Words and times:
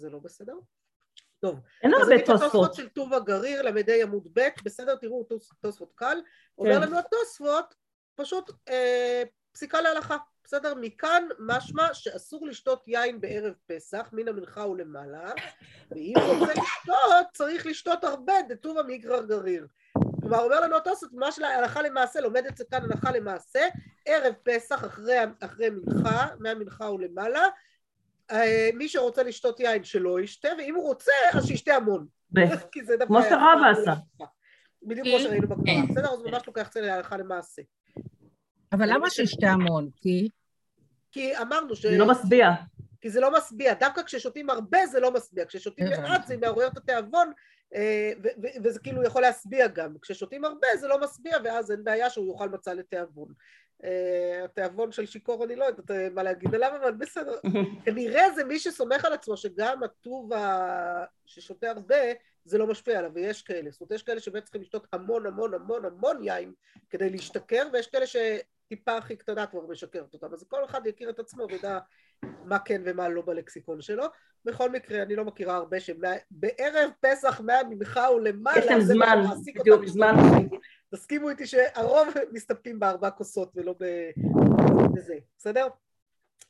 זה 0.00 0.10
לא 0.10 0.18
בסדר. 0.18 0.54
טוב, 1.40 1.60
אין 1.82 1.94
אז 1.94 2.00
הרבה 2.02 2.14
אני 2.14 2.22
בתוספות 2.22 2.42
תוספות. 2.52 2.74
של 2.74 2.88
טובה 2.88 3.18
גריר, 3.20 3.62
למדי 3.62 4.02
עמוד 4.02 4.28
ב', 4.32 4.48
בסדר, 4.64 4.96
תראו, 4.96 5.24
תוס- 5.24 5.52
תוספות 5.60 5.92
קל. 5.94 6.18
אומר 6.58 6.74
כן. 6.74 6.82
לנו 6.82 6.98
התוספות, 6.98 7.74
פשוט 8.14 8.50
אה, 8.68 9.22
פסיקה 9.52 9.80
להלכה, 9.80 10.16
בסדר? 10.44 10.74
מכאן 10.80 11.28
משמע 11.38 11.94
שאסור 11.94 12.46
לשתות 12.46 12.82
יין 12.88 13.20
בערב 13.20 13.54
פסח, 13.66 14.08
מן 14.12 14.28
המנחה 14.28 14.66
ולמעלה, 14.66 15.32
ואם 15.90 16.14
רוצה 16.38 16.52
לשתות, 16.52 17.26
צריך 17.32 17.66
לשתות 17.66 18.04
הרבה, 18.04 18.34
דטובה 18.48 18.82
מגרר 18.82 19.24
גריר. 19.26 19.66
כלומר, 20.20 20.38
אומר 20.44 20.60
לנו 20.60 20.76
התוספות, 20.76 21.10
מה 21.12 21.32
שהלכה 21.32 21.82
למעשה, 21.82 22.20
לומד 22.20 22.46
את 22.46 22.56
זה 22.56 22.64
כאן 22.70 22.82
הלכה 22.84 23.12
למעשה, 23.12 23.60
ערב 24.06 24.34
פסח 24.42 24.84
אחרי, 24.84 25.16
אחרי 25.40 25.70
מנחה, 25.70 26.26
מהמנחה 26.38 26.90
ולמעלה, 26.90 27.48
מי 28.74 28.88
שרוצה 28.88 29.22
לשתות 29.22 29.60
יין 29.60 29.84
שלא 29.84 30.20
ישתה, 30.20 30.48
ואם 30.58 30.74
הוא 30.74 30.84
רוצה, 30.84 31.12
אז 31.32 31.46
שישתה 31.46 31.74
המון. 31.74 32.06
כי 32.72 32.84
זה 32.84 32.96
דווקא... 32.96 33.06
כמו 33.06 33.22
שרבא 33.22 33.70
עשה. 33.70 33.94
בדיוק 34.82 35.06
כמו 35.06 35.18
שראינו 35.18 35.48
בגמרא, 35.48 35.86
בסדר? 35.90 36.12
אז 36.12 36.22
ממש 36.22 36.46
לוקח 36.46 36.68
את 36.68 36.72
זה 36.72 36.80
להלכה 36.80 37.16
למעשה. 37.16 37.62
אבל 38.72 38.92
למה 38.92 39.10
שישתה 39.10 39.46
המון? 39.50 39.88
כי... 39.96 40.28
כי 41.12 41.38
אמרנו 41.38 41.76
ש... 41.76 41.86
זה 41.86 41.98
לא 41.98 42.08
משביע. 42.08 42.50
כי 43.00 43.10
זה 43.10 43.20
לא 43.20 43.30
משביע, 43.38 43.74
דווקא 43.74 44.02
כששותים 44.02 44.50
הרבה 44.50 44.86
זה 44.86 45.00
לא 45.00 45.12
משביע, 45.12 45.44
כששותים. 45.44 45.86
מעט 46.02 46.26
זה 46.26 46.36
מעורר 46.36 46.66
את 46.66 46.76
התיאבון 46.76 47.32
אה, 47.74 48.12
וזה 48.64 48.80
כאילו 48.80 49.02
יכול 49.02 49.22
להשביע 49.22 49.66
גם, 49.66 49.94
כששותים 50.02 50.44
הרבה 50.44 50.66
זה 50.80 50.88
לא 50.88 51.00
משביע 51.00 51.36
ואז 51.44 51.70
אין 51.70 51.84
בעיה 51.84 52.10
שהוא 52.10 52.32
יאכל 52.32 52.48
מצה 52.48 52.74
לתיאבון. 52.74 53.28
אה, 53.84 54.44
התיאבון 54.44 54.92
של 54.92 55.06
שיכור 55.06 55.44
אני 55.44 55.56
לא 55.56 55.64
יודעת 55.64 56.12
מה 56.14 56.22
להגיד 56.22 56.54
עליו 56.54 56.72
אבל 56.82 56.92
בסדר, 56.92 57.38
כנראה 57.84 58.30
זה 58.34 58.44
מי 58.44 58.58
שסומך 58.58 59.04
על 59.04 59.12
עצמו 59.12 59.36
שגם 59.36 59.82
הטוב 59.82 60.30
ששותה 61.26 61.70
הרבה 61.70 61.96
זה 62.44 62.58
לא 62.58 62.66
משפיע 62.66 62.98
עליו 62.98 63.10
ויש 63.14 63.42
כאלה, 63.42 63.70
זאת 63.70 63.80
אומרת 63.80 63.92
יש 63.92 64.02
כאלה 64.02 64.20
שבאמת 64.20 64.44
צריכים 64.44 64.62
לשתות 64.62 64.86
המון 64.92 65.26
המון 65.26 65.54
המון 65.54 65.84
המון 65.84 66.22
יין 66.22 66.52
כדי 66.90 67.10
להשתכר 67.10 67.68
ויש 67.72 67.86
כאלה 67.86 68.06
שטיפה 68.70 68.96
הכי 68.96 69.16
קטנה 69.16 69.46
כבר 69.46 69.66
משקרת 69.66 70.14
אותם 70.14 70.32
אז 70.32 70.44
כל 70.48 70.64
אחד 70.64 70.86
יכיר 70.86 71.10
את 71.10 71.18
עצמו 71.18 71.46
וידע 71.48 71.78
מה 72.44 72.58
כן 72.58 72.82
ומה 72.84 73.08
לא 73.08 73.22
בלקסיקון 73.22 73.80
שלו. 73.80 74.04
בכל 74.44 74.70
מקרה, 74.70 75.02
אני 75.02 75.16
לא 75.16 75.24
מכירה 75.24 75.56
הרבה 75.56 75.80
שבערב 75.80 76.90
פסח 77.00 77.40
מהמנחה 77.40 78.10
ולמעלה, 78.10 78.58
יש 78.58 78.66
להם 78.66 78.80
זמן, 78.80 79.22
בדיוק, 79.60 79.86
זמן. 79.86 80.14
תסכימו 80.94 81.30
איתי 81.30 81.46
שהרוב 81.46 82.08
מסתפקים 82.32 82.80
בארבע 82.80 83.10
כוסות 83.10 83.52
ולא 83.56 83.74
בזה, 84.94 85.14
בסדר? 85.38 85.66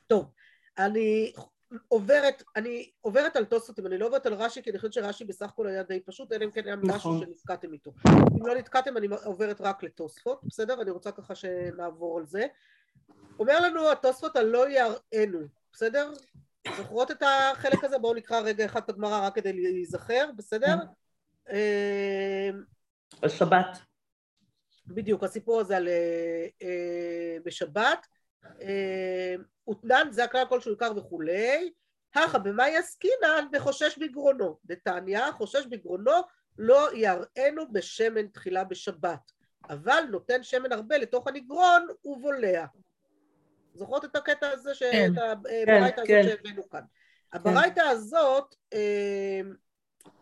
טוב, 0.06 0.30
אני 0.78 1.32
עוברת, 1.88 2.42
אני 2.56 2.90
עוברת 3.00 3.36
על 3.36 3.44
תוספות, 3.44 3.78
אני 3.86 3.98
לא 3.98 4.06
עוברת 4.06 4.26
על 4.26 4.34
רש"י, 4.34 4.62
כי 4.62 4.70
אני 4.70 4.78
חושבת 4.78 4.92
שרש"י 4.92 5.24
בסך 5.24 5.48
הכל 5.48 5.66
היה 5.66 5.82
די 5.82 6.00
פשוט, 6.00 6.32
אלא 6.32 6.44
אם 6.44 6.50
כן 6.50 6.66
היה 6.66 6.76
משהו 6.76 6.94
נכון. 6.94 7.20
שנתקעתם 7.20 7.72
איתו. 7.72 7.92
אם 8.08 8.46
לא 8.46 8.54
נתקעתם, 8.54 8.96
אני 8.96 9.08
עוברת 9.24 9.60
רק 9.60 9.82
לתוספות, 9.82 10.40
בסדר? 10.44 10.82
אני 10.82 10.90
רוצה 10.90 11.12
ככה 11.12 11.34
שנעבור 11.34 12.18
על 12.18 12.26
זה. 12.26 12.46
אומר 13.38 13.60
לנו 13.60 13.90
התוספות 13.92 14.36
הלא 14.36 14.66
יראנו, 14.70 15.38
בסדר? 15.72 16.12
זוכרות 16.76 17.10
את 17.10 17.22
החלק 17.22 17.84
הזה? 17.84 17.98
בואו 17.98 18.14
נקרא 18.14 18.40
רגע 18.40 18.64
אחד 18.64 18.82
את 18.82 18.88
הגמרא 18.88 19.26
רק 19.26 19.34
כדי 19.34 19.52
להיזכר, 19.52 20.30
בסדר? 20.36 20.76
אה, 21.50 22.50
בשבת. 23.22 23.78
בדיוק, 24.86 25.24
הסיפור 25.24 25.60
הזה 25.60 25.76
על 25.76 25.88
אה, 25.88 26.46
אה, 26.62 27.36
בשבת. 27.44 28.06
אה, 28.62 29.34
ותנן, 29.70 30.08
זה 30.10 30.24
הכלל 30.24 30.44
כלשהו 30.48 30.70
עיקר 30.70 30.92
וכולי. 30.96 31.72
הכה 32.14 32.38
במאי 32.38 32.76
עסקינן 32.76 33.46
בחושש 33.52 33.98
בגרונו. 33.98 34.58
דתניא, 34.64 35.30
חושש 35.32 35.66
בגרונו 35.66 36.12
לא 36.58 36.88
יראנו 36.94 37.72
בשמן 37.72 38.26
תחילה 38.26 38.64
בשבת, 38.64 39.32
אבל 39.70 40.04
נותן 40.10 40.42
שמן 40.42 40.72
הרבה 40.72 40.98
לתוך 40.98 41.26
הנגרון 41.26 41.86
ובולע. 42.04 42.66
זוכרות 43.74 44.04
את 44.04 44.16
הקטע 44.16 44.50
הזה, 44.50 44.74
ש- 44.74 44.82
כן. 44.82 45.12
את 45.14 45.18
הברייתא 45.18 46.02
כן. 46.06 46.20
הזאת 46.20 46.30
שהבאנו 46.30 46.68
כאן. 46.68 46.82
הברייתא 47.32 47.80
הזאת, 47.80 48.54
אה, 48.72 49.40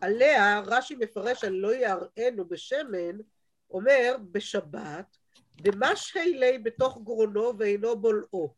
עליה 0.01 0.61
רש"י 0.65 0.95
מפרש 0.95 1.43
על 1.43 1.53
לא 1.53 1.75
יראנו 1.75 2.45
בשמן, 2.47 3.17
אומר 3.71 4.15
בשבת, 4.31 5.17
דמשהי 5.61 6.33
לי 6.33 6.57
בתוך 6.59 6.97
גרונו 7.03 7.53
ואינו 7.59 7.95
בולעו, 7.95 8.53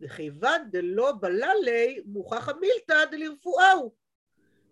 וכיוון 0.00 0.70
דלא 0.70 1.12
בלע 1.20 1.48
לי 1.64 2.02
מוכח 2.06 2.48
המילתא 2.48 3.04
דלרפואהו. 3.10 3.92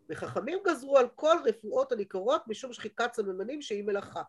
וחכמים 0.08 0.58
גזרו 0.66 0.98
על 0.98 1.08
כל 1.14 1.36
רפואות 1.44 1.92
הניכרות 1.92 2.42
משום 2.48 2.72
שחיקת 2.72 3.14
סממנים 3.14 3.62
שהיא 3.62 3.84
מלאכה. 3.84 4.22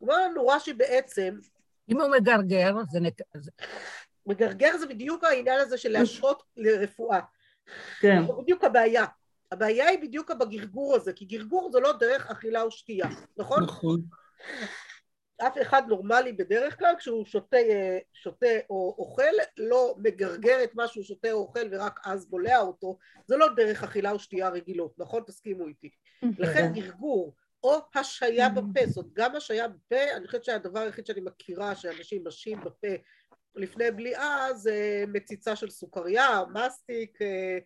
אומר 0.00 0.16
לנו 0.24 0.46
רש"י 0.46 0.72
בעצם, 0.72 1.38
אם 1.88 2.00
הוא 2.00 2.10
מגרגר, 2.10 2.72
זה 2.90 3.00
נק... 3.00 3.14
זה- 3.36 3.50
מגרגר 4.26 4.76
זה 4.78 4.86
בדיוק 4.86 5.24
העניין 5.24 5.60
הזה 5.60 5.78
של 5.78 5.88
להשרות 5.88 6.42
לרפואה. 6.56 7.20
כן. 8.00 8.26
זו 8.26 8.42
בדיוק 8.42 8.64
הבעיה. 8.64 9.04
הבעיה 9.52 9.88
היא 9.88 9.98
בדיוק 10.02 10.30
בגרגור 10.30 10.96
הזה, 10.96 11.12
כי 11.12 11.24
גרגור 11.24 11.70
זה 11.72 11.80
לא 11.80 11.92
דרך 11.92 12.30
אכילה 12.30 12.62
או 12.62 12.70
שתייה, 12.70 13.06
נכון? 13.36 13.62
נכון. 13.62 14.00
אף 15.40 15.58
אחד 15.62 15.82
נורמלי 15.88 16.32
בדרך 16.32 16.78
כלל 16.78 16.94
כשהוא 16.98 17.24
שותה, 17.24 17.56
אה, 17.56 17.98
שותה 18.12 18.46
או 18.70 18.94
אוכל 18.98 19.22
לא 19.56 19.94
מגרגר 19.98 20.64
את 20.64 20.74
מה 20.74 20.88
שהוא 20.88 21.04
שותה 21.04 21.32
או 21.32 21.38
אוכל 21.38 21.68
ורק 21.70 22.00
אז 22.04 22.26
בולע 22.26 22.60
אותו. 22.60 22.98
זה 23.26 23.36
לא 23.36 23.46
דרך 23.56 23.84
אכילה 23.84 24.10
או 24.10 24.18
שתייה 24.18 24.48
רגילות 24.48 24.94
נכון? 24.98 25.22
תסכימו 25.22 25.66
איתי. 25.66 25.90
לכן 26.38 26.72
גרגור 26.72 27.34
או 27.64 27.78
השהיה 27.94 28.48
בפה 28.48 28.86
זאת 28.86 29.06
גם 29.12 29.36
השהיה 29.36 29.68
בפה 29.68 30.16
אני 30.16 30.26
חושבת 30.26 30.44
שהדבר 30.44 30.80
היחיד 30.80 31.06
שאני 31.06 31.20
מכירה 31.20 31.76
שאנשים 31.76 32.24
משים 32.26 32.60
בפה 32.60 32.88
לפני 33.54 33.90
בליעה 33.90 34.54
זה 34.54 35.04
מציצה 35.08 35.56
של 35.56 35.70
סוכריה 35.70 36.40
מסטיק 36.54 37.22
אה, 37.22 37.58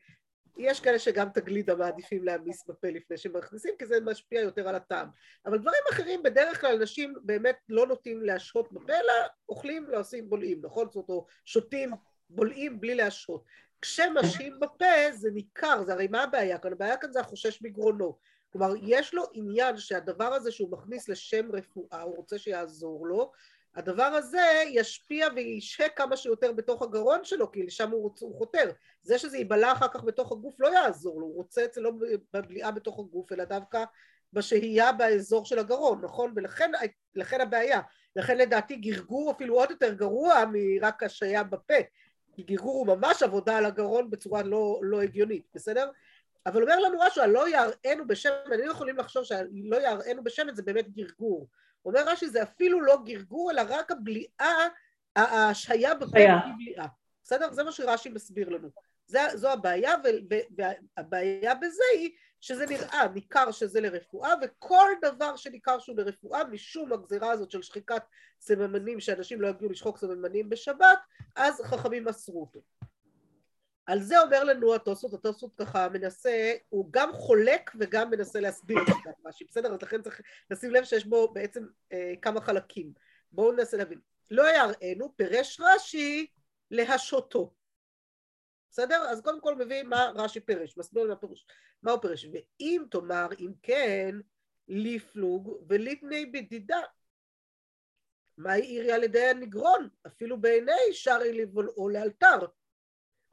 יש 0.57 0.81
כאלה 0.81 0.99
שגם 0.99 1.29
את 1.29 1.37
הגלידה 1.37 1.75
מעדיפים 1.75 2.25
להמיס 2.25 2.67
בפה 2.67 2.89
לפני 2.89 3.17
שמכניסים 3.17 3.75
כי 3.79 3.87
זה 3.87 4.01
משפיע 4.01 4.41
יותר 4.41 4.69
על 4.69 4.75
הטעם 4.75 5.09
אבל 5.47 5.59
דברים 5.59 5.83
אחרים 5.93 6.23
בדרך 6.23 6.61
כלל 6.61 6.77
אנשים 6.77 7.15
באמת 7.23 7.57
לא 7.69 7.87
נוטים 7.87 8.23
להשרות 8.23 8.73
בפה 8.73 8.93
אלא 8.93 9.13
אוכלים 9.49 9.85
לא 9.89 10.01
עושים 10.01 10.31
בולעים 10.31 10.61
נכון? 10.63 10.89
זאת 10.91 11.09
אומרת 11.09 11.25
שותים 11.45 11.91
בולעים 12.31 12.81
בלי 12.81 12.95
להשרות 12.95 13.45
כשמשהים 13.81 14.61
בפה 14.61 15.13
זה 15.13 15.31
ניכר 15.31 15.83
זה 15.83 15.93
הרי 15.93 16.09
מה 16.09 16.23
הבעיה 16.23 16.59
כאן? 16.59 16.73
הבעיה 16.73 16.97
כאן 16.97 17.13
זה 17.13 17.21
החושש 17.21 17.63
מגרונו 17.63 18.19
כלומר 18.53 18.75
יש 18.83 19.15
לו 19.15 19.25
עניין 19.33 19.77
שהדבר 19.77 20.35
הזה 20.35 20.53
שהוא 20.53 20.71
מכניס 20.71 21.09
לשם 21.09 21.53
רפואה 21.53 22.03
הוא 22.03 22.17
רוצה 22.17 22.39
שיעזור 22.39 23.07
לו 23.07 23.33
הדבר 23.77 24.03
הזה 24.03 24.63
ישפיע 24.69 25.29
וישהה 25.35 25.89
כמה 25.89 26.17
שיותר 26.17 26.53
בתוך 26.53 26.83
הגרון 26.83 27.25
שלו 27.25 27.53
כי 27.53 27.63
לשם 27.63 27.91
הוא, 27.91 28.03
רוצ, 28.03 28.23
הוא 28.23 28.39
חותר 28.39 28.71
זה 29.03 29.19
שזה 29.19 29.39
ייבלע 29.39 29.73
אחר 29.73 29.89
כך 29.89 30.05
בתוך 30.05 30.33
הגוף 30.33 30.61
לא 30.61 30.75
יעזור 30.75 31.21
לו 31.21 31.27
הוא 31.27 31.35
רוצה 31.35 31.65
את 31.65 31.75
זה 31.75 31.81
לא 31.81 31.93
בבליעה 32.35 32.71
בתוך 32.71 32.99
הגוף 32.99 33.33
אלא 33.33 33.45
דווקא 33.45 33.85
בשהייה 34.33 34.93
באזור 34.93 35.45
של 35.45 35.59
הגרון, 35.59 36.01
נכון? 36.05 36.33
ולכן 36.37 36.71
לכן 37.15 37.41
הבעיה. 37.41 37.81
לכן 38.17 38.39
לדעתי 38.39 38.77
גרגור 38.77 39.31
אפילו 39.31 39.55
עוד 39.55 39.71
יותר 39.71 39.95
גרוע 39.95 40.45
מרק 40.53 41.03
השהיה 41.03 41.43
בפה. 41.43 41.75
כי 42.33 42.43
גרגור 42.43 42.75
הוא 42.75 42.87
ממש 42.87 43.23
עבודה 43.23 43.57
על 43.57 43.65
הגרון 43.65 44.11
בצורה 44.11 44.43
לא, 44.43 44.81
לא 44.83 45.03
הגיונית, 45.03 45.43
בסדר? 45.55 45.91
אבל 46.47 46.63
אומר 46.63 46.81
לנו 46.81 47.01
רש"י, 47.01 47.21
הלא 47.21 47.47
יראנו 47.49 48.07
בשמן, 48.07 48.53
אני 48.53 48.67
לא 48.67 48.71
יכולים 48.71 48.97
לחשוב 48.97 49.25
שהלא 49.25 49.77
יראנו 49.77 50.25
בשמן 50.25 50.55
זה 50.55 50.63
באמת 50.63 50.91
גרגור. 50.91 51.49
אומר 51.85 52.01
רש"י, 52.07 52.29
זה 52.29 52.43
אפילו 52.43 52.81
לא 52.81 52.99
גרגור, 53.05 53.51
אלא 53.51 53.63
רק 53.69 53.91
הבליעה, 53.91 54.69
ההשהיה. 55.17 55.95
בלי 55.95 56.55
בליעה. 56.57 56.87
בסדר? 57.25 57.53
זה 57.53 57.65
מה 57.65 57.73
שרש"י 57.73 58.09
מסביר 58.09 58.49
לנו. 58.49 58.69
זה, 59.07 59.21
זו 59.35 59.51
הבעיה, 59.51 59.95
והבעיה 60.97 61.55
בזה 61.55 61.83
היא 61.95 62.11
שזה 62.41 62.67
נראה, 62.67 63.09
ניכר 63.15 63.51
שזה 63.51 63.81
לרפואה, 63.81 64.33
וכל 64.43 64.89
דבר 65.03 65.37
שניכר 65.37 65.79
שהוא 65.79 65.97
לרפואה, 65.97 66.45
משום 66.45 66.93
הגזירה 66.93 67.31
הזאת 67.31 67.51
של 67.51 67.63
שחיקת 67.63 68.03
סממנים, 68.41 69.01
שאנשים 69.01 69.41
לא 69.41 69.49
יגיעו 69.49 69.71
לשחוק 69.71 69.99
סממנים 69.99 70.49
בשבת, 70.49 70.99
אז 71.37 71.61
חכמים 71.61 72.09
אסרו 72.09 72.41
אותו. 72.41 72.61
על 73.87 74.03
זה 74.03 74.21
אומר 74.21 74.45
לנו 74.45 74.75
התוספות, 74.75 75.15
התוספות 75.15 75.55
ככה 75.57 75.89
מנסה, 75.89 76.53
הוא 76.69 76.89
גם 76.91 77.13
חולק 77.13 77.71
וגם 77.79 78.11
מנסה 78.11 78.41
להסביר 78.41 78.79
את 78.83 79.15
רש"י, 79.27 79.45
בסדר? 79.45 79.75
אז 79.75 79.83
לכן 79.83 80.03
צריך 80.03 80.21
לשים 80.51 80.71
לב 80.71 80.85
שיש 80.85 81.05
בו 81.07 81.33
בעצם 81.33 81.67
אה, 81.93 82.13
כמה 82.23 82.41
חלקים. 82.41 82.93
בואו 83.33 83.53
ננסה 83.53 83.77
להבין. 83.77 84.01
לא 84.31 84.43
יראנו, 84.43 85.17
פירש 85.17 85.61
רש"י 85.61 86.27
להשותו. 86.71 87.55
בסדר? 88.71 89.03
אז 89.11 89.21
קודם 89.21 89.41
כל 89.41 89.55
מביא 89.55 89.83
מה 89.83 90.13
רש"י 90.15 90.41
פירש, 90.41 90.77
מסביר 90.79 91.09
מה 91.09 91.17
פירוש, 91.17 91.47
מה 91.83 91.91
הוא 91.93 92.01
פירש. 92.01 92.27
ואם 92.33 92.85
תאמר, 92.91 93.29
אם 93.41 93.53
כן, 93.63 94.17
לפלוג 94.69 95.65
ולפני 95.69 96.27
בדידה. 96.27 96.81
מה 98.37 98.53
העירי 98.53 98.93
על 98.93 99.03
ידי 99.03 99.27
הנגרון? 99.27 99.89
אפילו 100.07 100.41
בעיני 100.41 100.93
שרי 100.93 101.33
לבולעו 101.33 101.89
לאלתר. 101.89 102.39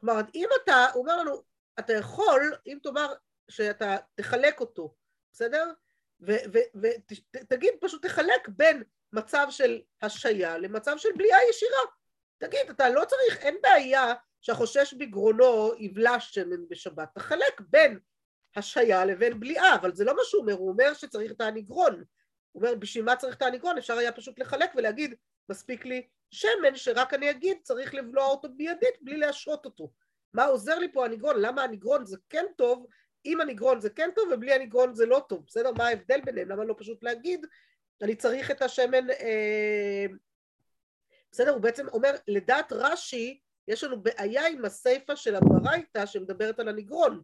כלומר, 0.02 0.22
אם 0.36 0.50
אתה, 0.64 0.86
הוא 0.94 1.02
אומר 1.02 1.18
לנו, 1.18 1.44
אתה 1.80 1.94
יכול, 1.94 2.56
אם 2.68 2.78
תאמר 2.84 3.14
שאתה 3.50 3.98
תחלק 4.16 4.60
אותו, 4.60 4.96
בסדר? 5.34 5.74
ותגיד, 6.20 7.74
פשוט 7.82 8.06
תחלק 8.06 8.48
בין 8.48 8.84
מצב 9.14 9.48
של 9.50 9.82
השעיה 10.02 10.58
למצב 10.58 10.98
של 10.98 11.10
בליעה 11.18 11.40
ישירה. 11.50 11.82
תגיד, 12.38 12.70
אתה 12.70 12.90
לא 12.90 13.06
צריך, 13.06 13.38
אין 13.38 13.58
בעיה 13.62 14.14
שהחושש 14.42 14.94
בגרונו 14.94 15.72
יבלע 15.78 16.20
שמן 16.20 16.68
בשבת. 16.70 17.10
תחלק 17.16 17.62
בין 17.70 18.00
השעיה 18.56 19.06
לבין 19.06 19.40
בליעה, 19.40 19.76
אבל 19.76 19.96
זה 19.96 20.06
לא 20.06 20.16
מה 20.16 20.22
שהוא 20.24 20.42
אומר, 20.42 20.54
הוא 20.54 20.70
אומר 20.70 20.94
שצריך 20.94 21.32
את 21.32 21.42
הנגרון. 21.42 22.04
הוא 22.52 22.64
אומר, 22.64 22.76
בשביל 22.76 23.06
מה 23.06 23.16
צריך 23.16 23.36
את 23.36 23.42
הנגרון? 23.42 23.78
אפשר 23.78 23.98
היה 23.98 24.12
פשוט 24.12 24.40
לחלק 24.40 24.72
ולהגיד, 24.76 25.16
מספיק 25.50 25.86
לי 25.86 26.08
שמן 26.32 26.76
שרק 26.76 27.14
אני 27.14 27.30
אגיד 27.30 27.58
צריך 27.64 27.94
לבלוע 27.94 28.26
אותו 28.26 28.48
בידית 28.50 29.02
בלי 29.02 29.18
להשרות 29.18 29.66
אותו. 29.66 29.92
מה 30.34 30.46
עוזר 30.46 30.80
לי 30.80 30.92
פה 30.92 31.06
הנגרון? 31.06 31.36
למה 31.42 31.64
הנגרון 31.64 32.06
זה 32.06 32.18
כן 32.30 32.46
טוב, 32.58 32.88
אם 33.26 33.42
הנגרון 33.42 33.82
זה 33.82 33.90
כן 33.90 34.10
טוב 34.16 34.30
ובלי 34.34 34.54
הנגרון 34.54 34.96
זה 34.96 35.06
לא 35.06 35.26
טוב, 35.30 35.44
בסדר? 35.48 35.72
מה 35.72 35.88
ההבדל 35.88 36.22
ביניהם? 36.22 36.50
למה 36.50 36.64
לא 36.64 36.76
פשוט 36.78 37.04
להגיד, 37.04 37.46
אני 38.02 38.16
צריך 38.16 38.52
את 38.52 38.62
השמן, 38.62 39.10
אה... 39.10 40.06
בסדר? 41.32 41.52
הוא 41.52 41.62
בעצם 41.62 41.88
אומר, 41.88 42.16
לדעת 42.28 42.72
רש"י, 42.72 43.40
יש 43.68 43.84
לנו 43.84 44.04
בעיה 44.04 44.48
עם 44.48 44.66
הסיפה 44.66 45.16
של 45.16 45.36
הברייתא 45.36 46.06
שמדברת 46.06 46.60
על 46.60 46.68
הנגרון, 46.68 47.22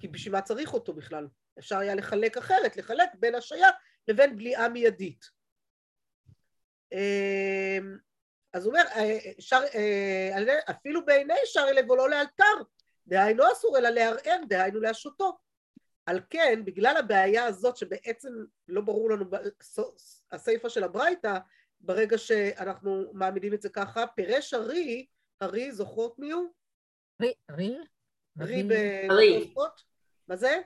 כי 0.00 0.08
בשביל 0.08 0.32
מה 0.32 0.42
צריך 0.42 0.74
אותו 0.74 0.92
בכלל? 0.92 1.28
אפשר 1.58 1.78
היה 1.78 1.94
לחלק 1.94 2.36
אחרת, 2.36 2.76
לחלק 2.76 3.08
בין 3.14 3.34
השעיה 3.34 3.68
לבין 4.08 4.36
בליעה 4.36 4.68
מיידית. 4.68 5.24
אה... 6.92 7.78
אז 8.52 8.66
הוא 8.66 8.72
אומר, 8.74 8.84
אה, 8.94 9.18
שר, 9.38 9.60
אה, 9.74 10.58
אפילו 10.70 11.04
בעיני 11.06 11.34
שרי 11.44 11.72
לבוא 11.72 11.96
לא 11.96 12.10
לאלתר, 12.10 12.62
דהיינו 13.06 13.52
אסור 13.52 13.78
אלא 13.78 13.88
לערער, 13.88 14.40
דהיינו 14.48 14.80
להשותו. 14.80 15.38
על 16.06 16.20
כן, 16.30 16.62
בגלל 16.64 16.96
הבעיה 16.96 17.44
הזאת 17.44 17.76
שבעצם 17.76 18.28
לא 18.68 18.80
ברור 18.80 19.10
לנו 19.10 19.24
הסיפה 20.32 20.70
של 20.70 20.84
הברייתא, 20.84 21.38
ברגע 21.80 22.18
שאנחנו 22.18 23.04
מעמידים 23.12 23.54
את 23.54 23.62
זה 23.62 23.68
ככה, 23.68 24.06
פירש 24.06 24.54
הרי, 24.54 25.06
הרי 25.40 25.72
זוכרות 25.72 26.18
מי 26.18 26.30
הוא? 26.30 26.52
רי, 27.20 27.32
רי? 27.50 27.76
רי 28.38 28.62
בתוספות? 28.62 29.82
מה 30.28 30.36
זה? 30.36 30.60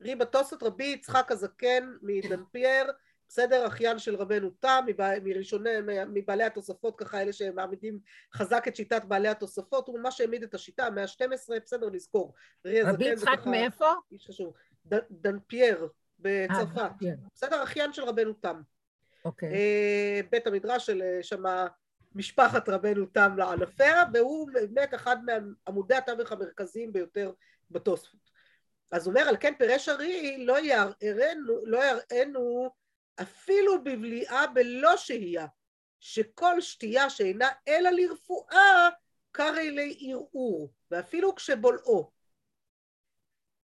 רי 0.00 0.14
בתוספות, 0.14 0.62
רבי 0.62 0.84
יצחק 0.84 1.32
הזקן 1.32 1.92
מדנפייר, 2.02 2.92
בסדר, 3.28 3.66
אחיין 3.66 3.98
של 3.98 4.16
רבנו 4.16 4.50
תם, 4.50 4.84
מראשוני, 5.24 5.70
מבעלי 6.08 6.44
התוספות, 6.44 6.98
ככה 6.98 7.22
אלה 7.22 7.32
שמעמידים 7.32 7.98
חזק 8.34 8.68
את 8.68 8.76
שיטת 8.76 9.04
בעלי 9.04 9.28
התוספות, 9.28 9.88
הוא 9.88 9.98
ממש 9.98 10.20
העמיד 10.20 10.42
את 10.42 10.54
השיטה, 10.54 10.86
המאה 10.86 11.02
ה-12, 11.02 11.52
בסדר, 11.64 11.88
לזכור. 11.88 12.34
רבי 12.64 13.04
יצחק 13.04 13.46
מאיפה? 13.46 13.92
איש 14.12 14.26
חשוב. 14.26 14.54
דנפייר 15.10 15.88
בצרפת. 16.18 16.90
בסדר, 17.34 17.62
אחיין 17.62 17.92
של 17.92 18.04
רבנו 18.04 18.32
תם. 18.32 18.60
אוקיי. 19.24 19.52
אה, 19.52 20.20
בית 20.30 20.46
המדרש 20.46 20.86
של 20.86 21.02
אה, 21.02 21.22
שמה 21.22 21.66
משפחת 22.14 22.68
רבנו 22.68 23.06
תם 23.06 23.36
לענפיה, 23.36 24.04
והוא 24.12 24.50
באמת 24.52 24.94
אחד 24.94 25.16
מעמודי 25.24 25.94
התווך 25.94 26.32
המרכזיים 26.32 26.92
ביותר 26.92 27.32
בתוספות. 27.70 28.30
אז 28.92 29.06
הוא 29.06 29.14
אומר, 29.14 29.28
על 29.28 29.36
כן 29.40 29.52
פירש 29.58 29.88
ארי 29.88 30.44
לא 30.46 30.56
יראנו, 31.02 31.66
לא 31.66 31.80
יראנו 31.84 32.70
אפילו 33.22 33.84
בבליעה 33.84 34.46
בלא 34.46 34.96
שהייה, 34.96 35.46
שכל 36.00 36.60
שתייה 36.60 37.10
שאינה 37.10 37.48
אלא 37.68 37.90
לרפואה, 37.90 38.88
קרא 39.32 39.50
לי 39.50 39.98
ערעור, 40.00 40.72
ואפילו 40.90 41.34
כשבולעו. 41.34 42.10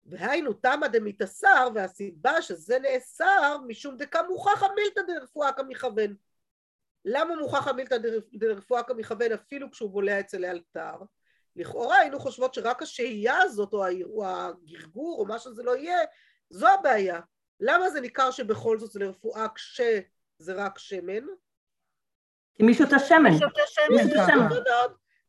והיינו 0.07 0.53
תמא 0.53 0.87
דמתאסר, 0.87 1.69
והסיבה 1.75 2.43
שזה 2.43 2.79
נאסר, 2.79 3.59
משום 3.67 3.97
דקה 3.97 4.23
מוכחא 4.23 4.67
מילתא 4.77 5.01
דרפואה 5.03 5.53
כמכוון. 5.53 6.15
למה 7.05 7.37
מוכחא 7.37 7.73
מילתא 7.73 7.97
דרפואה 8.35 8.83
כמכוון 8.83 9.33
אפילו 9.33 9.71
כשהוא 9.71 9.91
בולע 9.91 10.21
אצל 10.21 10.45
האלתר? 10.45 10.97
לכאורה 11.57 11.99
היינו 11.99 12.21
חושבות 12.21 12.55
שרק 12.55 12.83
השהייה 12.83 13.43
הזאת, 13.43 13.73
או 13.73 13.85
הגרגור, 14.25 15.21
או 15.21 15.27
מה 15.27 15.39
שזה 15.39 15.63
לא 15.63 15.77
יהיה, 15.77 15.99
זו 16.51 16.69
הבעיה. 16.69 17.21
למה 17.67 17.91
זה 17.91 18.01
ניכר 18.01 18.31
שבכל 18.31 18.79
זאת 18.79 18.93
זה 18.93 19.01
לרפואה 19.01 19.47
כשזה 19.55 20.53
רק 20.55 20.79
שמן? 20.79 21.25
כי 22.55 22.63
מי 22.63 22.75
שותה 22.75 22.99
שמן. 22.99 23.31
מי 23.31 23.39
שותה 23.39 23.63
שמן. 23.67 24.49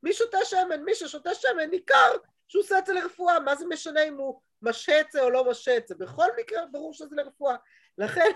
מי 0.03 0.13
שותה 0.13 0.37
שמן, 0.45 0.83
מי 0.83 0.95
ששותה 0.95 1.33
שמן 1.33 1.69
ניכר 1.71 2.17
שהוא 2.47 2.61
עושה 2.61 2.79
את 2.79 2.85
זה 2.85 2.93
לרפואה, 2.93 3.39
מה 3.39 3.55
זה 3.55 3.65
משנה 3.65 4.03
אם 4.03 4.17
הוא 4.17 4.41
משה 4.61 5.01
את 5.01 5.11
זה 5.11 5.21
או 5.21 5.29
לא 5.29 5.49
משה 5.49 5.77
את 5.77 5.87
זה, 5.87 5.95
בכל 5.95 6.27
מקרה 6.39 6.65
ברור 6.71 6.93
שזה 6.93 7.15
לרפואה. 7.15 7.55
לכן 7.97 8.31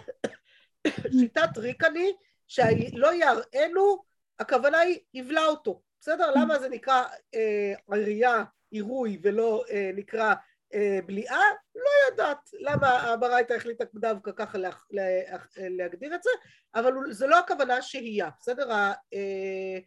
שיטת 1.19 1.57
ריקני 1.57 2.13
שלא 2.47 3.13
יראנו, 3.13 4.03
הכוונה 4.39 4.79
היא 4.79 4.99
יבלע 5.13 5.45
אותו, 5.45 5.81
בסדר? 6.01 6.31
למה 6.35 6.59
זה 6.59 6.69
נקרא 6.69 7.03
אה, 7.35 7.73
עירייה, 7.91 8.43
עירוי 8.71 9.19
ולא 9.23 9.63
אה, 9.69 9.91
נקרא 9.93 10.33
בליעה, 11.05 11.41
לא 11.75 12.11
יודעת. 12.11 12.49
למה 12.59 12.87
הברייתא 12.87 13.53
החליטה 13.53 13.83
דווקא 13.95 14.31
ככה 14.35 14.57
לה, 14.57 14.69
לה, 14.91 15.03
להגדיר 15.57 16.15
את 16.15 16.23
זה, 16.23 16.29
אבל 16.75 16.93
זה 17.09 17.27
לא 17.27 17.39
הכוונה 17.39 17.81
שהייה, 17.81 18.29
בסדר? 18.39 18.71
אה, 19.13 19.79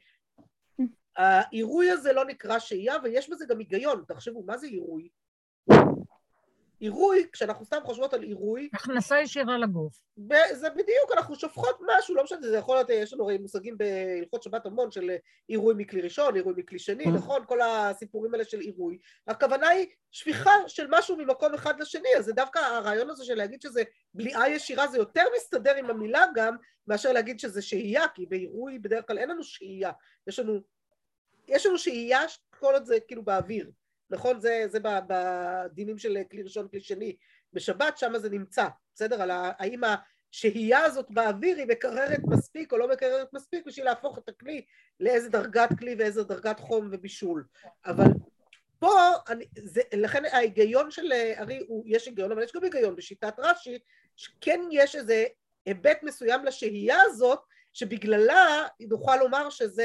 העירוי 1.16 1.90
הזה 1.90 2.12
לא 2.12 2.24
נקרא 2.24 2.58
שהייה 2.58 2.94
ויש 3.02 3.30
בזה 3.30 3.46
גם 3.48 3.58
היגיון, 3.58 4.04
תחשבו, 4.08 4.42
מה 4.42 4.58
זה 4.58 4.66
עירוי? 4.66 5.08
עירוי, 6.82 7.26
כשאנחנו 7.32 7.64
סתם 7.64 7.78
חושבות 7.84 8.14
על 8.14 8.22
עירוי... 8.22 8.68
הכנסה 8.74 9.20
ישירה 9.20 9.58
לגוף. 9.58 10.02
זה 10.52 10.70
בדיוק, 10.70 11.12
אנחנו 11.16 11.34
שופכות 11.34 11.80
משהו, 11.86 12.14
לא 12.14 12.24
משנה, 12.24 12.40
זה 12.40 12.56
יכול 12.56 12.76
להיות, 12.76 12.90
יש 12.90 13.12
לנו 13.12 13.24
הרי 13.24 13.38
מושגים 13.38 13.78
בהלכות 13.78 14.42
שבת 14.42 14.66
המון 14.66 14.90
של 14.90 15.10
עירוי 15.48 15.74
מכלי 15.76 16.00
ראשון, 16.00 16.34
עירוי 16.34 16.54
מכלי 16.56 16.78
שני, 16.78 17.04
mm. 17.04 17.08
נכון? 17.08 17.44
כל 17.46 17.60
הסיפורים 17.60 18.34
האלה 18.34 18.44
של 18.44 18.60
עירוי. 18.60 18.98
הכוונה 19.26 19.68
היא 19.68 19.86
שפיכה 20.10 20.50
של 20.66 20.86
משהו 20.90 21.16
ממקום 21.16 21.54
אחד 21.54 21.80
לשני, 21.80 22.08
אז 22.18 22.24
זה 22.24 22.32
דווקא 22.32 22.58
הרעיון 22.58 23.10
הזה 23.10 23.24
של 23.24 23.34
להגיד 23.34 23.62
שזה 23.62 23.82
בליעה 24.14 24.50
ישירה, 24.50 24.86
זה 24.86 24.98
יותר 24.98 25.24
מסתדר 25.36 25.76
עם 25.76 25.90
המילה 25.90 26.24
גם, 26.34 26.56
מאשר 26.86 27.12
להגיד 27.12 27.40
שזה 27.40 27.62
שהייה, 27.62 28.08
כי 28.14 28.26
בעירוי 28.26 28.78
בדרך 28.78 29.06
כלל 29.06 29.18
אין 29.18 29.28
לנו 29.30 29.44
שהייה, 29.44 29.92
יש 30.26 30.38
לנו, 30.38 30.60
יש 31.48 31.66
לנו 31.66 31.78
שהייה 31.78 32.20
כל 32.60 32.74
עוד 32.74 32.84
זה 32.84 33.00
כאילו 33.08 33.22
באוויר. 33.22 33.70
נכון? 34.12 34.40
זה, 34.40 34.64
זה 34.68 34.78
בדינים 34.82 35.98
של 35.98 36.18
כלי 36.30 36.42
ראשון, 36.42 36.68
כלי 36.68 36.80
שני. 36.80 37.16
בשבת 37.52 37.98
שם 37.98 38.18
זה 38.18 38.30
נמצא, 38.30 38.68
בסדר? 38.94 39.22
על 39.22 39.30
האם 39.32 39.80
השהייה 39.84 40.84
הזאת 40.84 41.06
באוויר 41.10 41.56
היא 41.56 41.66
מקררת 41.66 42.20
מספיק 42.26 42.72
או 42.72 42.78
לא 42.78 42.88
מקררת 42.88 43.32
מספיק 43.32 43.66
בשביל 43.66 43.84
להפוך 43.84 44.18
את 44.18 44.28
הכלי 44.28 44.64
לאיזה 45.00 45.28
דרגת 45.28 45.68
כלי 45.78 45.94
ואיזה 45.98 46.24
דרגת 46.24 46.60
חום 46.60 46.88
ובישול. 46.92 47.44
אבל 47.86 48.04
פה, 48.78 48.94
אני, 49.28 49.44
זה, 49.58 49.80
לכן 49.92 50.24
ההיגיון 50.24 50.90
של 50.90 51.12
ארי, 51.38 51.60
יש 51.86 52.06
היגיון, 52.06 52.32
אבל 52.32 52.42
יש 52.42 52.52
גם 52.52 52.64
היגיון 52.64 52.96
בשיטת 52.96 53.34
רש"י, 53.38 53.78
שכן 54.16 54.60
יש 54.70 54.96
איזה 54.96 55.24
היבט 55.66 56.02
מסוים 56.02 56.44
לשהייה 56.44 57.02
הזאת, 57.02 57.40
שבגללה 57.72 58.66
נוכל 58.80 59.16
לומר 59.16 59.50
שזו 59.50 59.82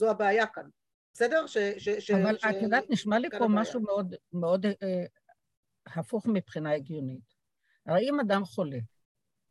אה, 0.00 0.10
הבעיה 0.10 0.46
כאן. 0.46 0.64
בסדר? 1.14 1.46
ש, 1.46 1.58
ש, 1.78 1.88
ש, 1.88 2.10
אבל 2.10 2.38
ש, 2.38 2.44
את 2.44 2.62
יודעת, 2.62 2.84
נשמע 2.90 3.18
לי 3.18 3.28
פה 3.38 3.46
משהו 3.48 3.80
מאוד, 3.80 4.14
מאוד 4.32 4.66
אה, 4.66 5.04
הפוך 5.86 6.26
מבחינה 6.26 6.72
הגיונית. 6.72 7.34
הרי 7.86 8.10
אם 8.10 8.20
אדם 8.20 8.44
חולה 8.44 8.78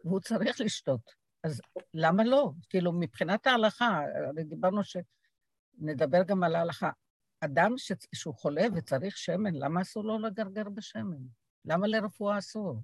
והוא 0.05 0.19
צריך 0.19 0.61
לשתות, 0.61 1.11
אז 1.43 1.61
למה 1.93 2.23
לא? 2.23 2.51
כאילו, 2.69 2.91
מבחינת 2.91 3.47
ההלכה, 3.47 4.01
הרי 4.27 4.43
דיברנו 4.43 4.81
שנדבר 4.83 6.23
גם 6.23 6.43
על 6.43 6.55
ההלכה. 6.55 6.89
אדם 7.39 7.73
ש... 7.77 7.91
שהוא 8.15 8.35
חולה 8.35 8.65
וצריך 8.75 9.17
שמן, 9.17 9.55
למה 9.55 9.81
אסור 9.81 10.03
לו 10.03 10.19
לגרגר 10.19 10.69
בשמן? 10.69 11.17
למה 11.65 11.87
לרפואה 11.87 12.37
אסור? 12.37 12.81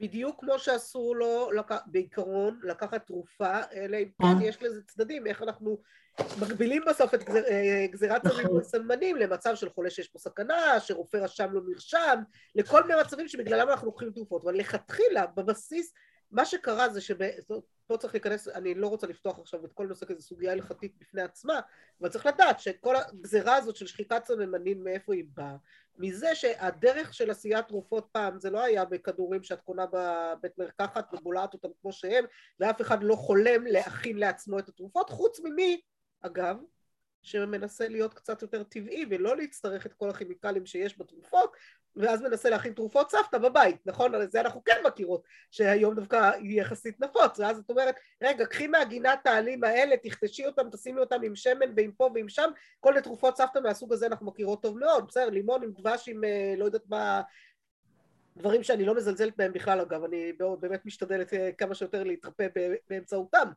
בדיוק 0.00 0.40
כמו 0.40 0.58
שאסור 0.58 1.16
לו, 1.16 1.52
לק... 1.52 1.70
בעיקרון, 1.86 2.60
לקחת 2.62 3.06
תרופה, 3.06 3.58
אלא 3.74 3.96
אם 3.96 4.08
כן 4.22 4.42
יש 4.42 4.62
לזה 4.62 4.82
צדדים, 4.82 5.26
איך 5.26 5.42
אנחנו 5.42 5.78
מגבילים 6.40 6.82
בסוף 6.88 7.14
את 7.14 7.24
גזיר, 7.24 7.44
אה, 7.44 7.86
גזירת 7.90 8.22
סמים 8.26 8.46
נכון. 8.46 8.56
וסמנים 8.60 9.16
למצב 9.16 9.54
של 9.54 9.70
חולה 9.70 9.90
שיש 9.90 10.08
פה 10.08 10.18
סכנה, 10.18 10.80
שרופא 10.80 11.16
רשם 11.16 11.52
לו 11.52 11.62
מרשם, 11.62 12.22
לכל 12.54 12.82
מיני 12.86 13.00
מצבים 13.00 13.28
שבגללם 13.28 13.68
אנחנו 13.68 13.86
לוקחים 13.86 14.10
תרופות, 14.10 14.44
אבל 14.44 14.54
לכתחילה, 14.54 15.26
בבסיס, 15.26 15.94
מה 16.30 16.44
שקרה 16.44 16.88
זה 16.88 17.00
שפה 17.00 17.96
צריך 17.98 18.14
להיכנס, 18.14 18.48
אני 18.48 18.74
לא 18.74 18.86
רוצה 18.86 19.06
לפתוח 19.06 19.38
עכשיו 19.38 19.64
את 19.64 19.72
כל 19.72 19.86
נושא 19.86 20.06
כזה 20.06 20.22
סוגיה 20.22 20.52
הלכתית 20.52 20.94
בפני 21.00 21.22
עצמה, 21.22 21.60
אבל 22.00 22.08
צריך 22.08 22.26
לדעת 22.26 22.60
שכל 22.60 22.96
הגזירה 22.96 23.56
הזאת 23.56 23.76
של 23.76 23.86
שחיקת 23.86 24.24
סממנים, 24.24 24.84
מאיפה 24.84 25.14
היא 25.14 25.24
באה? 25.34 25.56
מזה 25.98 26.34
שהדרך 26.34 27.14
של 27.14 27.30
עשיית 27.30 27.68
תרופות 27.68 28.08
פעם 28.12 28.38
זה 28.38 28.50
לא 28.50 28.62
היה 28.62 28.84
בכדורים 28.84 29.42
שאת 29.42 29.60
קונה 29.60 29.86
בבית 29.86 30.58
מרקחת 30.58 31.14
ובולעת 31.14 31.52
אותם 31.54 31.68
כמו 31.80 31.92
שהם 31.92 32.24
ואף 32.60 32.80
אחד 32.80 33.02
לא 33.02 33.14
חולם 33.14 33.66
להכין 33.66 34.18
לעצמו 34.18 34.58
את 34.58 34.68
התרופות 34.68 35.10
חוץ 35.10 35.40
ממי 35.40 35.80
אגב, 36.20 36.56
שמנסה 37.22 37.88
להיות 37.88 38.14
קצת 38.14 38.42
יותר 38.42 38.62
טבעי 38.62 39.04
ולא 39.10 39.36
להצטרך 39.36 39.86
את 39.86 39.94
כל 39.94 40.10
הכימיקלים 40.10 40.66
שיש 40.66 40.98
בתרופות, 40.98 41.52
ואז 41.96 42.22
מנסה 42.22 42.50
להכין 42.50 42.72
תרופות 42.72 43.10
סבתא 43.10 43.38
בבית, 43.38 43.76
נכון? 43.86 44.14
על 44.14 44.30
זה 44.30 44.40
אנחנו 44.40 44.64
כן 44.64 44.76
מכירות, 44.86 45.22
שהיום 45.50 45.94
דווקא 45.94 46.30
היא 46.34 46.60
יחסית 46.60 47.00
נפוץ, 47.00 47.38
ואז 47.38 47.58
את 47.58 47.70
אומרת, 47.70 47.94
רגע, 48.22 48.46
קחי 48.46 48.66
מהגינת 48.66 49.26
העלים 49.26 49.64
האלה, 49.64 49.96
תכתשי 49.96 50.46
אותם, 50.46 50.70
תשימי 50.72 51.00
אותם 51.00 51.22
עם 51.22 51.36
שמן 51.36 51.72
ועם 51.76 51.92
פה 51.92 52.10
ועם 52.14 52.28
שם, 52.28 52.50
כל 52.80 52.90
מיני 52.90 53.02
תרופות 53.02 53.36
סבתא 53.36 53.58
מהסוג 53.58 53.92
הזה 53.92 54.06
אנחנו 54.06 54.26
מכירות 54.26 54.62
טוב 54.62 54.78
מאוד, 54.78 55.06
בסדר, 55.08 55.30
לימון 55.30 55.62
עם 55.62 55.72
דבש 55.72 56.08
עם 56.08 56.24
אה, 56.24 56.54
לא 56.56 56.64
יודעת 56.64 56.84
מה, 56.88 57.22
דברים 58.40 58.62
שאני 58.62 58.84
לא 58.84 58.94
מזלזלת 58.94 59.36
בהם 59.36 59.52
בכלל 59.52 59.80
אגב, 59.80 60.04
אני 60.04 60.32
באמת 60.60 60.86
משתדלת 60.86 61.34
אה, 61.34 61.50
כמה 61.58 61.74
שיותר 61.74 62.04
להתרפא 62.04 62.46
באמצעותם, 62.90 63.48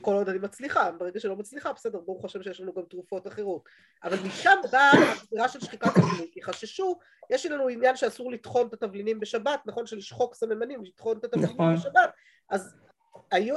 כל 0.00 0.14
עוד 0.14 0.28
אני 0.28 0.38
מצליחה, 0.38 0.90
ברגע 0.90 1.20
שלא 1.20 1.36
מצליחה, 1.36 1.72
בסדר, 1.72 2.00
ברוך 2.00 2.24
השם 2.24 2.42
שיש 2.42 2.60
לנו 2.60 2.74
גם 2.74 2.82
תרופות 2.90 3.26
אחרות. 3.26 3.62
אבל 4.04 4.16
משם 4.26 4.58
באה 4.72 4.90
הסבירה 5.12 5.48
של 5.48 5.60
שחיקת 5.60 5.88
תבלינים, 5.94 6.28
כי 6.32 6.42
חששו, 6.42 6.98
יש 7.30 7.46
לנו 7.46 7.68
עניין 7.68 7.96
שאסור 7.96 8.32
לטחון 8.32 8.66
את 8.66 8.72
התבלינים 8.72 9.20
בשבת, 9.20 9.60
נכון? 9.66 9.86
של 9.86 9.96
לשחוק 9.96 10.34
סממנים, 10.34 10.84
לטחון 10.84 11.18
את 11.18 11.24
התבלינים 11.24 11.54
נכון. 11.54 11.74
בשבת, 11.74 12.10
אז 12.50 12.74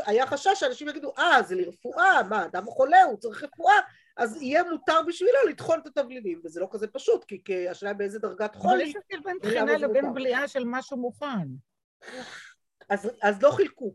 היה 0.05 0.27
חשש 0.27 0.49
שאנשים 0.53 0.89
יגידו, 0.89 1.13
אה, 1.17 1.43
זה 1.43 1.55
לרפואה, 1.55 2.23
מה, 2.29 2.45
אדם 2.45 2.65
חולה, 2.65 3.03
הוא 3.03 3.17
צריך 3.17 3.43
רפואה, 3.43 3.75
אז 4.17 4.41
יהיה 4.41 4.63
מותר 4.63 5.01
בשבילו 5.07 5.37
לטחון 5.49 5.79
את 5.79 5.87
התבלינים, 5.87 6.41
וזה 6.43 6.59
לא 6.59 6.67
כזה 6.71 6.87
פשוט, 6.87 7.23
כי, 7.23 7.43
כי 7.43 7.69
השאלה 7.69 7.93
באיזה 7.93 8.19
דרגת 8.19 8.55
חולי... 8.55 8.73
אבל 8.73 8.81
יש 8.81 8.95
הבדל 8.95 9.23
בין 9.23 9.37
טחינה 9.41 9.77
לבין 9.77 10.13
בליעה 10.13 10.47
של 10.47 10.63
משהו 10.65 10.97
מוכן. 10.97 11.47
אז, 12.89 13.09
אז 13.21 13.41
לא 13.41 13.51
חילקו. 13.51 13.93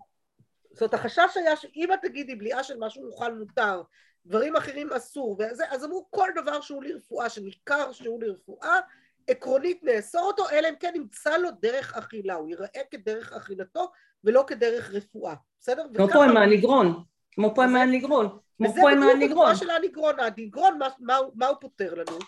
זאת 0.71 0.83
אומרת, 0.83 0.95
החשש 0.95 1.37
היה 1.37 1.57
שאם 1.57 1.93
את 1.95 1.99
תגידי 2.03 2.35
בליעה 2.35 2.65
של 2.65 2.79
משהו 2.79 3.03
מוכן 3.03 3.39
מותר, 3.39 3.83
דברים 4.27 4.57
אחרים 4.57 4.93
אסור, 4.93 5.37
וזה, 5.39 5.65
אז 5.71 5.85
אמרו 5.85 6.07
כל 6.11 6.29
דבר 6.35 6.61
שהוא 6.61 6.83
לרפואה, 6.83 7.29
שניכר 7.29 7.93
שהוא 7.93 8.23
לרפואה, 8.23 8.81
עקרונית 9.29 9.85
נאסור 9.85 10.23
אותו, 10.23 10.51
אלא 10.51 10.69
אם 10.69 10.75
כן 10.81 10.93
נמצא 10.95 11.37
לו 11.37 11.49
דרך 11.61 11.97
אכילה, 11.97 12.35
הוא 12.35 12.49
ייראה 12.49 12.83
כדרך 12.91 13.33
אכילתו 13.33 13.93
ולא 14.25 14.45
כדרך 14.47 14.91
רפואה, 14.91 15.35
בסדר? 15.61 15.87
כמו 15.95 16.09
פה 16.09 16.25
עם 16.25 16.37
הניגרון, 16.37 17.05
כמו 17.33 17.55
פה 17.55 17.65
עם 17.65 17.77
הניגרון. 17.77 18.39
וזה 18.61 18.81
בדיוק 18.97 19.23
הדוגמה 19.23 19.57
של 19.57 19.71
הניגרון, 19.71 20.21
הניגרון 20.21 20.79
מה, 20.79 20.89
מה, 20.99 21.19
מה 21.35 21.47
הוא 21.47 21.57
פותר 21.61 21.95
לנו? 21.95 22.19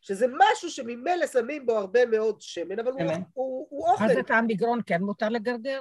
שזה 0.00 0.26
משהו 0.28 0.70
שממילא 0.70 1.26
שמים 1.26 1.66
בו 1.66 1.78
הרבה 1.78 2.06
מאוד 2.06 2.40
שמן, 2.40 2.78
אבל 2.78 2.92
הוא, 2.92 3.00
הוא, 3.32 3.66
הוא 3.70 3.88
אוכל. 3.88 4.04
אז 4.04 4.18
את 4.18 4.30
הניגרון 4.30 4.80
כן 4.86 5.02
מותר 5.02 5.28
לגרגר? 5.28 5.80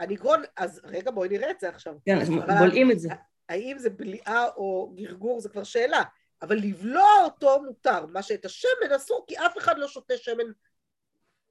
הניגרון, 0.00 0.42
אז 0.56 0.80
רגע 0.84 1.10
בואי 1.10 1.28
נראה 1.28 1.50
את 1.50 1.60
זה 1.60 1.68
עכשיו. 1.68 1.94
כן, 2.06 2.18
אז 2.20 2.28
בולעים 2.58 2.90
את 2.90 3.00
זה. 3.00 3.08
האם 3.48 3.78
זה 3.78 3.90
בליעה 3.90 4.48
או 4.56 4.92
גרגור 4.94 5.40
זה 5.40 5.48
כבר 5.48 5.64
שאלה, 5.64 6.02
אבל 6.42 6.56
לבלוע 6.56 7.24
אותו 7.24 7.62
מותר, 7.62 8.06
מה 8.06 8.22
שאת 8.22 8.44
השמן 8.44 8.92
אסור 8.96 9.24
כי 9.28 9.38
אף 9.38 9.58
אחד 9.58 9.78
לא 9.78 9.88
שותה 9.88 10.16
שמן 10.16 10.44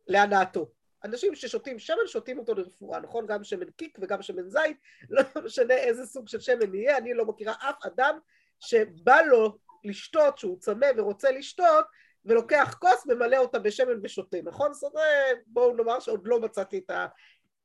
להנאתו. 0.07 0.65
אנשים 1.03 1.35
ששותים 1.35 1.79
שמן 1.79 2.07
שותים 2.07 2.39
אותו 2.39 2.53
לרפואה, 2.53 2.99
נכון? 2.99 3.25
גם 3.27 3.43
שמן 3.43 3.69
קיק 3.69 3.97
וגם 4.01 4.21
שמן 4.21 4.49
זית, 4.49 4.77
לא 5.09 5.23
משנה 5.45 5.73
איזה 5.73 6.05
סוג 6.05 6.27
של 6.27 6.39
שמן 6.39 6.75
יהיה, 6.75 6.97
אני 6.97 7.13
לא 7.13 7.25
מכירה 7.25 7.53
אף 7.53 7.85
אדם 7.85 8.19
שבא 8.59 9.21
לו 9.21 9.57
לשתות, 9.83 10.37
שהוא 10.37 10.59
צמא 10.59 10.87
ורוצה 10.97 11.31
לשתות, 11.31 11.85
ולוקח 12.25 12.77
כוס, 12.79 13.05
ממלא 13.05 13.37
אותה 13.37 13.59
בשמן 13.59 13.99
ושותה, 14.03 14.37
נכון? 14.43 14.73
זאת 14.73 14.91
אומרת, 14.91 15.37
בואו 15.47 15.75
נאמר 15.75 15.99
שעוד 15.99 16.21
לא 16.25 16.39
מצאתי 16.39 16.77
את 16.77 16.91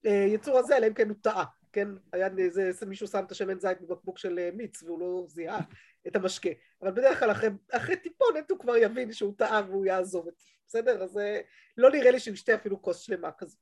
היצור 0.05 0.59
הזה, 0.59 0.76
אלא 0.76 0.87
אם 0.87 0.95
כן 0.95 1.09
הוא 1.09 1.17
טעה, 1.23 1.45
כן? 1.73 1.88
היה 2.12 2.29
איזה, 2.38 2.87
מישהו 2.87 3.07
שם 3.07 3.25
את 3.26 3.33
השמן 3.33 3.61
זית 3.61 3.81
בבקבוק 3.81 4.19
של 4.19 4.38
אה, 4.38 4.50
מיץ 4.55 4.83
והוא 4.83 5.00
לא 5.00 5.25
זיהה 5.29 5.61
את 6.07 6.17
המשקה, 6.17 6.50
אבל 6.83 6.91
בדרך 6.91 7.19
כלל 7.19 7.31
אחרי, 7.31 7.49
אחרי 7.73 7.97
טיפונת 7.97 8.50
הוא 8.50 8.59
כבר 8.59 8.76
יבין 8.76 9.12
שהוא 9.12 9.35
טעה 9.38 9.62
והוא 9.69 9.87
יעזוב 9.87 10.29
את 10.29 10.35
זה. 10.38 10.53
בסדר? 10.66 11.02
אז 11.02 11.18
אה, 11.18 11.40
לא 11.76 11.90
נראה 11.90 12.11
לי 12.11 12.21
שהוא 12.21 12.35
ישתה 12.35 12.54
אפילו 12.54 12.83
כוס 12.83 13.00
שלמה 13.00 13.33
כזאת. 13.33 13.59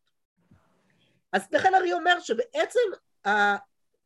אז 1.32 1.48
לכן 1.52 1.74
ארי 1.74 1.92
אומר 1.92 2.20
שבעצם 2.20 2.80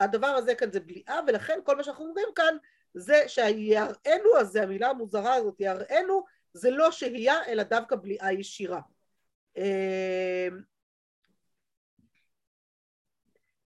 הדבר 0.00 0.26
הזה 0.26 0.54
כאן 0.54 0.72
זה 0.72 0.80
בליעה, 0.80 1.20
ולכן 1.26 1.58
כל 1.64 1.76
מה 1.76 1.84
שאנחנו 1.84 2.04
אומרים 2.04 2.28
כאן 2.34 2.56
זה 2.94 3.24
שהיראנו 3.26 4.36
הזה, 4.40 4.62
המילה 4.62 4.88
המוזרה 4.88 5.34
הזאת, 5.34 5.60
יראנו, 5.60 6.24
זה 6.52 6.70
לא 6.70 6.90
שהייה, 6.90 7.44
אלא 7.46 7.62
דווקא 7.62 7.96
בליעה 7.96 8.32
ישירה. 8.32 8.80
אה, 9.56 10.48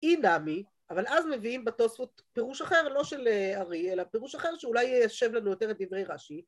אי 0.04 0.16
נמי, 0.16 0.64
אבל 0.90 1.08
אז 1.08 1.26
מביאים 1.26 1.66
בתוספות 1.66 2.22
פירוש 2.34 2.62
אחר, 2.62 2.90
לא 2.90 3.04
של 3.04 3.28
אה, 3.28 3.62
ארי, 3.62 3.94
אלא 3.94 4.04
פירוש 4.04 4.36
אחר 4.36 4.58
שאולי 4.58 4.84
יישב 4.84 5.34
לנו 5.34 5.50
יותר 5.50 5.72
את 5.72 5.82
דברי 5.82 6.04
רש"י. 6.04 6.46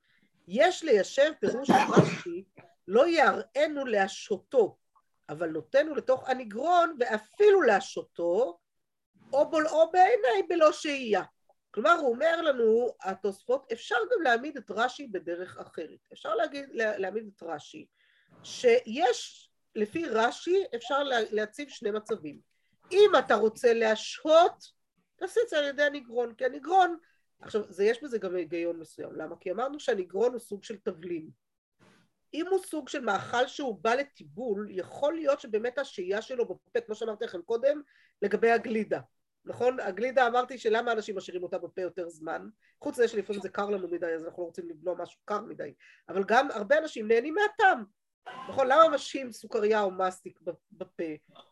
יש 0.47 0.83
ליישב 0.83 1.31
פירוש 1.39 1.69
רש"י 1.69 2.43
לא 2.89 3.07
יראנו 3.07 3.85
להשותו, 3.85 4.77
אבל 5.29 5.49
נותנו 5.49 5.95
לתוך 5.95 6.29
הנגרון 6.29 6.97
ואפילו 6.99 7.61
להשותו, 7.61 8.59
או 9.33 9.49
בולעו 9.49 9.91
בעיני 9.91 10.47
בלא 10.49 10.71
שהייה. 10.71 11.23
כלומר, 11.71 11.91
הוא 11.91 12.13
אומר 12.13 12.41
לנו, 12.41 12.87
התוספות, 13.03 13.71
אפשר 13.71 13.95
גם 13.95 14.21
להעמיד 14.21 14.57
את 14.57 14.71
רש"י 14.71 15.07
בדרך 15.07 15.57
אחרת. 15.57 15.99
אפשר 16.13 16.35
להגיד, 16.35 16.69
להעמיד 16.73 17.29
את 17.35 17.43
רש"י, 17.43 17.85
שיש, 18.43 19.49
לפי 19.75 20.05
רש"י, 20.05 20.63
אפשר 20.75 21.03
להציב 21.03 21.69
שני 21.69 21.91
מצבים. 21.91 22.39
אם 22.91 23.11
אתה 23.19 23.35
רוצה 23.35 23.73
להשהות, 23.73 24.71
תעשי 25.15 25.39
את 25.43 25.49
זה 25.49 25.59
על 25.59 25.65
ידי 25.65 25.83
הנגרון, 25.83 26.33
כי 26.35 26.45
הנגרון, 26.45 26.97
עכשיו, 27.41 27.63
זה, 27.69 27.83
יש 27.83 28.03
בזה 28.03 28.17
גם 28.17 28.35
היגיון 28.35 28.79
מסוים. 28.79 29.15
למה? 29.15 29.35
כי 29.39 29.51
אמרנו 29.51 29.79
שהנגרון 29.79 30.31
הוא 30.31 30.39
סוג 30.39 30.63
של 30.63 30.77
תבלין. 30.77 31.29
אם 32.33 32.47
הוא 32.47 32.59
סוג 32.65 32.89
של 32.89 32.99
מאכל 32.99 33.47
שהוא 33.47 33.79
בא 33.81 33.93
לטיבול, 33.93 34.67
יכול 34.71 35.13
להיות 35.13 35.39
שבאמת 35.39 35.77
השהייה 35.77 36.21
שלו 36.21 36.45
בפה, 36.45 36.81
כמו 36.85 36.95
שאמרתי 36.95 37.25
לכם 37.25 37.41
קודם, 37.41 37.81
לגבי 38.21 38.51
הגלידה. 38.51 38.99
נכון? 39.45 39.79
הגלידה 39.79 40.27
אמרתי 40.27 40.57
שלמה 40.57 40.91
אנשים 40.91 41.17
משאירים 41.17 41.43
אותה 41.43 41.57
בפה 41.57 41.81
יותר 41.81 42.09
זמן, 42.09 42.49
חוץ 42.81 42.93
מזה 42.93 43.07
שלפעמים 43.07 43.41
זה 43.41 43.49
קר 43.49 43.69
לנו 43.69 43.87
מדי 43.87 44.13
אז 44.13 44.25
אנחנו 44.25 44.43
לא 44.43 44.47
רוצים 44.47 44.69
לבלוע 44.69 44.95
משהו 44.95 45.21
קר 45.25 45.41
מדי, 45.41 45.73
אבל 46.09 46.23
גם 46.23 46.51
הרבה 46.51 46.77
אנשים 46.77 47.07
נהנים 47.07 47.33
מהטעם, 47.33 47.83
נכון? 48.49 48.67
למה 48.67 48.89
משאים 48.89 49.31
סוכריה 49.31 49.81
או 49.81 49.91
מסטיק 49.91 50.39
בפה? 50.71 51.03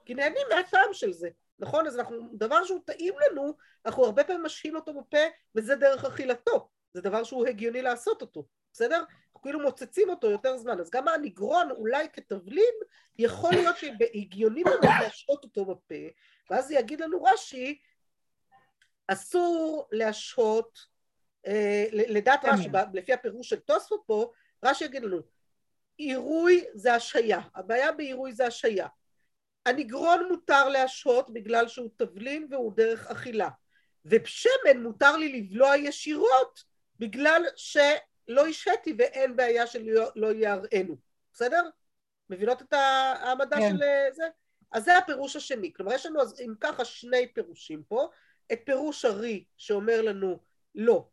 כי 0.06 0.14
נהנים 0.14 0.48
מהטעם 0.56 0.94
של 0.94 1.14
זה, 1.14 1.30
נכון? 1.60 1.88
אז 1.88 1.98
אנחנו, 1.98 2.18
דבר 2.34 2.64
שהוא 2.64 2.80
טעים 2.86 3.14
לנו, 3.20 3.54
אנחנו 3.86 4.06
הרבה 4.06 4.24
פעמים 4.24 4.44
משאים 4.44 4.76
אותו 4.76 4.94
בפה 4.94 5.18
וזה 5.56 5.76
דרך 5.76 6.06
אכילתו, 6.06 6.70
זה 6.94 7.02
דבר 7.02 7.24
שהוא 7.24 7.48
הגיוני 7.48 7.82
לעשות 7.82 8.22
אותו, 8.22 8.46
בסדר? 8.78 9.04
כאילו 9.42 9.60
מוצצים 9.60 10.10
אותו 10.10 10.30
יותר 10.30 10.58
זמן, 10.58 10.80
אז 10.80 10.90
גם 10.90 11.08
הנגרון 11.08 11.72
אולי 11.72 12.08
כתבלין 12.14 12.74
יכול 13.18 13.52
להיות 13.52 13.78
שהגיוני 13.78 14.64
באמת 14.64 15.02
להשעות 15.02 15.44
אותו 15.44 15.66
בפה, 15.66 15.96
ואז 16.50 16.72
יגיד 16.72 17.02
לנו 17.02 17.24
רש"י, 17.24 17.80
אסור 19.08 19.88
להשעות, 19.92 20.80
אה, 21.48 21.86
לדעת 21.92 22.42
כן. 22.42 22.50
רש"י, 22.50 22.70
לפי 22.94 23.14
הפירוש 23.14 23.50
של 23.50 23.60
תוספות 23.60 24.04
פה, 24.06 24.32
רש"י 24.64 24.86
יגיד 24.86 25.04
לנו, 25.04 25.18
עירוי 25.98 26.66
זה 26.74 26.94
השעיה, 26.94 27.40
הבעיה 27.56 27.92
בעירוי 27.92 28.34
זה 28.34 28.46
השעיה. 28.48 28.88
הנגרון 29.66 30.28
מותר 30.30 30.70
להשעות 30.70 31.34
בגלל 31.34 31.68
שהוא 31.68 31.90
תבלין 31.96 32.48
והוא 32.52 32.74
דרך 32.76 33.08
אכילה, 33.08 33.50
ושמן 34.06 34.84
מותר 34.84 35.18
לי 35.18 35.42
לבלוע 35.42 35.78
ישירות 35.78 36.64
בגלל 37.00 37.44
ש... 37.56 37.78
לא 38.28 38.48
השהיתי 38.48 38.96
ואין 38.98 39.36
בעיה 39.36 39.68
של 39.68 39.90
לא 40.16 40.34
יעראנו, 40.34 40.98
בסדר? 41.34 41.70
מבינות 42.30 42.62
את 42.62 42.74
העמדה 42.74 43.58
כן. 43.58 43.70
של 43.78 43.84
אה, 43.84 44.08
זה? 44.14 44.24
אז 44.72 44.84
זה 44.84 44.98
הפירוש 44.98 45.36
השני, 45.36 45.74
כלומר 45.74 45.94
יש 45.94 46.06
לנו 46.06 46.22
אז 46.22 46.40
אם 46.40 46.54
ככה 46.60 46.86
שני 46.86 47.34
פירושים 47.34 47.84
פה, 47.84 48.10
את 48.54 48.60
פירוש 48.66 49.06
הרי 49.06 49.44
שאומר 49.58 50.02
לנו 50.02 50.40
לא, 50.76 51.10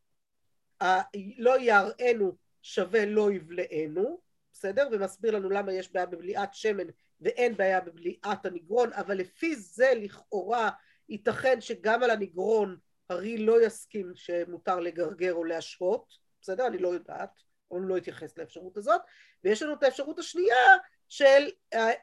לא 1.38 1.58
יעראנו 1.60 2.36
שווה 2.62 3.06
לא 3.06 3.32
יבלענו, 3.32 4.20
בסדר? 4.52 4.88
ומסביר 4.92 5.34
לנו 5.36 5.50
למה 5.50 5.72
יש 5.72 5.92
בעיה 5.92 6.06
בבליעת 6.06 6.54
שמן 6.54 6.86
ואין 7.20 7.56
בעיה 7.56 7.80
בבליעת 7.80 8.46
הנגרון, 8.46 8.92
אבל 8.92 9.16
לפי 9.16 9.56
זה 9.56 9.92
לכאורה 9.96 10.70
ייתכן 11.08 11.60
שגם 11.60 12.02
על 12.02 12.10
הנגרון 12.10 12.76
הרי 13.08 13.38
לא 13.38 13.66
יסכים 13.66 14.12
שמותר 14.14 14.80
לגרגר 14.80 15.32
או 15.32 15.44
להשהות, 15.44 16.18
בסדר? 16.44 16.66
אני 16.66 16.78
לא 16.78 16.88
יודעת, 16.88 17.42
אבל 17.70 17.80
לא 17.80 17.96
אתייחס 17.96 18.38
לאפשרות 18.38 18.76
הזאת, 18.76 19.00
ויש 19.44 19.62
לנו 19.62 19.74
את 19.74 19.82
האפשרות 19.82 20.18
השנייה 20.18 20.76
של 21.08 21.48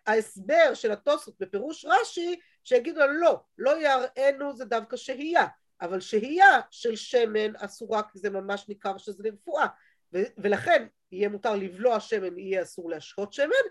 ההסבר 0.05 0.73
של 0.73 0.91
התוספות 0.91 1.35
בפירוש 1.39 1.85
רש"י, 1.85 2.39
שיגידו 2.63 2.99
לנו 2.99 3.13
לא, 3.13 3.39
לא 3.57 3.81
יראנו 3.81 4.55
זה 4.55 4.65
דווקא 4.65 4.97
שהייה, 4.97 5.47
אבל 5.81 5.99
שהייה 5.99 6.59
של 6.71 6.95
שמן 6.95 7.55
אסורה 7.55 8.01
כי 8.11 8.19
זה 8.19 8.29
ממש 8.29 8.69
ניכר 8.69 8.97
שזה 8.97 9.23
לרפואה, 9.23 9.67
ולכן 10.13 10.87
יהיה 11.11 11.29
מותר 11.29 11.55
לבלוע 11.55 11.99
שמן, 11.99 12.39
יהיה 12.39 12.61
אסור 12.61 12.89
להשהות 12.89 13.33
שמן, 13.33 13.65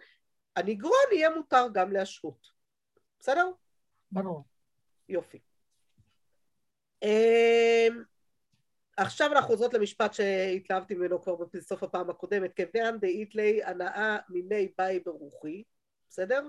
הנגרון 0.57 0.93
יהיה 1.12 1.31
מותר 1.31 1.67
גם 1.73 1.93
להשהות. 1.93 2.47
בסדר? 3.19 3.50
ברור. 4.12 4.45
יופי. 5.09 5.39
אמ, 7.03 8.03
עכשיו 9.02 9.33
אנחנו 9.33 9.49
חוזרות 9.49 9.75
למשפט 9.75 10.14
שהתלהבתי 10.14 10.95
ממנו 10.95 11.23
כבר 11.23 11.37
בסוף 11.54 11.83
הפעם 11.83 12.11
הקודמת, 12.11 12.54
כיוון 12.57 12.99
דאיתלי 13.00 13.64
הנאה 13.64 14.19
מיני 14.28 14.73
באי 14.78 15.00
ברוחי, 15.00 15.62
בסדר? 16.11 16.49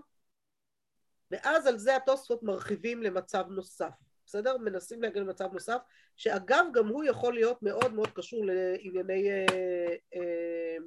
ואז 1.31 1.67
על 1.67 1.77
זה 1.77 1.96
התוספות 1.96 2.43
מרחיבים 2.43 3.03
למצב 3.03 3.46
נוסף, 3.50 3.93
בסדר? 4.25 4.58
מנסים 4.58 5.01
להגיע 5.01 5.22
למצב 5.22 5.53
נוסף, 5.53 5.77
שאגב 6.17 6.65
גם 6.74 6.88
הוא 6.88 7.03
יכול 7.03 7.34
להיות 7.34 7.63
מאוד 7.63 7.93
מאוד 7.93 8.10
קשור 8.13 8.46
לענייני 8.46 9.29
אה, 9.29 9.96
אה, 10.15 10.77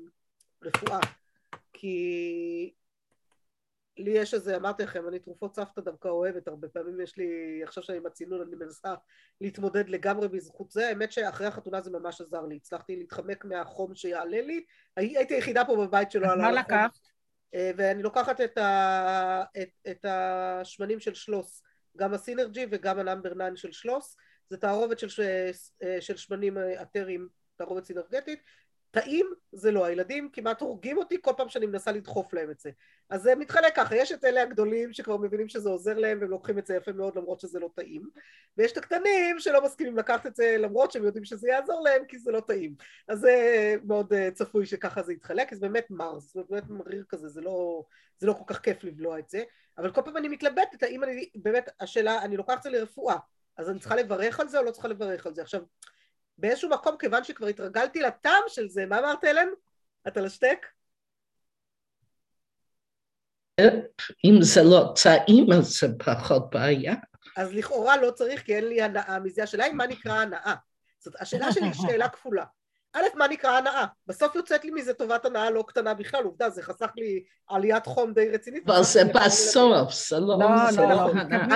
רפואה, 0.62 1.00
כי 1.72 2.74
לי 3.96 4.10
יש 4.10 4.34
איזה, 4.34 4.56
אמרתי 4.56 4.82
לכם, 4.82 5.08
אני 5.08 5.18
תרופות 5.18 5.54
סבתא 5.54 5.80
דווקא 5.80 6.08
אוהבת, 6.08 6.48
הרבה 6.48 6.68
פעמים 6.68 7.00
יש 7.00 7.16
לי, 7.16 7.60
עכשיו 7.62 7.82
שאני 7.82 7.98
עם 7.98 8.06
הצינון 8.06 8.40
אני 8.40 8.56
מנסה 8.56 8.94
להתמודד 9.40 9.88
לגמרי 9.88 10.28
בזכות 10.28 10.70
זה, 10.70 10.88
האמת 10.88 11.12
שאחרי 11.12 11.46
החתונה 11.46 11.80
זה 11.80 11.90
ממש 11.90 12.20
עזר 12.20 12.42
לי, 12.42 12.56
הצלחתי 12.56 12.96
להתחמק 12.96 13.44
מהחום 13.44 13.94
שיעלה 13.94 14.40
לי, 14.40 14.64
הייתי 14.96 15.34
היחידה 15.34 15.64
פה 15.64 15.76
בבית 15.76 16.10
שלא 16.10 16.26
עלה 16.26 16.34
לחום. 16.34 16.54
מה 16.54 16.60
לקחת? 16.60 16.98
אה, 17.54 17.70
ואני 17.76 18.02
לוקחת 18.02 18.40
את, 18.40 18.58
ה, 18.58 19.42
את, 19.62 19.68
את 19.90 20.04
השמנים 20.08 21.00
של 21.00 21.14
שלוס, 21.14 21.62
גם 21.96 22.14
ה 22.14 22.21
synergy 22.21 22.66
וגם 22.70 22.98
ה 22.98 23.03
number 23.03 23.32
9 23.34 23.56
של 23.56 23.72
שלוס, 23.72 24.16
זה 24.50 24.56
תערובת 24.56 24.98
של, 24.98 25.08
אה, 25.82 26.00
של 26.00 26.16
שמנים 26.16 26.58
אתריים, 26.82 27.28
תערובת 27.56 27.84
סינרגטית, 27.84 28.42
טעים 28.94 29.26
זה 29.52 29.70
לא, 29.70 29.84
הילדים 29.84 30.28
כמעט 30.32 30.60
הורגים 30.60 30.98
אותי 30.98 31.16
כל 31.22 31.32
פעם 31.36 31.48
שאני 31.48 31.66
מנסה 31.66 31.92
לדחוף 31.92 32.32
להם 32.32 32.50
את 32.50 32.60
זה. 32.60 32.70
אז 33.10 33.22
זה 33.22 33.34
מתחלק 33.34 33.76
ככה, 33.76 33.96
יש 33.96 34.12
את 34.12 34.24
אלה 34.24 34.42
הגדולים 34.42 34.92
שכבר 34.92 35.16
מבינים 35.16 35.48
שזה 35.48 35.68
עוזר 35.68 35.98
להם 35.98 36.18
והם 36.20 36.30
לוקחים 36.30 36.58
את 36.58 36.66
זה 36.66 36.76
יפה 36.76 36.92
מאוד 36.92 37.16
למרות 37.16 37.40
שזה 37.40 37.58
לא 37.60 37.70
טעים, 37.74 38.08
ויש 38.58 38.72
את 38.72 38.76
הקטנים 38.76 39.38
שלא 39.38 39.64
מסכימים 39.64 39.96
לקחת 39.96 40.26
את 40.26 40.36
זה 40.36 40.56
למרות 40.58 40.92
שהם 40.92 41.04
יודעים 41.04 41.24
שזה 41.24 41.48
יעזור 41.48 41.82
להם 41.84 42.04
כי 42.08 42.18
זה 42.18 42.32
לא 42.32 42.40
טעים. 42.40 42.74
אז 43.08 43.18
זה 43.18 43.76
מאוד 43.84 44.12
uh, 44.12 44.16
צפוי 44.34 44.66
שככה 44.66 45.02
זה 45.02 45.12
יתחלק, 45.12 45.48
כי 45.48 45.56
זה 45.56 45.60
באמת 45.60 45.86
מר, 45.90 46.18
זה 46.18 46.40
באמת 46.50 46.68
מריר 46.68 47.04
כזה, 47.08 47.28
זה 47.28 47.40
לא, 47.40 47.84
זה 48.18 48.26
לא 48.26 48.32
כל 48.32 48.54
כך 48.54 48.60
כיף 48.60 48.84
לבלוע 48.84 49.18
את 49.18 49.28
זה, 49.28 49.42
אבל 49.78 49.92
כל 49.92 50.02
פעם 50.04 50.16
אני 50.16 50.28
מתלבטת 50.28 50.82
האם 50.82 51.04
אני, 51.04 51.30
באמת, 51.34 51.70
השאלה, 51.80 52.22
אני 52.22 52.36
לוקחת 52.36 52.58
את 52.58 52.62
זה 52.62 52.70
לרפואה, 52.70 53.16
אז 53.56 53.70
אני 53.70 53.78
צריכה 53.78 53.96
לברך 53.96 54.40
על 54.40 54.48
זה 54.48 54.58
או 54.58 54.64
לא 54.64 54.70
צריכה 54.70 54.88
לברך 54.88 55.26
על 55.26 55.34
זה. 55.34 55.42
עכשיו, 55.42 55.60
באיזשהו 56.38 56.70
מקום, 56.70 56.96
כיוון 56.98 57.24
שכבר 57.24 57.46
התרגלתי 57.46 58.00
לטעם 58.00 58.42
של 58.48 58.68
זה, 58.68 58.86
מה 58.86 58.98
אמרת 58.98 59.24
אלן? 59.24 59.48
אתה 60.08 60.20
לשתק? 60.20 60.66
אם 64.24 64.38
זה 64.40 64.60
לא 64.62 64.92
טעים 65.02 65.46
אז 65.52 65.78
זה 65.80 65.86
פחות 65.98 66.50
בעיה. 66.50 66.94
אז 67.36 67.52
לכאורה 67.52 67.96
לא 67.96 68.10
צריך 68.10 68.42
כי 68.42 68.56
אין 68.56 68.68
לי 68.68 68.82
הנאה 68.82 69.18
מזה. 69.18 69.42
השאלה 69.42 69.64
היא 69.64 69.74
מה 69.74 69.86
נקרא 69.86 70.12
הנאה. 70.12 70.54
זאת 70.98 71.14
השאלה 71.20 71.52
שלי 71.52 71.64
היא 71.64 71.72
שאלה 71.72 72.08
כפולה. 72.08 72.44
א', 72.96 73.02
מה 73.14 73.28
נקרא 73.28 73.50
הנאה? 73.50 73.84
בסוף 74.06 74.34
יוצאת 74.34 74.64
לי 74.64 74.70
מזה 74.70 74.94
טובת 74.94 75.24
הנאה 75.24 75.50
לא 75.50 75.64
קטנה 75.68 75.94
בכלל, 75.94 76.24
עובדה, 76.24 76.50
זה 76.50 76.62
חסך 76.62 76.90
לי 76.96 77.24
עליית 77.48 77.86
חום 77.86 78.12
די 78.12 78.30
רצינית. 78.30 78.70
אבל 78.70 78.82
זה 78.82 79.02
בסוף, 79.14 79.92
זה 79.92 80.20
לא... 80.20 80.38
לא, 80.38 80.46
לא, 80.76 80.88
לא. 80.88 81.06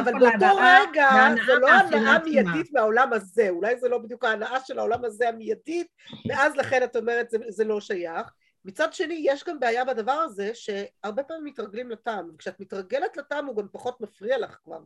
אבל 0.00 0.12
באותו 0.12 0.56
רגע 0.56 1.08
זה 1.46 1.54
לא 1.54 1.68
הנאה 1.68 2.18
מיידית 2.24 2.72
מהעולם 2.72 3.12
הזה, 3.12 3.48
אולי 3.50 3.78
זה 3.78 3.88
לא 3.88 3.98
בדיוק 3.98 4.24
ההנאה 4.24 4.60
של 4.64 4.78
העולם 4.78 5.04
הזה 5.04 5.28
המיידית, 5.28 5.86
ואז 6.28 6.56
לכן 6.56 6.82
את 6.84 6.96
אומרת 6.96 7.28
זה 7.48 7.64
לא 7.64 7.80
שייך. 7.80 8.32
מצד 8.64 8.92
שני, 8.92 9.20
יש 9.24 9.44
גם 9.44 9.60
בעיה 9.60 9.84
בדבר 9.84 10.12
הזה, 10.12 10.50
שהרבה 10.54 11.22
פעמים 11.22 11.44
מתרגלים 11.44 11.90
לטעם, 11.90 12.30
וכשאת 12.34 12.60
מתרגלת 12.60 13.16
לטעם 13.16 13.46
הוא 13.46 13.56
גם 13.56 13.66
פחות 13.72 14.00
מפריע 14.00 14.38
לך 14.38 14.56
כבר. 14.64 14.78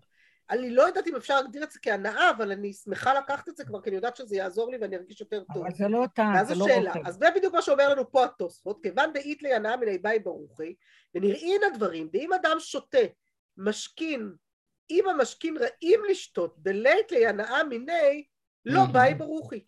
אני 0.50 0.70
לא 0.70 0.82
יודעת 0.82 1.06
אם 1.06 1.16
אפשר 1.16 1.40
להגדיר 1.40 1.62
את 1.64 1.70
זה 1.70 1.78
כהנאה, 1.82 2.30
אבל 2.30 2.52
אני 2.52 2.72
שמחה 2.72 3.14
לקחת 3.14 3.48
את 3.48 3.56
זה 3.56 3.64
כבר, 3.64 3.80
כי 3.82 3.90
אני 3.90 3.96
יודעת 3.96 4.16
שזה 4.16 4.36
יעזור 4.36 4.70
לי 4.70 4.78
ואני 4.80 4.96
ארגיש 4.96 5.20
יותר 5.20 5.42
טוב. 5.54 5.62
אבל 5.62 5.74
זה 5.74 5.88
לא 5.88 6.04
טעם, 6.14 6.44
זה 6.44 6.54
לא 6.54 6.64
אוכל. 6.64 7.00
אז 7.06 7.14
זה 7.14 7.26
בדיוק 7.36 7.54
מה 7.54 7.62
שאומר 7.62 7.88
לנו 7.88 8.10
פה 8.10 8.24
התוספות, 8.24 8.82
כיוון 8.82 9.12
דאית 9.12 9.42
לי 9.42 9.54
הנאה 9.54 9.76
מיני 9.76 9.98
באי 9.98 10.18
ברוכי, 10.18 10.74
ונראין 11.14 11.60
הדברים, 11.72 12.08
ואם 12.12 12.32
אדם 12.32 12.56
שותה, 12.58 12.98
משכין, 13.56 14.32
אם 14.90 15.08
המשכין 15.08 15.56
רעים 15.56 16.00
לשתות, 16.10 16.54
דלית 16.58 17.12
לי 17.12 17.26
הנאה 17.26 17.64
מיני, 17.64 18.24
לא 18.64 18.84
באי 18.92 19.14
ברוכי. 19.14 19.64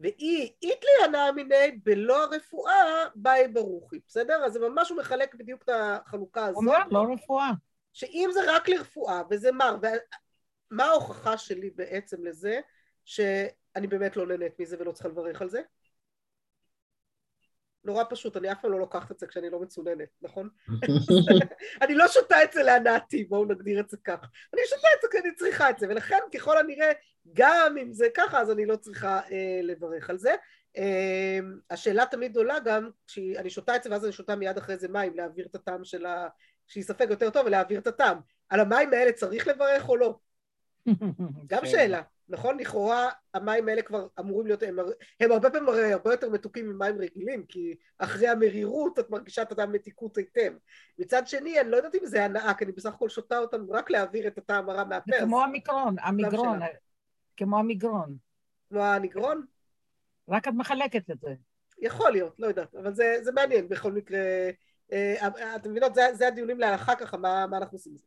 ואי 0.00 0.52
אית 0.62 0.84
לי 0.84 1.04
הנאה 1.04 1.32
מיני, 1.32 1.80
בלא 1.84 2.22
הרפואה, 2.22 3.04
באי 3.14 3.48
ברוכי. 3.48 4.00
בסדר? 4.06 4.44
אז 4.44 4.52
זה 4.52 4.60
ממש 4.68 4.88
הוא 4.90 4.98
מחלק 4.98 5.34
בדיוק 5.34 5.62
את 5.62 5.68
החלוקה 5.68 6.44
הזאת. 6.44 6.56
אומר, 6.56 6.78
לא 6.90 7.06
רפואה. 7.12 7.50
שאם 7.96 8.30
זה 8.32 8.40
רק 8.46 8.68
לרפואה 8.68 9.22
וזה 9.30 9.52
מר, 9.52 9.76
מה 10.70 10.84
ההוכחה 10.84 11.38
שלי 11.38 11.70
בעצם 11.70 12.24
לזה 12.24 12.60
שאני 13.04 13.86
באמת 13.88 14.16
לא 14.16 14.26
נהנית 14.26 14.60
מזה 14.60 14.76
ולא 14.78 14.92
צריכה 14.92 15.08
לברך 15.08 15.42
על 15.42 15.48
זה? 15.48 15.60
נורא 17.84 18.04
פשוט, 18.10 18.36
אני 18.36 18.52
אף 18.52 18.62
פעם 18.62 18.72
לא 18.72 18.78
לוקחת 18.78 19.12
את 19.12 19.18
זה 19.18 19.26
כשאני 19.26 19.50
לא 19.50 19.60
מצוננת, 19.60 20.08
נכון? 20.22 20.48
אני 21.82 21.94
לא 21.94 22.08
שותה 22.08 22.44
את 22.44 22.52
זה 22.52 22.62
להנאתי, 22.62 23.24
בואו 23.24 23.44
נגדיר 23.44 23.80
את 23.80 23.88
זה 23.88 23.96
כך. 24.04 24.18
אני 24.54 24.60
שותה 24.66 24.88
את 24.96 25.02
זה 25.02 25.08
כי 25.10 25.18
אני 25.18 25.34
צריכה 25.34 25.70
את 25.70 25.78
זה, 25.78 25.88
ולכן 25.88 26.20
ככל 26.34 26.58
הנראה, 26.58 26.92
גם 27.32 27.76
אם 27.82 27.92
זה 27.92 28.06
ככה, 28.14 28.40
אז 28.40 28.50
אני 28.50 28.66
לא 28.66 28.76
צריכה 28.76 29.20
אה, 29.30 29.60
לברך 29.62 30.10
על 30.10 30.18
זה. 30.18 30.34
אה, 30.76 31.38
השאלה 31.70 32.06
תמיד 32.06 32.36
עולה 32.36 32.58
גם, 32.64 32.90
כשאני 33.06 33.50
שותה 33.50 33.76
את 33.76 33.82
זה 33.82 33.90
ואז 33.90 34.04
אני 34.04 34.12
שותה 34.12 34.36
מיד 34.36 34.58
אחרי 34.58 34.76
זה 34.76 34.88
מים, 34.88 35.16
להעביר 35.16 35.46
את 35.46 35.54
הטעם 35.54 35.84
של 35.84 36.06
ה... 36.06 36.28
שיספק 36.66 37.06
יותר 37.10 37.30
טוב 37.30 37.46
ולהעביר 37.46 37.80
את 37.80 37.86
הטעם. 37.86 38.18
על 38.48 38.60
המים 38.60 38.92
האלה 38.92 39.12
צריך 39.12 39.48
לברך 39.48 39.88
או 39.88 39.96
לא? 39.96 40.18
גם 41.50 41.60
כן. 41.60 41.66
שאלה, 41.66 42.02
נכון? 42.28 42.58
לכאורה 42.58 43.10
המים 43.34 43.68
האלה 43.68 43.82
כבר 43.82 44.06
אמורים 44.20 44.46
להיות, 44.46 44.62
הם, 44.62 44.76
הם 45.20 45.32
הרבה 45.32 45.50
פעמים 45.50 45.68
הרבה 45.68 46.10
יותר 46.10 46.30
מתוקים 46.30 46.68
ממים 46.68 46.98
רגילים, 46.98 47.46
כי 47.46 47.74
אחרי 47.98 48.28
המרירות 48.28 48.98
את 48.98 49.10
מרגישה 49.10 49.42
את 49.42 49.52
הטעם 49.52 49.72
מתיקות 49.72 50.18
היטב. 50.18 50.52
מצד 50.98 51.26
שני, 51.26 51.60
אני 51.60 51.70
לא 51.70 51.76
יודעת 51.76 51.94
אם 51.94 52.06
זה 52.06 52.24
הנאה, 52.24 52.54
כי 52.54 52.64
אני 52.64 52.72
בסך 52.72 52.94
הכל 52.94 53.08
שותה 53.08 53.38
אותם 53.38 53.70
רק 53.70 53.90
להעביר 53.90 54.26
את 54.26 54.38
הטעם 54.38 54.70
הרע 54.70 54.84
מהפה. 54.84 55.12
זה 55.18 55.24
כמו 55.24 55.42
המגרון, 55.42 55.96
המגרון, 56.02 56.58
כמו 57.36 57.58
המגרון. 57.58 58.16
כמו 58.68 58.84
הנגרון? 58.84 59.46
רק 60.28 60.48
את 60.48 60.52
מחלקת 60.56 61.10
את 61.10 61.20
זה. 61.20 61.34
יכול 61.78 62.12
להיות, 62.12 62.34
לא 62.38 62.46
יודעת, 62.46 62.74
אבל 62.74 62.94
זה, 62.94 63.16
זה 63.22 63.32
מעניין 63.32 63.68
בכל 63.68 63.92
מקרה. 63.92 64.18
אה, 64.92 65.28
אתם 65.56 65.70
מבינות, 65.70 65.94
זה, 65.94 66.02
זה 66.12 66.26
הדיונים 66.26 66.60
לאחר 66.60 66.94
ככה, 66.94 67.16
מה, 67.16 67.46
מה 67.46 67.56
אנחנו 67.56 67.76
עושים 67.76 67.92
עם 67.92 67.98
זה. 67.98 68.06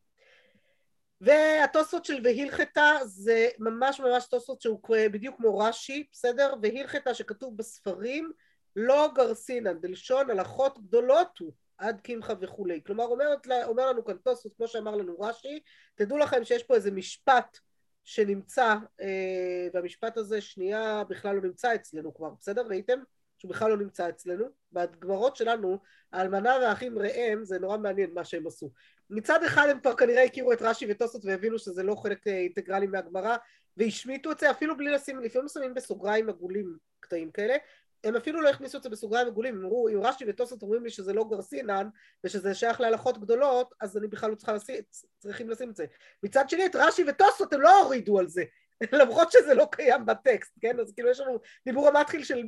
והתוספות 1.21 2.05
של 2.05 2.21
והילכתה 2.23 2.91
זה 3.05 3.47
ממש 3.59 3.99
ממש 3.99 4.25
תוספות 4.25 4.61
שהוא 4.61 4.79
בדיוק 5.11 5.37
כמו 5.37 5.57
רש"י, 5.57 6.07
בסדר? 6.11 6.53
והילכתה 6.61 7.13
שכתוב 7.13 7.57
בספרים 7.57 8.31
לא 8.75 9.09
גרסינן, 9.15 9.81
בלשון 9.81 10.29
הלכות 10.29 10.79
גדולות 10.79 11.37
הוא 11.39 11.51
עד 11.77 12.01
קמחא 12.01 12.33
וכולי. 12.41 12.81
כלומר 12.85 13.03
אומרת, 13.03 13.47
אומר 13.63 13.89
לנו 13.89 14.05
כאן 14.05 14.17
תוספות, 14.17 14.53
כמו 14.57 14.67
שאמר 14.67 14.95
לנו 14.95 15.19
רש"י, 15.19 15.59
תדעו 15.95 16.17
לכם 16.17 16.43
שיש 16.43 16.63
פה 16.63 16.75
איזה 16.75 16.91
משפט 16.91 17.57
שנמצא, 18.03 18.75
אה, 19.01 19.67
והמשפט 19.73 20.17
הזה 20.17 20.41
שנייה 20.41 21.03
בכלל 21.09 21.35
לא 21.35 21.41
נמצא 21.41 21.75
אצלנו 21.75 22.13
כבר, 22.13 22.29
בסדר? 22.39 22.67
ראיתם? 22.67 22.99
שהוא 23.39 23.49
בכלל 23.49 23.69
לא 23.69 23.77
נמצא 23.77 24.09
אצלנו. 24.09 24.45
בגמרות 24.73 25.35
שלנו, 25.35 25.79
האלמנה 26.13 26.57
והאחים 26.61 26.99
ראם, 26.99 27.45
זה 27.45 27.59
נורא 27.59 27.77
מעניין 27.77 28.13
מה 28.13 28.25
שהם 28.25 28.47
עשו. 28.47 28.71
מצד 29.09 29.43
אחד 29.43 29.67
הם 29.69 29.79
כבר 29.79 29.95
כנראה 29.95 30.23
הכירו 30.23 30.53
את 30.53 30.61
רש"י 30.61 30.85
וטוסות 30.89 31.25
והבינו 31.25 31.59
שזה 31.59 31.83
לא 31.83 31.95
חלק 31.95 32.27
אה, 32.27 32.37
אינטגרלי 32.37 32.87
מהגמרא, 32.87 33.37
והשמיטו 33.77 34.31
את 34.31 34.39
זה 34.39 34.51
אפילו 34.51 34.77
בלי 34.77 34.91
לשים, 34.91 35.19
לפעמים 35.19 35.47
שמים 35.47 35.73
בסוגריים 35.73 36.29
עגולים 36.29 36.77
קטעים 36.99 37.31
כאלה, 37.31 37.55
הם 38.03 38.15
אפילו 38.15 38.41
לא 38.41 38.49
הכניסו 38.49 38.77
את 38.77 38.83
זה 38.83 38.89
בסוגריים 38.89 39.27
עגולים, 39.27 39.55
הם 39.55 39.65
אמרו, 39.65 39.89
אם 39.89 40.01
רש"י 40.01 40.25
וטוסות 40.27 40.61
אומרים 40.61 40.83
לי 40.83 40.89
שזה 40.89 41.13
לא 41.13 41.25
גרסינן 41.29 41.89
ושזה 42.23 42.53
שייך 42.53 42.81
להלכות 42.81 43.17
גדולות, 43.17 43.73
אז 43.81 43.97
אני 43.97 44.07
בכלל 44.07 44.29
לא 44.29 44.35
צריכה 44.35 44.53
לשים, 44.53 44.75
צריכים 45.19 45.49
לשים 45.49 45.69
את 45.69 45.75
זה. 45.75 45.85
מצד 46.23 46.49
שני, 46.49 46.65
את 46.65 46.75
רש"י 46.75 47.03
וטוסות 47.07 47.53
הם 47.53 47.61
לא 47.61 47.81
הורידו 47.81 48.19
על 48.19 48.27
זה, 48.27 48.43
למרות 49.01 49.31
שזה 49.31 49.53
לא 49.53 49.67
קיים 49.71 50.05
בטקסט, 50.05 50.53
כן? 50.61 50.79
אז 50.79 50.93
כאילו 50.93 51.09
יש 51.09 51.19
לנו 51.19 51.39
דיבור 51.65 51.87
המתחיל 51.87 52.23
של 52.23 52.43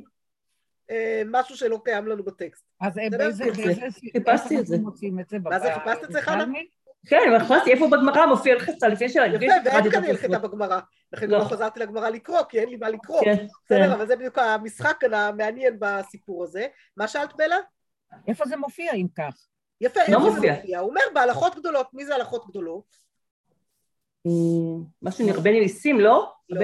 משהו 1.26 1.56
שלא 1.56 1.80
קיים 1.84 2.06
לנו 2.06 2.24
בטקסט. 2.24 2.64
אז 2.80 2.94
באיזה... 3.10 3.44
חיפשתי 4.12 4.58
את 4.58 4.66
זה. 4.66 4.76
מה 5.42 5.58
זה, 5.58 5.74
חיפשת 5.74 6.04
את 6.04 6.12
זה 6.12 6.22
חנה? 6.22 6.44
כן, 7.06 7.20
אבל 7.30 7.38
חיפשתי 7.38 7.72
איפה 7.72 7.86
בגמרא 7.86 8.26
מופיע 8.26 8.52
הלחצה 8.52 8.88
לפני 8.88 9.08
ש... 9.08 9.16
יפה, 9.16 9.46
ואין 9.64 9.90
כאן 9.90 10.04
הלחתה 10.04 10.38
בגמרא. 10.38 10.80
לכן 11.12 11.30
לא 11.30 11.44
חזרתי 11.44 11.80
לגמרא 11.80 12.08
לקרוא, 12.08 12.42
כי 12.48 12.60
אין 12.60 12.68
לי 12.68 12.76
מה 12.76 12.88
לקרוא. 12.88 13.20
כן, 13.24 13.46
בסדר, 13.64 13.86
כן. 13.86 13.90
אבל 13.90 14.06
זה 14.06 14.16
בדיוק 14.16 14.38
המשחק 14.38 15.00
המעניין 15.12 15.76
בסיפור 15.78 16.44
הזה. 16.44 16.66
מה 16.96 17.08
שאלת 17.08 17.36
בלה? 17.36 17.56
איפה 18.28 18.44
זה 18.46 18.56
מופיע 18.56 18.92
אם 18.92 19.06
כך? 19.16 19.46
יפה, 19.80 20.00
לא 20.08 20.16
איפה 20.16 20.30
זה 20.30 20.36
מופיע? 20.36 20.78
הוא 20.78 20.88
אומר 20.88 21.00
בהלכות 21.14 21.54
גדולות. 21.54 21.86
מי 21.92 22.04
זה 22.04 22.14
הלכות 22.14 22.46
גדולות? 22.46 22.96
אה, 24.26 24.32
משהו 25.02 25.26
נרבני 25.26 25.60
ניסים, 25.60 26.00
לא? 26.00 26.32
לא. 26.48 26.60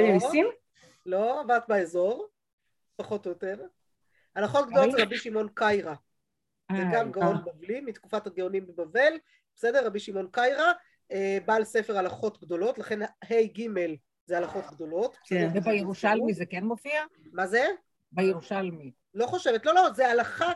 לא, 1.06 1.42
ואת 1.48 1.62
באזור, 1.68 2.28
פחות 2.96 3.26
או 3.26 3.30
יותר. 3.30 3.56
הלכות 4.34 4.68
גדולות 4.70 4.92
זה 4.92 5.02
רבי 5.02 5.18
שמעון 5.18 5.48
קיירה. 5.54 5.94
זה 6.72 6.78
אה, 6.78 6.90
גם 6.94 7.12
גאון 7.12 7.36
בבלי, 7.44 7.80
מתקופת 7.80 8.26
הגאונים 8.26 8.66
בבבל, 8.66 9.12
בסדר? 9.56 9.86
רבי 9.86 10.00
שמעון 10.00 10.28
קיירה, 10.32 10.72
אה, 11.12 11.38
בעל 11.46 11.64
ספר 11.64 11.98
הלכות 11.98 12.40
גדולות, 12.40 12.78
לכן 12.78 13.02
ה' 13.02 13.42
ג' 13.58 13.66
זה 14.26 14.38
הלכות 14.38 14.64
גדולות. 14.70 15.16
כן. 15.24 15.48
ובירושלמי 15.54 16.34
זה 16.34 16.46
כן 16.46 16.64
מופיע? 16.64 17.04
מה 17.32 17.46
זה? 17.46 17.66
בירושלמי. 18.12 18.92
לא 19.14 19.26
חושבת, 19.26 19.66
לא, 19.66 19.74
לא, 19.74 19.92
זה 19.92 20.08
הלכה, 20.08 20.52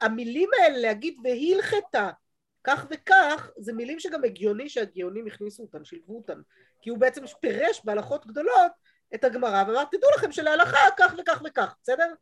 המילים 0.00 0.48
האלה 0.58 0.78
להגיד 0.78 1.16
והלכתה, 1.24 2.10
כך 2.64 2.86
וכך, 2.90 3.50
זה 3.56 3.72
מילים 3.72 4.00
שגם 4.00 4.24
הגיוני 4.24 4.68
שהגאונים 4.68 5.26
הכניסו 5.26 5.62
אותן, 5.62 5.84
שילבו 5.84 6.16
אותן, 6.16 6.40
כי 6.82 6.90
הוא 6.90 6.98
בעצם 6.98 7.26
פירש 7.40 7.80
בהלכות 7.84 8.26
גדולות 8.26 8.72
את 9.14 9.24
הגמרא, 9.24 9.64
ואמר, 9.66 9.84
תדעו 9.84 10.10
לכם 10.16 10.32
שלהלכה 10.32 10.78
כך 10.98 11.14
וכך 11.18 11.42
וכך, 11.46 11.74
בסדר? 11.82 12.14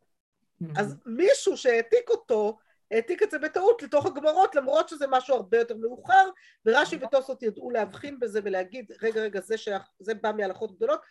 אז 0.77 0.95
מישהו 1.05 1.57
שהעתיק 1.57 2.09
אותו, 2.09 2.57
העתיק 2.91 3.23
את 3.23 3.31
זה 3.31 3.39
בטעות 3.39 3.83
לתוך 3.83 4.05
הגמרות, 4.05 4.55
למרות 4.55 4.89
שזה 4.89 5.05
משהו 5.09 5.35
הרבה 5.35 5.57
יותר 5.57 5.77
מאוחר, 5.77 6.29
ורש"י 6.65 6.99
וטוסות 7.01 7.43
ידעו 7.43 7.71
להבחין 7.71 8.19
בזה 8.19 8.39
ולהגיד, 8.43 8.91
רגע, 9.01 9.21
רגע, 9.21 9.41
זה, 9.41 9.57
שייך, 9.57 9.83
זה 9.99 10.13
בא 10.13 10.31
מהלכות 10.31 10.75
גדולות. 10.75 11.01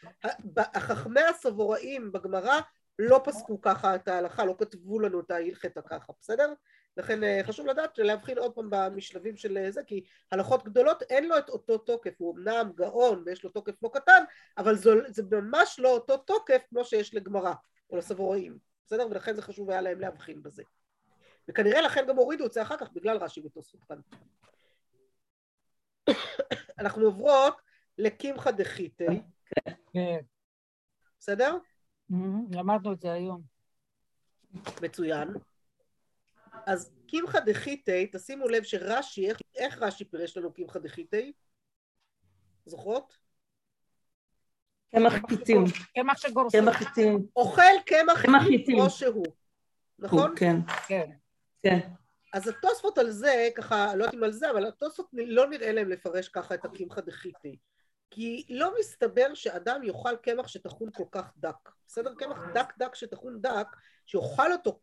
החכמי 0.56 1.20
הסבוראים 1.20 2.12
בגמרא 2.12 2.60
לא 2.98 3.20
פסקו 3.24 3.60
ככה 3.60 3.94
את 3.94 4.08
ההלכה, 4.08 4.44
לא 4.44 4.54
כתבו 4.58 5.00
לנו 5.00 5.20
את 5.20 5.30
ההלכתה 5.30 5.82
ככה, 5.82 6.12
בסדר? 6.20 6.52
לכן 6.96 7.24
אה, 7.24 7.40
חשוב 7.44 7.66
לדעת 7.66 7.98
להבחין 7.98 8.38
עוד 8.38 8.52
פעם 8.52 8.68
במשלבים 8.70 9.36
של 9.36 9.58
אה, 9.58 9.70
זה, 9.70 9.82
כי 9.86 10.04
הלכות 10.32 10.64
גדולות 10.64 11.02
אין 11.02 11.28
לו 11.28 11.38
את 11.38 11.48
אותו 11.48 11.78
תוקף, 11.78 12.14
הוא 12.18 12.34
אמנם 12.36 12.72
גאון 12.74 13.22
ויש 13.26 13.44
לו 13.44 13.50
תוקף 13.50 13.82
לא 13.82 13.90
קטן, 13.92 14.24
אבל 14.58 14.76
זו, 14.76 14.90
זה 15.08 15.22
ממש 15.30 15.76
לא 15.78 15.88
אותו 15.88 16.16
תוקף 16.16 16.62
כמו 16.70 16.84
שיש 16.84 17.14
לגמרא 17.14 17.52
או 17.90 17.96
לסבוראים, 17.96 18.71
בסדר? 18.86 19.06
ולכן 19.10 19.34
זה 19.34 19.42
חשוב 19.42 19.70
היה 19.70 19.80
להם 19.80 20.00
להבחין 20.00 20.42
בזה. 20.42 20.62
וכנראה 21.48 21.80
לכן 21.80 22.04
גם 22.08 22.16
הורידו 22.16 22.46
את 22.46 22.52
זה 22.52 22.62
אחר 22.62 22.76
כך 22.76 22.92
בגלל 22.92 23.16
רש"י 23.16 23.40
ותוספות 23.40 23.80
כאן. 23.84 24.00
אנחנו 26.80 27.04
עוברות 27.04 27.54
לקמחא 27.98 28.50
דחיתא, 28.50 29.06
כן. 29.92 30.20
בסדר? 31.18 31.58
למדנו 32.50 32.92
את 32.92 33.00
זה 33.00 33.12
היום. 33.12 33.42
מצוין. 34.82 35.28
אז 36.66 36.90
קמחא 37.08 37.40
דחיתא, 37.40 38.04
תשימו 38.12 38.48
לב 38.48 38.62
שרש"י, 38.62 39.30
איך, 39.30 39.38
איך 39.54 39.78
רש"י 39.78 40.04
פירש 40.04 40.36
לנו 40.36 40.52
קמחא 40.52 40.78
דחיתא? 40.78 41.20
זוכרות? 42.66 43.21
קמח 44.94 45.12
חיטים, 45.28 45.64
קמח 45.94 46.18
שגורסים. 46.18 46.64
קמח 46.64 46.76
חיטים, 46.76 47.26
אוכל 47.36 47.62
קמח 47.86 48.18
חיטים. 48.42 48.76
כמו 48.78 48.90
שהוא, 48.90 49.26
נכון? 49.98 50.34
כן, 50.36 50.56
כן. 50.86 51.10
כן. 51.62 51.78
אז 52.32 52.48
התוספות 52.48 52.98
על 52.98 53.10
זה, 53.10 53.48
ככה, 53.54 53.94
לא 53.94 54.04
יודעת 54.04 54.14
אם 54.14 54.24
על 54.24 54.32
זה, 54.32 54.50
אבל 54.50 54.66
התוספות 54.66 55.06
לא 55.12 55.48
נראה 55.48 55.72
להם 55.72 55.88
לפרש 55.88 56.28
ככה 56.28 56.54
את 56.54 56.64
הקמחא 56.64 57.00
דחיתא. 57.00 57.48
כי 58.10 58.46
לא 58.48 58.72
מסתבר 58.80 59.34
שאדם 59.34 59.82
יאכל 59.84 60.16
קמח 60.16 60.48
שטחון 60.48 60.88
כל 60.94 61.04
כך 61.12 61.32
דק. 61.36 61.70
בסדר? 61.88 62.14
קמח 62.14 62.38
דק 62.54 62.72
דק 62.78 62.94
שטחון 62.94 63.40
דק, 63.40 63.66
שיאכל 64.06 64.52
אותו 64.52 64.80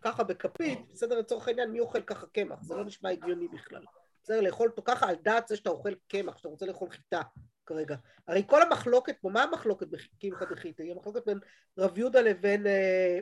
ככה 0.00 0.24
בכפית, 0.24 0.78
בסדר? 0.92 1.18
לצורך 1.18 1.48
העניין, 1.48 1.70
מי 1.70 1.80
אוכל 1.80 2.02
ככה 2.02 2.26
קמח? 2.26 2.62
זה 2.62 2.74
לא 2.74 2.84
נשמע 2.84 3.10
הגיוני 3.10 3.48
בכלל. 3.48 3.84
בסדר? 4.22 4.40
לאכול 4.40 4.68
אותו 4.68 4.82
ככה 4.84 5.08
על 5.08 5.16
דעת 5.22 5.48
זה 5.48 5.56
שאתה 5.56 5.70
אוכל 5.70 5.94
קמח, 6.08 6.36
שאתה 6.36 6.48
רוצה 6.48 6.66
לאכול 6.66 6.90
חיטה 6.90 7.22
כרגע. 7.68 7.96
הרי 8.28 8.42
כל 8.46 8.62
המחלוקת 8.62 9.16
פה, 9.20 9.28
מה 9.28 9.42
המחלוקת 9.42 9.86
בקמחא 9.88 10.44
דחיתא? 10.44 10.82
היא 10.82 10.92
המחלוקת 10.92 11.26
בין 11.26 11.38
רב 11.78 11.98
יהודה 11.98 12.20
לבין... 12.20 12.66
אה, 12.66 13.18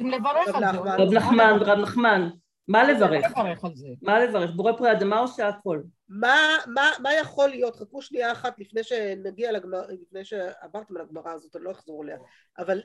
אם 0.00 0.10
לברך 0.10 0.54
על 0.54 0.62
זה. 0.72 0.80
רב 0.80 1.12
נחמן, 1.12 1.58
רב 1.60 1.78
נחמן, 1.78 2.28
מה 2.68 2.84
לברך? 2.84 3.24
מה 4.02 4.20
לברך? 4.24 4.50
בורא 4.50 4.72
פרי 4.72 4.92
אדמה 4.92 5.20
או 5.20 5.28
שהכל? 5.28 5.82
מה, 6.08 6.36
מה, 6.66 6.90
מה 7.02 7.14
יכול 7.14 7.48
להיות, 7.48 7.76
חכו 7.76 8.02
שנייה 8.02 8.32
אחת 8.32 8.58
לפני 8.58 8.82
שנגיע 8.82 9.52
לגמרא, 9.52 9.82
לפני 10.02 10.24
שעברתם 10.24 10.96
על 10.96 11.02
הגמרא 11.02 11.32
הזאת, 11.32 11.56
אני 11.56 11.64
לא 11.64 11.70
אחזור 11.70 12.02
עליה, 12.02 12.16
אבל 12.58 12.82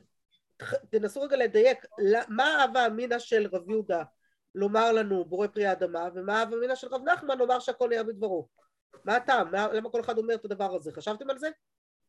תנסו 0.89 1.21
רגע 1.21 1.37
לדייק, 1.37 1.85
מה 2.27 2.45
ההווה 2.45 2.87
אמינא 2.87 3.19
של 3.19 3.47
רב 3.51 3.69
יהודה 3.69 4.03
לומר 4.55 4.91
לנו 4.91 5.25
בורא 5.25 5.47
פרי 5.47 5.65
האדמה, 5.65 6.07
ומה 6.15 6.39
ההווה 6.39 6.57
אמינא 6.57 6.75
של 6.75 6.87
רב 6.87 7.01
נחמן 7.09 7.37
לומר 7.37 7.59
שהכל 7.59 7.89
נהיה 7.89 8.03
בדברו? 8.03 8.47
מה 9.05 9.15
הטעם? 9.15 9.51
מה- 9.51 9.67
למה 9.73 9.89
כל 9.89 9.99
אחד 10.01 10.17
אומר 10.17 10.35
את 10.35 10.45
הדבר 10.45 10.75
הזה? 10.75 10.91
חשבתם 10.91 11.29
על 11.29 11.37
זה? 11.37 11.47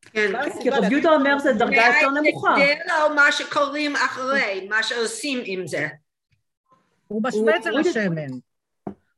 כן. 0.02 0.32
מה 0.32 0.38
כי 0.62 0.70
רב 0.70 0.92
יהודה 0.92 1.10
אומר 1.10 1.38
זה 1.38 1.52
דרגה 1.52 1.76
יותר 1.76 2.10
נמוכה. 2.20 2.54
זה 2.56 2.74
לא 2.88 3.14
מה 3.16 3.32
שקוראים 3.32 3.96
אחרי, 3.96 4.66
מה 4.70 4.82
שעושים 4.82 5.38
עם 5.44 5.66
זה. 5.66 5.88
הוא 7.08 7.22
משווה 7.24 7.56
את 7.56 7.62
זה 7.62 7.70
את- 7.70 7.74
לשמן. 7.86 8.26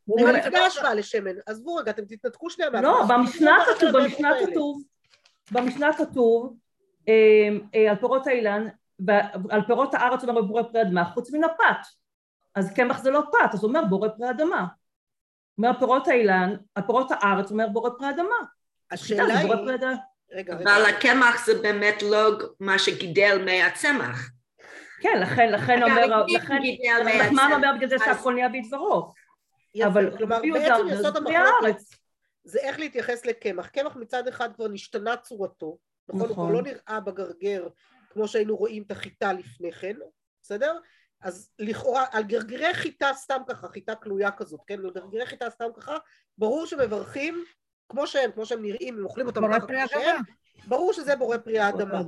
הוא 0.05 0.21
אומר, 0.21 0.33
לפני 0.33 0.59
ההשוואה 0.59 0.95
לשמן, 0.95 1.31
עזבו 1.47 1.75
רגע, 1.75 1.91
אתם 1.91 2.05
תתנתקו 2.05 2.51
שנייה 2.51 2.71
לא, 2.71 2.81
מההשוואה. 2.83 3.19
במשנה 3.19 3.57
תתנתקו 3.79 3.87
כתוב, 3.89 3.97
על 3.97 4.03
במשנה. 4.03 4.31
כתוב, 4.47 4.83
במשנה 5.53 5.91
כתוב 5.99 6.57
אה, 7.09 7.13
אה, 7.75 7.91
על 7.91 7.97
פירות 7.97 8.27
האילן, 8.27 8.67
ועל 9.07 9.61
פירות 9.67 9.95
הארץ 9.95 10.23
אומר 10.25 10.43
בורא 10.43 10.63
פרי 10.63 10.83
אדמה, 10.83 11.05
חוץ 11.05 11.31
מן 11.33 11.45
הפת. 11.45 11.87
אז 12.55 12.73
קמח 12.73 13.03
זה 13.03 13.11
לא 13.11 13.23
פת, 13.33 13.55
אז 13.55 13.63
הוא 13.63 13.69
אומר 13.69 13.85
בורא 13.85 14.09
פרי 14.09 14.31
אדמה. 14.31 14.67
אומר 15.59 15.79
פירות 15.79 16.09
האילן, 16.09 16.57
על 16.75 16.83
פירות 16.87 17.11
הארץ 17.11 17.51
אומר 17.51 17.69
בורא 17.69 17.91
פרי 17.99 18.11
אדמה. 18.11 18.37
השאלה 18.91 19.27
זה 19.27 19.33
היא, 19.33 19.47
בורא 19.47 19.57
פרי 19.57 19.75
אדמה. 19.75 19.95
רגע, 20.33 20.55
רגע, 20.55 20.73
אבל 20.73 20.85
הקמח 20.85 21.47
זה 21.47 21.63
באמת 21.63 22.03
לא 22.03 22.39
מה 22.61 22.79
שגידל 22.79 23.45
מהצמח. 23.45 24.31
כן, 25.01 25.19
לכן, 25.21 25.53
לכן 25.53 25.83
אומר, 25.83 26.25
לכן, 26.29 26.59
נחמן 27.05 27.51
אומר 27.53 27.69
בגלל 27.77 27.89
זה 27.89 27.97
שהכל 28.05 28.35
נהיה 28.35 28.49
בדברו. 28.49 29.13
אבל 29.87 30.17
כלומר 30.17 30.41
בעצם 30.53 30.89
יסוד 30.89 31.17
המחלוקת. 31.17 31.81
זה 32.45 32.59
איך 32.59 32.79
להתייחס 32.79 33.27
לקמח. 33.27 33.67
קמח 33.67 33.97
מצד 33.97 34.29
אחד 34.29 34.55
כבר 34.55 34.69
נשתנה 34.69 35.17
צורתו, 35.17 35.79
נכון? 36.09 36.21
הוא 36.21 36.35
כבר 36.35 36.43
נכון. 36.43 36.53
לא 36.53 36.63
נראה 36.63 37.01
בגרגר 37.01 37.69
כמו 38.11 38.29
שהיינו 38.29 38.57
רואים 38.57 38.83
את 38.83 38.91
החיטה 38.91 39.33
לפני 39.33 39.73
כן, 39.73 39.97
בסדר? 40.43 40.79
אז 41.23 41.51
לכאורה, 41.59 42.05
על 42.13 42.23
גרגירי 42.23 42.75
חיטה 42.75 43.11
סתם 43.15 43.41
ככה, 43.49 43.69
חיטה 43.69 43.95
כלויה 43.95 44.31
כזאת, 44.31 44.61
כן? 44.67 44.79
על 44.81 44.91
גרגירי 44.95 45.27
חיטה 45.27 45.51
סתם 45.51 45.69
ככה, 45.77 45.97
ברור 46.39 46.67
שמברכים 46.67 47.45
כמו 47.89 48.07
שהם, 48.07 48.33
כמו 48.33 48.47
שהם 48.47 48.63
נראים, 48.63 48.99
אם 48.99 49.05
אוכלים 49.05 49.27
אותם 49.27 49.41
ככה 49.53 49.67
כמו. 49.67 49.89
שהם, 49.89 50.17
ברור 50.69 50.93
שזה 50.93 51.17
בורא 51.17 51.37
פרי 51.37 51.59
האדמה. 51.59 52.03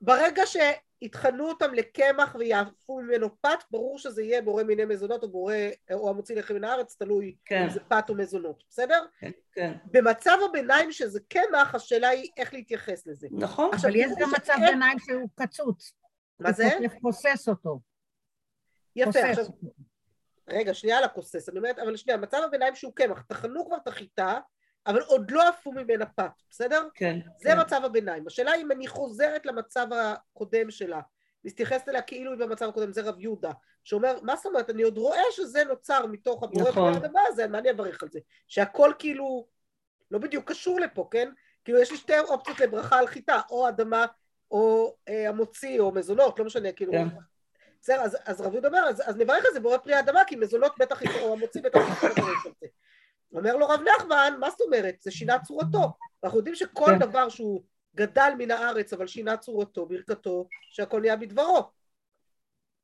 ברגע 0.00 0.42
שיטחנו 0.46 1.48
אותם 1.48 1.74
לקמח 1.74 2.36
ויעפו 2.38 3.00
ממנו 3.00 3.28
פת, 3.40 3.58
ברור 3.70 3.98
שזה 3.98 4.22
יהיה 4.22 4.42
בורא 4.42 4.62
מיני 4.62 4.84
מזונות 4.84 5.22
או 5.22 5.28
בורא, 5.28 5.54
או 5.92 6.10
המוציא 6.10 6.36
לחם 6.36 6.54
מן 6.54 6.64
הארץ, 6.64 6.96
תלוי 6.96 7.36
כן, 7.44 7.62
אם 7.62 7.70
זה 7.70 7.80
פת 7.88 8.04
או 8.08 8.14
מזונות, 8.14 8.64
בסדר? 8.68 9.04
כן, 9.18 9.30
כן. 9.52 9.72
במצב 9.84 10.38
הביניים 10.50 10.92
שזה 10.92 11.20
קמח, 11.28 11.74
השאלה 11.74 12.08
היא 12.08 12.30
איך 12.36 12.54
להתייחס 12.54 13.06
לזה. 13.06 13.28
נכון. 13.30 13.70
עכשיו, 13.74 13.90
אבל 13.90 13.98
יש 13.98 14.10
גם 14.18 14.30
מצב 14.36 14.54
ביניים 14.70 14.98
שהוא 14.98 15.28
קצוץ. 15.34 15.92
מה 16.38 16.48
הוא 16.48 16.56
זה? 16.56 16.70
פוסס- 16.78 17.00
פוסס 17.02 17.48
אותו. 17.48 17.80
יפה, 18.96 19.20
עכשיו. 19.20 19.44
רגע, 20.48 20.74
שנייה 20.74 20.98
על 20.98 21.04
הכוסס, 21.04 21.48
אני 21.48 21.58
אומרת, 21.58 21.78
אבל 21.78 21.96
שנייה, 21.96 22.18
מצב 22.18 22.40
הביניים 22.44 22.74
שהוא 22.74 22.92
קמח, 22.94 23.22
טחנו 23.22 23.66
כבר 23.66 23.76
את 23.76 23.88
החיטה, 23.88 24.38
אבל 24.86 25.00
עוד 25.00 25.30
לא 25.30 25.48
עפו 25.48 25.72
ממנה 25.72 26.06
פת, 26.06 26.42
בסדר? 26.50 26.88
כן. 26.94 27.18
זה 27.42 27.48
כן. 27.48 27.60
מצב 27.60 27.80
הביניים. 27.84 28.26
השאלה 28.26 28.54
אם 28.54 28.72
אני 28.72 28.86
חוזרת 28.86 29.46
למצב 29.46 29.86
הקודם 29.92 30.70
שלה, 30.70 31.00
מתייחסת 31.44 31.88
אליה 31.88 32.02
כאילו 32.02 32.30
היא 32.32 32.40
במצב 32.40 32.68
הקודם, 32.68 32.92
זה 32.92 33.02
רב 33.02 33.20
יהודה, 33.20 33.50
שאומר, 33.84 34.18
מה 34.22 34.36
זאת 34.36 34.46
אומרת, 34.46 34.70
אני 34.70 34.82
עוד 34.82 34.98
רואה 34.98 35.22
שזה 35.30 35.64
נוצר 35.64 36.06
מתוך 36.06 36.42
הבורא 36.42 36.68
נכון. 36.68 36.94
האדמה 36.94 37.20
הזה, 37.28 37.46
מה 37.46 37.58
אני 37.58 37.70
אברך 37.70 38.02
על 38.02 38.08
זה? 38.12 38.20
שהכל 38.48 38.92
כאילו 38.98 39.46
לא 40.10 40.18
בדיוק 40.18 40.50
קשור 40.50 40.80
לפה, 40.80 41.08
כן? 41.10 41.30
כאילו 41.64 41.78
יש 41.78 41.90
לי 41.90 41.96
שתי 41.96 42.18
אופציות 42.18 42.60
לברכה 42.60 42.98
על 42.98 43.06
חיטה, 43.06 43.40
או 43.50 43.68
אדמה 43.68 44.06
או 44.50 44.94
אה, 45.08 45.28
המוציא 45.28 45.80
או 45.80 45.92
מזונות, 45.92 46.38
לא 46.38 46.44
משנה, 46.44 46.72
כאילו... 46.72 46.92
כן. 46.92 47.06
בסדר, 47.84 48.00
אז, 48.00 48.16
אז 48.24 48.40
רב 48.40 48.52
יהודה 48.52 48.68
אומר, 48.68 48.78
אז, 48.88 49.02
אז 49.06 49.16
נברך 49.16 49.44
על 49.46 49.52
זה 49.52 49.60
בורא 49.60 49.78
פרי 49.78 49.94
האדמה, 49.94 50.20
כי 50.26 50.36
מזונות 50.36 50.72
בטח, 50.78 51.02
או 51.20 51.32
המוציא 51.32 51.62
בטח 51.62 52.04
על 52.04 52.12
זה. 52.60 52.66
אומר 53.32 53.56
לו 53.56 53.68
רב 53.68 53.80
נחמן, 53.80 54.34
מה 54.40 54.50
זאת 54.50 54.60
אומרת? 54.60 54.94
זה 55.00 55.10
שינה 55.10 55.38
צורתו. 55.38 55.92
ואנחנו 56.22 56.38
יודעים 56.38 56.54
שכל 56.54 56.86
כן. 56.86 56.98
דבר 56.98 57.28
שהוא 57.28 57.62
גדל 57.94 58.32
מן 58.38 58.50
הארץ, 58.50 58.92
אבל 58.92 59.06
שינה 59.06 59.36
צורתו, 59.36 59.86
ברכתו, 59.86 60.48
שהכל 60.70 61.00
נהיה 61.00 61.16
בדברו. 61.16 61.70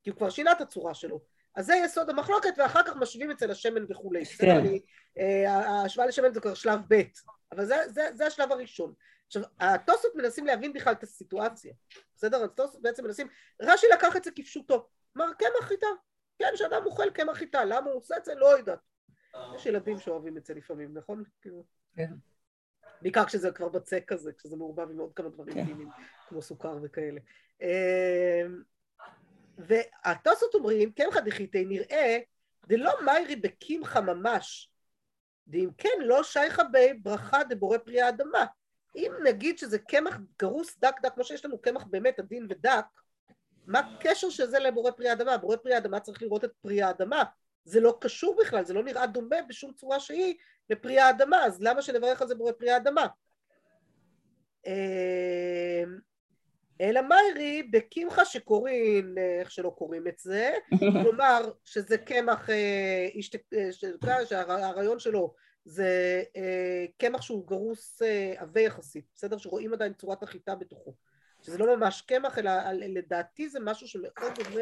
כי 0.03 0.09
הוא 0.09 0.17
כבר 0.17 0.29
שינה 0.29 0.51
את 0.51 0.61
הצורה 0.61 0.93
שלו. 0.93 1.21
אז 1.55 1.65
זה 1.65 1.75
יסוד 1.85 2.09
המחלוקת, 2.09 2.53
ואחר 2.57 2.83
כך 2.83 2.95
משווים 2.95 3.31
אצל 3.31 3.51
השמן 3.51 3.85
וכולי. 3.89 4.25
כן. 4.25 4.63
אה, 5.17 5.51
ההשוואה 5.51 6.07
לשמן 6.07 6.33
זה 6.33 6.41
כבר 6.41 6.53
שלב 6.53 6.79
ב', 6.87 7.01
אבל 7.51 7.65
זה, 7.65 7.75
זה, 7.87 8.09
זה 8.13 8.25
השלב 8.27 8.51
הראשון. 8.51 8.93
עכשיו, 9.31 9.43
התוספות 9.59 10.15
מנסים 10.15 10.45
להבין 10.45 10.73
בכלל 10.73 10.93
את 10.93 11.03
הסיטואציה. 11.03 11.73
בסדר? 12.15 12.43
התוספות 12.43 12.81
בעצם 12.81 13.03
מנסים, 13.03 13.27
רש"י 13.61 13.87
לקח 13.93 14.15
את 14.15 14.23
זה 14.23 14.31
כפשוטו. 14.31 14.87
אמר, 15.17 15.33
קמח 15.33 15.67
חיטה. 15.67 15.87
כן, 16.39 16.51
שאדם 16.55 16.85
אוכל 16.85 17.09
קמח 17.09 17.37
חיטה, 17.37 17.65
למה 17.65 17.89
הוא 17.89 17.97
עושה 17.97 18.17
את 18.17 18.25
זה? 18.25 18.35
לא 18.35 18.57
יודעת. 18.57 18.79
יש 19.55 19.65
ילדים 19.65 19.99
שאוהבים 19.99 20.37
את 20.37 20.45
זה 20.45 20.53
לפעמים, 20.53 20.97
נכון? 20.97 21.23
כאילו... 21.41 21.63
כן. 21.95 22.11
בעיקר 23.01 23.25
כשזה 23.25 23.51
כבר 23.51 23.69
בצק 23.69 24.03
כזה, 24.07 24.31
כשזה 24.33 24.55
מעורבב 24.55 24.89
עם 24.89 24.99
עוד 24.99 25.13
כמה 25.13 25.29
דברים 25.29 25.53
כן. 25.53 25.65
טעימים, 25.65 25.89
כמו 26.29 26.41
סוכר 26.41 26.77
וכאלה. 26.83 27.19
אמ, 27.61 28.63
והתוספות 29.57 30.53
אומרים, 30.53 30.91
קמחא 30.91 31.19
דחיתי 31.19 31.65
נראה, 31.65 32.17
דלא 32.67 32.91
מיירי 33.05 33.35
בקמחא 33.35 33.99
ממש, 33.99 34.71
דאם 35.47 35.69
כן 35.77 35.99
לא 35.99 36.23
שייכא 36.23 36.63
בי 36.63 36.93
ברכה 36.93 37.43
דבורא 37.43 37.77
פרי 37.77 38.01
האדמה, 38.01 38.45
אם 38.95 39.11
נגיד 39.23 39.57
שזה 39.57 39.79
קמח 39.79 40.17
גרוס 40.39 40.77
דק 40.79 40.95
דק, 41.01 41.13
כמו 41.13 41.23
שיש 41.23 41.45
לנו 41.45 41.61
קמח 41.61 41.83
באמת 41.83 42.19
עדין 42.19 42.47
ודק, 42.49 42.85
מה 43.67 43.79
הקשר 43.79 44.29
של 44.29 44.45
זה 44.45 44.59
לבורא 44.59 44.91
פרי 44.91 45.09
האדמה? 45.09 45.37
בורא 45.37 45.55
פרי 45.55 45.73
האדמה 45.73 45.99
צריך 45.99 46.21
לראות 46.21 46.43
את 46.43 46.51
פרי 46.61 46.81
האדמה. 46.81 47.23
זה 47.65 47.79
לא 47.79 47.97
קשור 48.01 48.37
בכלל, 48.41 48.65
זה 48.65 48.73
לא 48.73 48.83
נראה 48.83 49.07
דומה 49.07 49.35
בשום 49.49 49.73
צורה 49.73 49.99
שהיא 49.99 50.35
לפרי 50.69 50.99
האדמה, 50.99 51.45
אז 51.45 51.61
למה 51.61 51.81
שנברך 51.81 52.21
על 52.21 52.27
זה 52.27 52.35
בורא 52.35 52.51
פרי 52.51 52.69
האדמה? 52.69 53.07
אה, 54.67 55.83
אלא 56.81 57.01
מיירי 57.01 57.63
בקמחה 57.63 58.25
שקוראים, 58.25 59.15
איך 59.39 59.51
שלא 59.51 59.69
קוראים 59.69 60.07
את 60.07 60.19
זה, 60.19 60.53
כלומר 61.03 61.51
שזה 61.63 61.97
קמח, 61.97 62.49
אה, 62.49 63.07
אה, 63.53 64.25
שהרעיון 64.25 64.99
שלו 64.99 65.33
זה 65.65 66.23
קמח 66.97 67.21
שהוא 67.21 67.47
גרוס 67.47 68.01
עבה 68.37 68.61
יחסית, 68.61 69.05
בסדר? 69.15 69.37
שרואים 69.37 69.73
עדיין 69.73 69.93
צורת 69.93 70.23
החיטה 70.23 70.55
בתוכו. 70.55 70.93
שזה 71.41 71.57
לא 71.57 71.77
ממש 71.77 72.01
קמח, 72.01 72.37
אלא 72.37 72.51
לדעתי 72.71 73.49
זה 73.49 73.59
משהו 73.59 73.87
שמאוד 73.87 74.33
דומה 74.35 74.61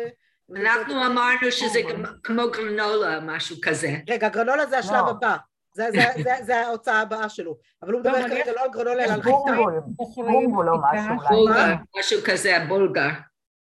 אנחנו 0.56 1.06
אמרנו 1.06 1.52
שזה 1.52 1.80
כמו 2.24 2.44
גרנולה, 2.52 3.20
משהו 3.20 3.56
כזה. 3.62 3.88
רגע, 4.10 4.30
גרנולה 4.30 4.66
זה 4.66 4.78
השלב 4.78 5.08
הבא. 5.08 5.38
זה 6.42 6.56
ההוצאה 6.56 7.02
הבאה 7.02 7.30
שלו. 7.30 7.58
אבל 7.84 7.94
הוא 7.94 8.02
מדבר 8.02 8.30
כרגע 8.30 8.54
לא 8.54 8.64
על 8.64 8.70
גרנולה, 8.72 9.04
אלא 9.04 9.14
על 9.14 9.22
חיטה. 9.22 9.36
בורגול 10.16 10.70
או 10.70 10.76
משהו. 10.94 11.46
משהו 12.00 12.20
כזה, 12.26 12.58
בולגה. 12.68 13.10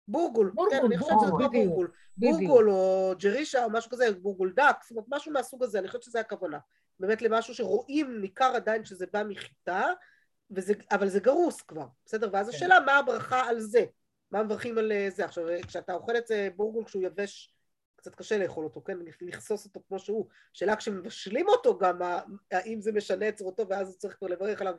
בורגול, 0.09 0.53
כן, 0.71 0.81
אני 0.85 0.99
חושבת 0.99 1.19
שזה 1.21 1.31
בורגול. 1.31 1.90
בורגול 2.16 2.71
או 2.71 3.12
ג'רישה 3.19 3.64
או 3.64 3.71
משהו 3.71 3.90
כזה, 3.90 4.12
בורגול 4.12 4.53
דק, 4.57 4.77
זאת 4.83 4.90
אומרת 4.90 5.05
משהו 5.09 5.33
מהסוג 5.33 5.62
הזה, 5.62 5.79
אני 5.79 5.88
חושבת 5.88 6.03
שזה 6.03 6.21
הכוונה. 6.21 6.59
באמת 7.01 7.23
למשהו 7.23 7.55
שרואים, 7.55 8.21
ניכר 8.21 8.53
עדיין 8.55 8.85
שזה 8.85 9.07
בא 9.13 9.23
מחיטה, 9.29 9.87
אבל 10.91 11.09
זה 11.09 11.21
גרוס 11.21 11.63
כבר, 11.63 11.87
בסדר? 12.07 12.29
ואז 12.33 12.51
כן. 12.51 12.57
השאלה 12.57 12.81
מה 12.81 12.97
הברכה 12.97 13.49
על 13.49 13.61
זה. 13.61 13.85
מה 14.31 14.43
מברכים 14.43 14.79
על 14.79 14.93
אה, 14.93 15.09
זה? 15.11 15.25
עכשיו, 15.25 15.45
כשאתה 15.67 15.95
אוכל 15.95 16.17
את 16.17 16.27
זה 16.27 16.49
בורגול 16.57 16.85
כשהוא 16.85 17.03
יבש, 17.03 17.55
קצת 17.97 18.15
קשה 18.15 18.39
לאכול 18.39 18.65
אותו, 18.65 18.85
כן? 18.85 18.99
לכסוס 19.21 19.65
אותו 19.65 19.81
כמו 19.89 19.99
שהוא. 19.99 20.27
שאלה 20.53 20.77
כשמבשלים 20.77 21.49
אותו 21.49 21.79
גם, 21.79 21.99
האם 22.51 22.81
זה 22.81 22.93
משנה 22.93 23.29
את 23.29 23.37
צורתו 23.37 23.69
ואז 23.69 23.99
צריך 23.99 24.17
כבר 24.17 24.29
לברך 24.29 24.61
עליו 24.61 24.75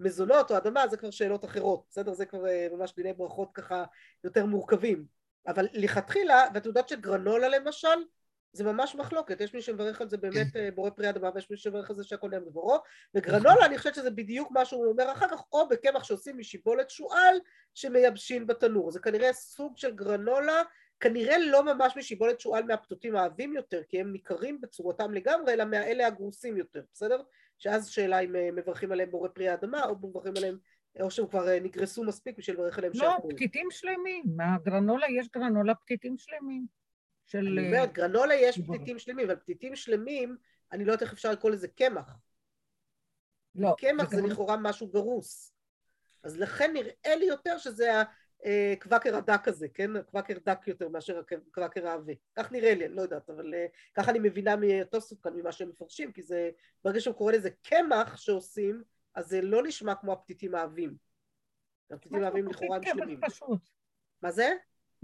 מזונות 0.00 0.50
או 0.50 0.56
אדמה, 0.56 0.88
זה 0.88 0.96
כבר 0.96 1.10
שאלות 1.10 1.44
אחרות, 1.44 1.84
בסדר? 1.90 2.12
זה 2.12 2.26
כבר 2.26 2.46
אה, 2.46 2.66
ממש 2.72 2.94
דיני 2.94 3.12
ברכות 3.12 3.50
ככה 3.54 3.84
יותר 4.24 4.46
מורכבים. 4.46 5.06
אבל 5.46 5.66
לכתחילה, 5.72 6.44
ואת 6.54 6.66
יודעת 6.66 6.88
שגרנולה 6.88 7.48
למשל, 7.48 7.88
זה 8.54 8.64
ממש 8.64 8.94
מחלוקת, 8.94 9.40
יש 9.40 9.54
מי 9.54 9.62
שמברך 9.62 10.00
על 10.00 10.08
זה 10.08 10.16
באמת 10.16 10.46
אה, 10.56 10.68
בורא 10.74 10.90
פרי 10.90 11.10
אדמה 11.10 11.30
ויש 11.34 11.50
מי 11.50 11.56
שמברך 11.56 11.90
על 11.90 11.96
זה 11.96 12.04
שהכל 12.04 12.28
נהיה 12.28 12.40
מבורו 12.40 12.78
וגרנולה 13.14 13.66
אני 13.66 13.78
חושבת 13.78 13.94
שזה 13.94 14.10
בדיוק 14.10 14.50
מה 14.50 14.64
שהוא 14.64 14.86
אומר 14.86 15.12
אחר 15.12 15.28
כך 15.28 15.42
או 15.52 15.68
בקמח 15.68 16.04
שעושים 16.04 16.38
משיבולת 16.38 16.90
שועל 16.90 17.36
שמייבשים 17.74 18.46
בתנור. 18.46 18.90
זה 18.90 19.00
כנראה 19.00 19.32
סוג 19.32 19.76
של 19.76 19.94
גרנולה 19.94 20.62
כנראה 21.00 21.38
לא 21.38 21.64
ממש 21.64 21.96
משיבולת 21.96 22.40
שועל 22.40 22.64
מהפתותים 22.64 23.16
העבים 23.16 23.54
יותר 23.54 23.82
כי 23.88 24.00
הם 24.00 24.12
ניכרים 24.12 24.60
בצורתם 24.60 25.14
לגמרי 25.14 25.52
אלא 25.52 25.64
מהאלה 25.64 26.06
הגרוסים 26.06 26.56
יותר 26.56 26.82
בסדר? 26.92 27.22
שאז 27.58 27.88
שאלה 27.88 28.20
אם 28.20 28.36
אה, 28.36 28.48
מברכים 28.52 28.92
עליהם 28.92 29.10
בורא 29.10 29.28
פרי 29.28 29.48
האדמה 29.48 29.84
או 29.84 29.94
מברכים 29.94 30.32
עליהם 30.36 30.58
או 31.00 31.10
שהם 31.10 31.26
כבר 31.26 31.48
אה, 31.48 31.60
נגרסו 31.60 32.04
מספיק 32.04 32.38
בשביל 32.38 32.56
לברך 32.56 32.78
עליהם 32.78 32.92
לא, 32.96 33.16
פתיתים 33.28 33.68
שלמים, 33.70 34.24
מהגרנולה 34.36 35.06
יש 35.18 35.28
גרנולה 35.28 35.74
פתיתים 35.74 36.16
שלמים 36.18 36.66
של... 37.26 37.38
אני 37.38 37.66
אומרת, 37.66 37.92
גרנולה 37.92 38.34
יש 38.34 38.60
פתיתים 38.60 38.98
שלמים, 38.98 39.30
אבל 39.30 39.36
פתיתים 39.36 39.76
שלמים, 39.76 40.36
אני 40.72 40.84
לא 40.84 40.92
יודעת 40.92 41.02
איך 41.02 41.12
אפשר 41.12 41.32
לקרוא 41.32 41.50
לזה 41.50 41.68
קמח. 41.68 42.18
לא. 43.54 43.74
קמח 43.78 44.10
זה 44.10 44.22
לכאורה 44.22 44.56
משהו 44.56 44.88
גרוס. 44.88 45.54
אז 46.22 46.38
לכן 46.38 46.72
נראה 46.72 47.16
לי 47.16 47.24
יותר 47.24 47.58
שזה 47.58 47.92
הקוואקר 48.72 49.16
הדק 49.16 49.48
הזה, 49.48 49.68
כן? 49.68 49.96
הקוואקר 49.96 50.38
דק 50.46 50.58
יותר 50.66 50.88
מאשר 50.88 51.18
הקוואקר 51.18 51.86
העבה. 51.86 52.12
כך 52.36 52.52
נראה 52.52 52.74
לי, 52.74 52.86
אני 52.86 52.94
לא 52.94 53.02
יודעת, 53.02 53.30
אבל 53.30 53.54
אה, 53.54 53.66
ככה 53.94 54.10
אני 54.10 54.18
מבינה 54.18 54.56
מהטוסות 54.56 55.20
כאן, 55.20 55.32
ממה 55.36 55.52
שהם 55.52 55.68
מפרשים, 55.68 56.12
כי 56.12 56.22
זה, 56.22 56.50
ברגע 56.84 57.00
שהם 57.00 57.12
קוראים 57.12 57.38
לזה 57.38 57.50
קמח 57.50 58.16
שעושים, 58.16 58.82
אז 59.14 59.28
זה 59.28 59.40
לא 59.42 59.62
נשמע 59.62 59.94
כמו 59.94 60.12
הפתיתים 60.12 60.54
העבים. 60.54 60.96
הפתיתים 61.90 62.24
העבים 62.24 62.48
לכאורה 62.48 62.76
הם 62.76 62.82
שלמים. 62.84 63.20
מה 64.22 64.30
זה? 64.30 64.52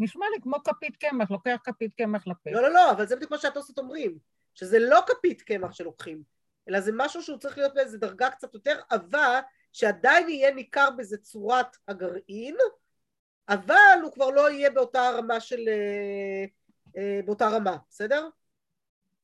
נשמע 0.00 0.26
לי 0.34 0.40
כמו 0.42 0.56
כפית 0.64 0.96
קמח, 0.96 1.30
לוקח 1.30 1.56
כפית 1.64 1.94
קמח 1.94 2.26
לפה. 2.26 2.50
לא, 2.50 2.62
לא, 2.62 2.70
לא, 2.70 2.90
אבל 2.90 3.06
זה 3.06 3.16
בדיוק 3.16 3.30
מה 3.30 3.38
שהטוסט 3.38 3.78
אומרים, 3.78 4.18
שזה 4.54 4.78
לא 4.78 5.00
כפית 5.06 5.42
קמח 5.42 5.72
שלוקחים, 5.72 6.22
אלא 6.68 6.80
זה 6.80 6.92
משהו 6.94 7.22
שהוא 7.22 7.38
צריך 7.38 7.58
להיות 7.58 7.74
באיזה 7.74 7.98
דרגה 7.98 8.30
קצת 8.30 8.54
יותר 8.54 8.80
עבה, 8.90 9.40
שעדיין 9.72 10.28
יהיה 10.28 10.54
ניכר 10.54 10.88
בזה 10.90 11.18
צורת 11.18 11.76
הגרעין, 11.88 12.56
אבל 13.48 13.98
הוא 14.02 14.12
כבר 14.12 14.30
לא 14.30 14.50
יהיה 14.50 14.70
באותה 14.70 15.10
רמה 15.10 15.40
של... 15.40 15.68
אה, 15.68 16.44
אה, 16.96 17.20
באותה 17.24 17.48
רמה, 17.48 17.76
בסדר? 17.90 18.28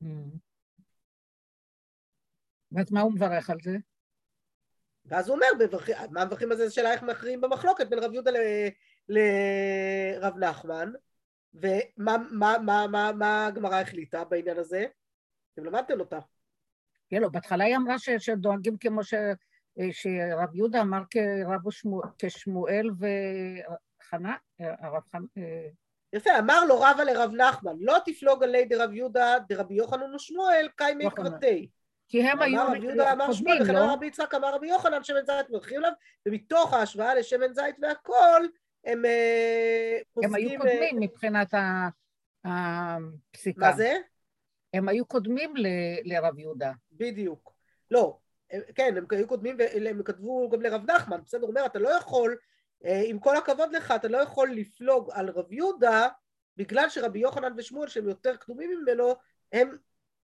Mm. 0.03 0.07
ואז 2.71 2.91
מה 2.91 3.01
הוא 3.01 3.11
מברך 3.11 3.49
על 3.49 3.57
זה? 3.63 3.77
ואז 5.05 5.29
הוא 5.29 5.35
אומר, 5.35 5.47
מה 6.11 6.25
מברכים 6.25 6.51
על 6.51 6.57
זה? 6.57 6.67
זו 6.67 6.75
שאלה 6.75 6.91
איך 6.91 7.03
מכריעים 7.03 7.41
במחלוקת 7.41 7.87
בין 7.89 7.99
רב 7.99 8.13
יהודה 8.13 8.31
לרב 9.09 10.37
נחמן, 10.37 10.91
ומה 11.53 12.17
מה, 12.31 12.55
מה, 12.65 12.87
מה, 12.87 13.11
מה 13.11 13.45
הגמרא 13.45 13.75
החליטה 13.75 14.23
בעניין 14.23 14.57
הזה? 14.57 14.85
אתם 15.53 15.65
למדתם 15.65 15.99
אותה. 15.99 16.19
כן, 17.09 17.21
לא, 17.21 17.29
בהתחלה 17.29 17.63
היא 17.63 17.75
אמרה 17.75 17.99
ש, 17.99 18.09
שדואגים 18.09 18.77
כמו 18.77 19.03
ש, 19.03 19.13
שרב 19.91 20.55
יהודה 20.55 20.81
אמר 20.81 21.01
כרב 21.09 21.71
שמו, 21.71 22.01
כשמואל 22.17 22.89
וחנה, 22.99 24.35
הרב 24.59 25.03
חנה... 25.11 25.25
יפה, 26.13 26.39
אמר 26.39 26.65
לו 26.65 26.81
רבא 26.81 27.03
לרב 27.03 27.31
נחמן, 27.33 27.75
לא 27.79 27.97
תפלוג 28.05 28.43
עלי 28.43 28.65
דרב 28.65 28.93
יהודה 28.93 29.35
דרבי 29.49 29.73
יוחנן 29.73 30.15
ושמואל 30.15 30.67
קיימי 30.75 31.05
קרתי. 31.15 31.69
כי 32.07 32.23
הם 32.23 32.41
היו 32.41 32.61
קודמים, 33.25 33.61
וכן 33.61 33.75
אמר 33.75 33.93
רבי 33.93 34.05
יצחק, 34.05 34.33
אמר 34.33 34.55
רבי 34.55 34.67
יוחנן, 34.67 35.03
שמן 35.03 35.25
זית 35.25 35.49
מברכים 35.49 35.77
עליו, 35.77 35.91
ומתוך 36.25 36.73
ההשוואה 36.73 37.15
לשמן 37.15 37.53
זית 37.53 37.75
והכל, 37.81 38.45
הם 38.87 39.03
פוסקים... 40.13 40.29
הם 40.29 40.35
היו 40.35 40.59
קודמים 40.59 40.99
מבחינת 40.99 41.53
הפסיקה. 42.45 43.59
מה 43.59 43.73
זה? 43.73 43.97
הם 44.73 44.89
היו 44.89 45.05
קודמים 45.05 45.53
לרב 46.03 46.39
יהודה. 46.39 46.71
בדיוק. 46.91 47.53
לא, 47.91 48.17
כן, 48.75 48.97
הם 48.97 49.05
היו 49.11 49.27
קודמים 49.27 49.57
והם 49.59 50.03
כתבו 50.03 50.49
גם 50.49 50.61
לרב 50.61 50.91
נחמן, 50.91 51.21
בסדר, 51.25 51.41
הוא 51.41 51.49
אומר, 51.49 51.65
אתה 51.65 51.79
לא 51.79 51.89
יכול, 51.89 52.37
עם 52.83 53.19
כל 53.19 53.37
הכבוד 53.37 53.75
לך, 53.75 53.93
אתה 53.95 54.07
לא 54.07 54.17
יכול 54.17 54.51
לפלוג 54.51 55.09
על 55.13 55.29
רב 55.29 55.51
יהודה, 55.51 56.07
בגלל 56.57 56.89
שרבי 56.89 57.19
יוחנן 57.19 57.53
ושמואל, 57.57 57.87
שהם 57.87 58.09
יותר 58.09 58.35
קדומים 58.35 58.69
ממנו, 58.81 59.13
הם 59.51 59.77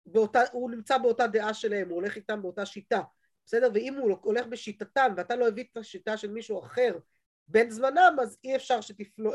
באותה, 0.06 0.42
הוא 0.52 0.72
נמצא 0.72 0.98
באותה 0.98 1.28
דעה 1.28 1.54
שלהם, 1.54 1.90
הוא 1.90 1.96
הולך 1.96 2.16
איתם 2.16 2.42
באותה 2.42 2.66
שיטה, 2.66 3.02
בסדר? 3.46 3.70
ואם 3.74 3.94
הוא 3.94 4.18
הולך 4.22 4.46
בשיטתם 4.46 5.14
ואתה 5.18 5.36
לא 5.36 5.48
הביא 5.48 5.64
את 5.72 5.78
השיטה 5.78 6.18
של 6.18 6.32
מישהו 6.32 6.60
אחר 6.60 6.98
בין 7.48 7.72
זמנם, 7.72 8.18
אז 8.22 8.38
אי 8.44 8.56
אפשר 8.56 8.80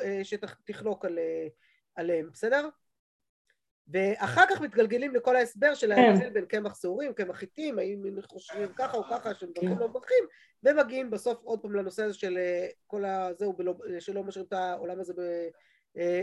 אה, 0.03 0.21
שתחלוק 0.25 1.05
על, 1.05 1.19
אה, 1.19 1.47
עליהם, 1.95 2.31
בסדר? 2.33 2.69
ואחר 3.89 4.45
כך 4.51 4.61
מתגלגלים 4.61 5.15
לכל 5.15 5.37
ההסבר 5.37 5.75
של 5.75 5.95
כן. 5.95 6.01
ההבדל 6.01 6.31
בין 6.31 6.47
קמח 6.47 6.81
שעורים, 6.81 7.13
קמח 7.13 7.37
חיטים, 7.37 7.79
האם 7.79 8.05
חושבים 8.23 8.73
ככה 8.77 8.97
או 8.97 9.05
ככה, 9.05 9.35
שמברכים 9.35 9.75
כן. 9.75 9.81
לא 9.81 9.89
מברכים, 9.89 10.25
ומגיעים 10.63 11.11
בסוף 11.11 11.39
עוד 11.45 11.61
פעם 11.61 11.75
לנושא 11.75 12.03
הזה 12.03 12.15
של 12.15 12.39
אה, 12.39 12.67
כל 12.87 13.05
הזהו, 13.05 13.57
שלא 13.99 14.25
משאירים 14.25 14.49
את 14.49 14.53
העולם 14.53 15.01
הזה 15.01 15.13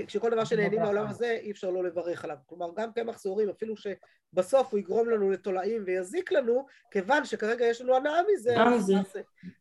כשכל 0.08 0.30
דבר 0.30 0.44
שנהנים 0.44 0.80
מהעולם 0.80 1.08
הזה 1.08 1.38
אי 1.42 1.52
אפשר 1.52 1.70
לא 1.70 1.84
לברך 1.84 2.24
עליו. 2.24 2.38
כלומר 2.46 2.70
גם 2.76 2.92
קמח 2.94 3.22
שעורים 3.22 3.50
אפילו 3.50 3.76
שבסוף 3.78 4.72
הוא 4.72 4.80
יגרום 4.80 5.10
לנו 5.10 5.32
לתולעים 5.32 5.84
ויזיק 5.86 6.32
לנו, 6.32 6.66
כיוון 6.92 7.26
שכרגע 7.26 7.66
יש 7.66 7.82
לנו 7.82 7.96
הנאה 7.96 8.22
מזה, 8.34 8.56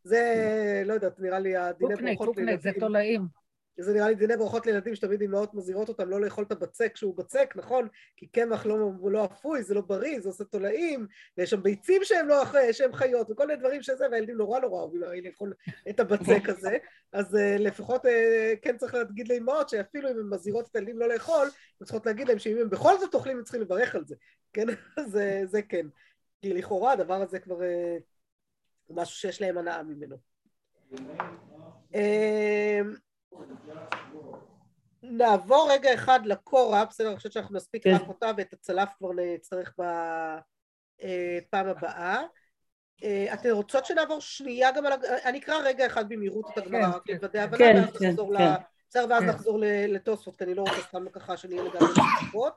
זה, 0.03 0.83
לא 0.85 0.93
יודעת, 0.93 1.19
נראה 1.19 1.39
לי 1.39 1.55
הדיני 1.55 1.95
ברכות 1.95 2.37
לילדים. 2.37 2.57
זה 2.57 2.71
תולעים. 2.79 3.44
זה 3.77 3.93
נראה 3.93 4.09
לי 4.09 4.15
דיני 4.15 4.37
ברכות 4.37 4.65
לילדים 4.65 4.95
שתמיד 4.95 5.21
אמהות 5.21 5.53
מזהירות 5.53 5.89
אותם 5.89 6.09
לא 6.09 6.21
לאכול 6.21 6.43
את 6.43 6.51
הבצק 6.51 6.91
כשהוא 6.93 7.17
בצק, 7.17 7.53
נכון? 7.55 7.87
כי 8.17 8.27
קמח 8.27 8.65
לא, 8.65 8.91
לא 9.03 9.25
אפוי, 9.25 9.63
זה 9.63 9.73
לא 9.73 9.81
בריא, 9.81 10.19
זה 10.19 10.29
עושה 10.29 10.43
תולעים, 10.43 11.07
ויש 11.37 11.49
שם 11.49 11.63
ביצים 11.63 12.01
שהם 12.03 12.27
לא 12.27 12.43
שהם 12.71 12.93
חיות, 12.93 13.31
וכל 13.31 13.47
מיני 13.47 13.59
דברים 13.59 13.81
שזה, 13.81 14.05
והילדים 14.11 14.37
נורא 14.37 14.59
נורא 14.59 14.81
אוהבים 14.81 15.01
לאכול 15.01 15.53
את 15.89 15.99
הבצק 15.99 16.49
הזה, 16.49 16.77
אז 17.13 17.35
uh, 17.35 17.37
לפחות 17.59 18.05
uh, 18.05 18.09
כן 18.61 18.77
צריך 18.77 18.93
להגיד 18.93 19.27
לאמהות 19.27 19.69
שאפילו 19.69 20.11
אם 20.11 20.19
הן 20.19 20.29
מזהירות 20.29 20.67
את 20.71 20.75
הילדים 20.75 20.99
לא 20.99 21.07
לאכול, 21.07 21.47
הן 21.81 21.85
צריכות 21.85 22.05
להגיד 22.05 22.27
להם 22.27 22.39
שאם 22.39 22.57
הם 22.57 22.69
בכל 22.69 22.97
זאת 22.99 23.13
אוכלים, 23.13 23.37
הם 23.37 23.43
צריכים 23.43 23.61
לברך 23.61 23.95
על 23.95 24.05
זה, 24.05 24.15
כן? 24.53 24.65
זה, 25.13 25.41
זה 25.45 25.61
כן. 25.61 25.87
כי 26.41 26.53
לכאורה 26.53 26.91
הדבר 26.91 27.21
הזה 27.21 27.39
כבר 27.39 27.59
uh, 27.59 28.03
משהו 28.89 29.15
שיש 29.15 29.41
להם 29.41 29.57
הנאה 29.57 29.83
ממנו. 29.83 30.17
Uh, 31.93 33.04
נעבור 35.03 35.67
רגע 35.71 35.93
אחד 35.93 36.19
לקורה, 36.25 36.85
בסדר, 36.85 37.07
אני 37.07 37.17
חושבת 37.17 37.31
שאנחנו 37.31 37.55
נספיק 37.55 37.83
כן. 37.83 37.95
רק 37.95 38.07
אותה 38.07 38.31
ואת 38.37 38.53
הצלף 38.53 38.89
כבר 38.97 39.09
נצטרך 39.15 39.73
בפעם 39.73 41.65
אה, 41.65 41.71
הבאה. 41.71 42.23
אה, 43.03 43.33
אתן 43.33 43.49
רוצות 43.49 43.85
שנעבור 43.85 44.21
שנייה 44.21 44.71
גם 44.71 44.85
על... 44.85 44.93
אני 45.25 45.39
אקרא 45.39 45.55
רגע 45.63 45.85
אחד 45.85 46.09
במהירות 46.09 46.45
את 46.53 46.57
הגמרא, 46.57 46.81
כן, 46.81 46.89
רק 46.89 47.01
כן. 47.05 47.13
לוודא 47.13 47.39
הבנה, 47.41 47.57
כן, 47.57 47.75
ואז 47.75 47.97
כן, 47.97 48.07
נחזור 48.07 48.33
ל... 48.33 48.37
כן. 48.37 48.53
בסדר, 48.89 49.05
ואז 49.09 49.23
כן. 49.23 49.29
נחזור 49.29 49.59
לתוספות, 49.87 50.35
כי 50.37 50.43
אני 50.43 50.53
לא 50.53 50.61
רוצה 50.61 50.81
סתם 50.81 51.09
ככה 51.09 51.37
שנהיה 51.37 51.63
לגמרי 51.63 51.87
בתקופות. 51.89 52.53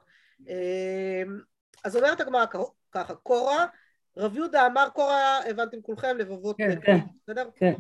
אז 1.85 1.97
אומרת 1.97 2.21
הגמרא 2.21 2.45
ככה, 2.93 3.15
קורא, 3.15 3.65
רב 4.17 4.37
יהודה 4.37 4.67
אמר, 4.67 4.89
קורא, 4.95 5.15
הבנתם 5.51 5.83
כולכם, 5.83 6.17
לבבות 6.19 6.57
כן, 6.57 6.81
כן. 6.81 6.99
בסדר? 7.23 7.49
כן. 7.57 7.75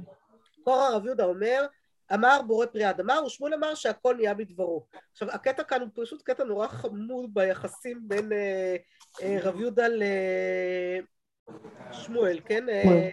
קורא 0.65 0.89
רב 0.89 1.07
יהודה 1.07 1.25
אומר, 1.25 1.67
אמר 2.15 2.41
בורא 2.47 2.67
פרי 2.67 2.91
אדמה, 2.91 3.23
ושמואל 3.23 3.55
אמר 3.55 3.75
שהכל 3.75 4.15
נהיה 4.17 4.35
בדברו. 4.35 4.87
עכשיו, 5.13 5.31
הקטע 5.31 5.65
כאן 5.65 5.81
הוא 5.81 5.89
פשוט 5.95 6.23
קטע 6.23 6.45
נורא 6.45 6.69
חמוד 6.69 7.35
ביחסים 7.35 8.09
בין 8.09 8.33
אה, 8.33 8.77
אה, 9.23 9.39
רב 9.43 9.61
יהודה 9.61 9.87
לשמואל, 11.91 12.41
כן? 12.45 12.69
אה. 12.69 13.11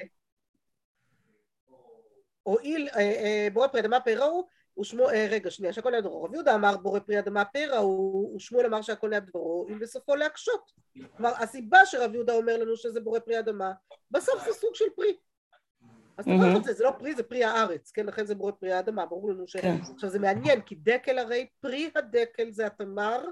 הואיל, 2.43 2.89
אה, 2.95 3.01
אה, 3.01 3.47
בורא 3.53 3.67
פרי 3.67 3.81
אדמה 3.81 3.99
פרע 3.99 4.25
הוא, 4.25 4.43
ושמו, 4.79 5.09
אה, 5.09 5.27
רגע, 5.29 5.51
שנייה, 5.51 5.73
שהכל 5.73 5.89
נהיה 5.89 6.01
בדברו. 6.01 6.23
רב 6.23 6.33
יהודה 6.33 6.55
אמר 6.55 6.77
בורא 6.77 6.99
פרי 6.99 7.19
אדמה 7.19 7.45
פרע 7.45 7.77
הוא, 7.77 8.35
ושמואל 8.35 8.65
אמר 8.65 8.81
שהכל 8.81 9.09
נהיה 9.09 9.21
בדברו, 9.21 9.67
אם 9.69 9.79
בסופו 9.79 10.15
להקשות. 10.15 10.71
כלומר, 11.17 11.33
הסיבה 11.37 11.85
שרב 11.85 12.13
יהודה 12.13 12.33
אומר 12.33 12.57
לנו 12.57 12.77
שזה 12.77 12.99
בורא 12.99 13.19
פרי 13.19 13.39
אדמה, 13.39 13.71
בסוף 14.11 14.45
זה 14.45 14.53
סוג 14.53 14.75
של 14.75 14.85
פרי. 14.95 15.17
אז 16.17 16.25
תברך 16.25 16.39
מהמם. 16.39 16.57
את 16.57 16.63
זה, 16.63 16.73
זה 16.73 16.83
לא 16.83 16.91
פרי, 16.99 17.15
זה 17.15 17.23
פרי 17.23 17.43
הארץ, 17.43 17.91
כן? 17.91 18.05
לכן 18.05 18.25
זה 18.25 18.35
בורא 18.35 18.51
פרי 18.51 18.71
האדמה, 18.71 19.05
ברור 19.05 19.29
לנו 19.29 19.47
ש... 19.47 19.57
כן. 19.57 19.75
עכשיו 19.95 20.09
זה 20.09 20.19
מעניין, 20.19 20.61
כי 20.61 20.75
דקל 20.75 21.17
הרי 21.17 21.47
פרי 21.61 21.89
הדקל 21.95 22.51
זה 22.51 22.65
התמר, 22.65 23.25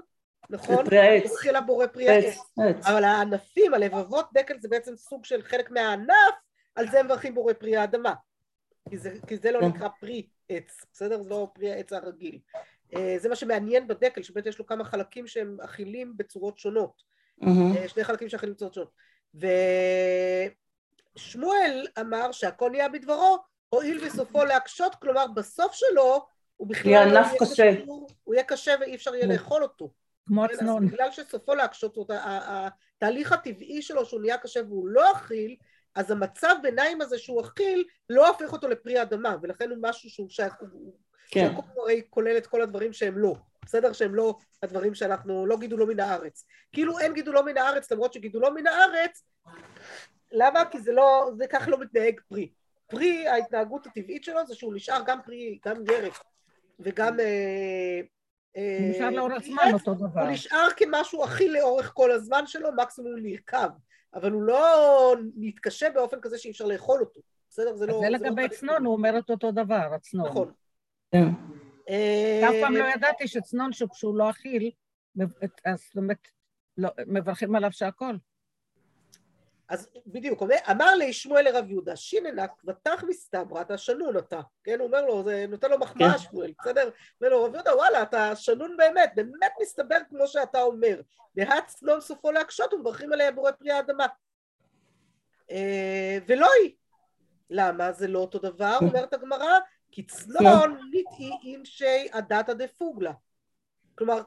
נכון? 0.50 0.84
זה 0.84 0.90
פרי 0.90 0.98
העץ. 0.98 1.30
התחילה 1.30 1.60
בורא 1.60 1.86
פרי 1.86 2.08
עץ, 2.08 2.24
העץ. 2.24 2.76
עץ. 2.76 2.86
אבל 2.86 3.04
הענפים, 3.04 3.74
הלבבות 3.74 4.26
דקל 4.34 4.54
זה 4.60 4.68
בעצם 4.68 4.96
סוג 4.96 5.24
של 5.24 5.42
חלק 5.42 5.70
מהענף, 5.70 6.34
על 6.74 6.90
זה 6.90 7.02
מברכים 7.02 7.34
בורא 7.34 7.52
פרי 7.52 7.76
האדמה. 7.76 8.14
כי 8.90 8.98
זה, 8.98 9.14
כי 9.26 9.36
זה 9.36 9.52
לא 9.52 9.60
כן. 9.60 9.66
נקרא 9.66 9.88
פרי 10.00 10.26
עץ, 10.48 10.86
בסדר? 10.92 11.22
זה 11.22 11.30
לא 11.30 11.48
פרי 11.54 11.72
העץ 11.72 11.92
הרגיל. 11.92 12.38
אה, 12.96 13.14
זה 13.18 13.28
מה 13.28 13.36
שמעניין 13.36 13.88
בדקל, 13.88 14.22
שבאמת 14.22 14.46
יש 14.46 14.58
לו 14.58 14.66
כמה 14.66 14.84
חלקים 14.84 15.26
שהם 15.26 15.56
אכילים 15.60 16.12
בצורות 16.16 16.58
שונות. 16.58 17.02
אה, 17.42 17.88
שני 17.88 18.04
חלקים 18.04 18.28
שאכילים 18.28 18.54
בצורות 18.54 18.74
שונות. 18.74 18.90
ושמואל 21.16 21.86
אמר 22.00 22.32
שהכל 22.32 22.70
נהיה 22.70 22.88
בדברו, 22.88 23.38
הואיל 23.68 24.06
בסופו 24.06 24.44
להקשות, 24.44 24.94
כלומר 24.94 25.26
בסוף 25.26 25.72
שלו 25.74 26.26
הוא 26.56 26.68
בכלל 26.68 26.90
יהיה 26.92 27.06
לא 27.06 27.18
ענף 27.18 27.32
קשה. 27.40 27.74
קשור, 27.82 28.06
הוא 28.24 28.34
יהיה 28.34 28.44
קשה 28.44 28.74
ואי 28.80 28.94
אפשר 28.94 29.14
יהיה 29.14 29.26
כן. 29.26 29.32
לאכול 29.32 29.62
אותו. 29.62 29.90
כמו 30.26 30.44
כן, 30.48 30.54
הצנון. 30.54 30.86
בגלל 30.88 31.10
שסופו 31.12 31.54
להקשות, 31.54 32.10
ה- 32.10 32.66
התהליך 32.96 33.32
הטבעי 33.32 33.82
שלו 33.82 34.06
שהוא 34.06 34.20
נהיה 34.20 34.38
קשה 34.38 34.60
והוא 34.68 34.88
לא 34.88 35.12
אכיל, 35.12 35.56
אז 35.94 36.10
המצב 36.10 36.54
ביניים 36.62 37.00
הזה 37.00 37.18
שהוא 37.18 37.40
אכיל 37.40 37.84
לא 38.10 38.28
הופך 38.28 38.52
אותו 38.52 38.68
לפרי 38.68 39.02
אדמה, 39.02 39.36
ולכן 39.42 39.70
הוא 39.70 39.78
משהו 39.80 40.10
שהוא 40.10 40.28
שייך, 40.30 40.54
הוא- 40.60 40.94
כן. 41.30 41.48
שהכל 41.56 41.80
הרי 41.80 42.02
כולל 42.10 42.36
את 42.36 42.46
כל 42.46 42.62
הדברים 42.62 42.92
שהם 42.92 43.18
לא, 43.18 43.34
בסדר? 43.66 43.92
שהם 43.92 44.14
לא 44.14 44.38
הדברים 44.62 44.94
שאנחנו, 44.94 45.46
לא 45.46 45.56
גידולו 45.56 45.86
מן 45.86 46.00
הארץ. 46.00 46.44
כאילו 46.72 46.98
אין 46.98 47.12
גידולו 47.14 47.42
מן 47.44 47.58
הארץ, 47.58 47.92
למרות 47.92 48.12
שגידולו 48.12 48.50
מן 48.50 48.66
הארץ, 48.66 49.22
למה? 50.34 50.64
כי 50.70 50.80
זה 50.80 50.92
לא, 50.92 51.30
זה 51.36 51.46
כך 51.46 51.68
לא 51.68 51.78
מתנהג 51.80 52.20
פרי. 52.28 52.48
פרי, 52.86 53.28
ההתנהגות 53.28 53.86
הטבעית 53.86 54.24
שלו 54.24 54.46
זה 54.46 54.54
שהוא 54.54 54.74
נשאר 54.74 55.00
גם 55.06 55.18
פרי, 55.24 55.58
גם 55.66 55.76
ירק, 55.90 56.24
וגם... 56.80 57.20
אה, 57.20 58.00
אה, 58.56 58.78
הוא 58.80 58.90
נשאר 58.90 59.10
לאורך 59.10 59.42
זמן 59.44 59.70
אותו 59.72 59.94
דבר. 59.94 60.20
הוא 60.20 60.30
נשאר 60.30 60.68
כמשהו 60.76 61.24
הכי 61.24 61.48
לאורך 61.48 61.92
כל 61.94 62.12
הזמן 62.12 62.46
שלו, 62.46 62.68
מקסימום 62.76 63.12
הוא 63.12 63.20
נרקב, 63.22 63.68
אבל 64.14 64.32
הוא 64.32 64.42
לא 64.42 65.16
מתקשה 65.36 65.90
באופן 65.90 66.20
כזה 66.20 66.38
שאי 66.38 66.50
אפשר 66.50 66.64
לאכול 66.64 67.00
אותו, 67.00 67.20
בסדר? 67.50 67.76
זה 67.76 67.86
לא... 67.86 68.00
זה 68.00 68.10
לא 68.10 68.18
לגבי 68.18 68.48
צנון. 68.48 68.84
הוא 68.84 68.94
אומר 68.94 69.18
את 69.18 69.30
אותו 69.30 69.52
דבר, 69.52 69.94
הצנון. 69.94 70.28
נכון. 70.28 70.52
כן. 71.12 71.26
אה, 71.90 72.48
אף 72.48 72.54
פעם 72.60 72.76
לא 72.76 72.84
ידעתי 72.94 73.28
שצנון 73.28 73.72
שהוא 73.72 74.18
לא 74.18 74.30
אכיל, 74.30 74.70
אז 75.64 75.80
זאת 75.80 75.96
אומרת, 75.96 76.28
לא, 76.76 76.90
מברכים 77.06 77.54
עליו 77.54 77.72
שהכל. 77.72 78.16
אז 79.68 79.88
בדיוק, 80.06 80.42
אמר 80.70 80.94
לי 80.94 81.12
שמואל 81.12 81.44
לרב 81.44 81.70
יהודה, 81.70 81.92
כבתך 82.58 83.04
מסתברא, 83.08 83.60
אתה 83.60 83.78
שנון 83.78 84.18
אתה, 84.18 84.40
כן? 84.64 84.78
הוא 84.78 84.86
אומר 84.86 85.06
לו, 85.06 85.24
זה 85.24 85.46
נותן 85.48 85.70
לו 85.70 85.78
מחמאה 85.78 86.12
כן. 86.12 86.18
שמואל, 86.18 86.52
בסדר? 86.60 86.90
אומר 87.20 87.32
לו, 87.32 87.44
רב 87.44 87.54
יהודה, 87.54 87.76
וואלה, 87.76 88.02
אתה 88.02 88.36
שנון 88.36 88.76
באמת, 88.76 89.12
באמת 89.14 89.52
מסתבר 89.62 89.98
כמו 90.08 90.26
שאתה 90.26 90.62
אומר. 90.62 91.00
דהת 91.36 91.66
צנון 91.66 92.00
סופו 92.00 92.32
להקשות 92.32 92.74
ומברכים 92.74 93.12
עליה 93.12 93.32
בורא 93.32 93.50
פרי 93.50 93.70
האדמה. 93.70 94.06
אה, 95.50 96.18
ולא 96.26 96.48
היא. 96.62 96.72
למה? 97.50 97.92
זה 97.92 98.08
לא 98.08 98.18
אותו 98.18 98.38
דבר, 98.38 98.78
אומרת 98.82 99.14
הגמרא, 99.14 99.58
כי 99.90 100.06
צנון 100.06 100.80
נטעי 100.92 101.30
אינשי 101.44 102.08
הדתא 102.12 102.52
דפוגלה. 102.52 103.12
כלומר, 103.94 104.22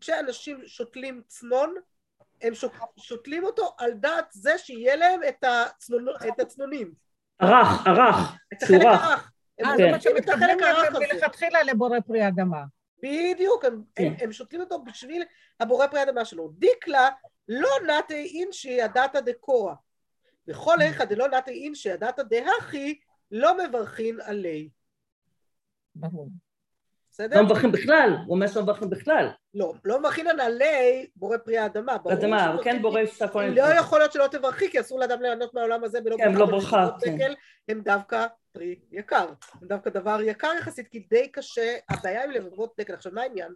כשאנשים 0.00 0.66
שותלים 0.66 1.22
צנון, 1.26 1.74
הם 2.42 2.52
שותלים 2.96 3.44
אותו 3.44 3.74
על 3.78 3.92
דעת 3.92 4.26
זה 4.30 4.58
שיהיה 4.58 4.96
להם 4.96 5.20
את, 5.28 5.44
הצנונו, 5.44 6.12
את 6.28 6.40
הצנונים, 6.40 6.92
ערך, 7.38 7.86
ערך. 7.86 8.36
הרך. 8.62 9.30
הם 9.58 9.66
אה, 9.66 9.76
כן. 9.76 9.84
אומרת 9.84 10.02
שותלים 10.02 10.22
את 10.22 10.28
החלק 10.28 10.62
הרך 10.62 10.88
הזה. 10.88 10.98
מלכתחילה 10.98 11.62
לבורא 11.62 12.00
פרי 12.00 12.28
אדמה. 12.28 12.64
בדיוק, 13.02 13.64
הם, 13.64 13.82
כן. 13.94 14.04
הם, 14.04 14.14
הם 14.20 14.32
שותלים 14.32 14.60
אותו 14.60 14.84
בשביל 14.84 15.24
הבורא 15.60 15.86
פרי 15.86 16.02
אדמה 16.02 16.24
שלו. 16.24 16.50
דיקלה 16.58 17.08
לא 17.48 17.68
נתי 17.86 18.40
אינשי 18.40 18.82
הדתא 18.82 19.20
דקורא. 19.20 19.74
וכל 20.48 20.80
איכא 20.80 21.04
דלא 21.04 21.28
נתי 21.28 21.50
אינשי 21.50 21.90
הדתא 21.90 22.22
דהכי 22.22 23.00
לא 23.30 23.56
מברכין 23.58 24.20
עלי. 24.20 24.68
ברור. 25.94 26.28
בסדר? 27.14 27.36
לא 27.36 27.42
מברכים 27.42 27.72
בכלל, 27.72 28.16
הוא 28.26 28.34
אומר 28.34 28.46
שלא 28.46 28.62
מברכים 28.62 28.90
בכלל. 28.90 29.28
לא, 29.54 29.74
לא 29.84 29.98
מברכין 29.98 30.26
על 30.26 30.40
עלי 30.40 31.06
בורא 31.16 31.36
פרי 31.38 31.58
האדמה. 31.58 31.96
אדמה, 32.12 32.56
כן 32.64 32.82
בורא 32.82 33.06
שהכל 33.06 33.44
לא 33.44 33.62
יכול 33.62 33.98
להיות 33.98 34.12
שלא 34.12 34.26
תברכי, 34.26 34.70
כי 34.70 34.80
אסור 34.80 35.00
לאדם 35.00 35.22
ליהנות 35.22 35.54
מהעולם 35.54 35.84
הזה 35.84 36.00
בלא 36.00 36.16
כן, 36.16 36.34
לא 36.34 36.46
ברכה, 36.46 36.88
כן. 37.04 37.32
הם 37.68 37.80
דווקא 37.80 38.26
פרי 38.52 38.78
יקר. 38.92 39.28
הם 39.60 39.68
דווקא 39.68 39.90
דבר 39.90 40.20
יקר 40.22 40.50
יחסית, 40.58 40.88
כי 40.88 40.98
די 40.98 41.28
קשה, 41.28 41.76
הבעיה 41.88 42.24
עם 42.24 42.30
לבבות 42.30 42.74
דקל. 42.80 42.94
עכשיו, 42.94 43.12
מה 43.12 43.22
העניין? 43.22 43.54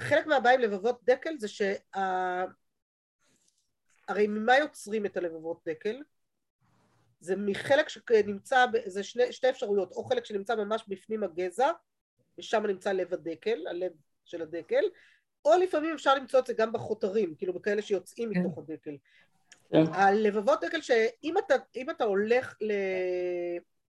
חלק 0.00 0.26
מהבעיה 0.26 0.54
עם 0.54 0.60
לבבות 0.60 1.00
דקל 1.04 1.34
זה 1.38 1.48
שה... 1.48 1.74
הרי 4.08 4.26
ממה 4.26 4.58
יוצרים 4.58 5.06
את 5.06 5.16
הלבבות 5.16 5.60
דקל? 5.68 6.02
זה 7.20 7.36
מחלק 7.36 7.88
שנמצא, 7.88 8.66
זה 8.84 9.02
שני, 9.02 9.32
שתי 9.32 9.50
אפשרויות, 9.50 9.92
או 9.92 10.04
חלק 10.04 10.24
שנמצא 10.24 10.54
ממש 10.54 10.84
בפנים 10.88 11.22
הגזע, 11.22 11.70
ושם 12.38 12.66
נמצא 12.66 12.92
לב 12.92 13.14
הדקל, 13.14 13.66
הלב 13.66 13.92
של 14.24 14.42
הדקל, 14.42 14.82
או 15.44 15.50
לפעמים 15.62 15.94
אפשר 15.94 16.14
למצוא 16.14 16.40
את 16.40 16.46
זה 16.46 16.54
גם 16.54 16.72
בחותרים, 16.72 17.34
כאילו 17.38 17.52
בכאלה 17.52 17.82
שיוצאים 17.82 18.34
כן. 18.34 18.40
מתוך 18.40 18.58
הדקל. 18.58 18.96
כן. 19.70 19.82
הלבבות 19.92 20.64
דקל 20.64 20.80
שאם 20.80 21.34
אתה, 21.38 21.54
אם 21.76 21.90
אתה 21.90 22.04
הולך 22.04 22.56
ל, 22.60 22.72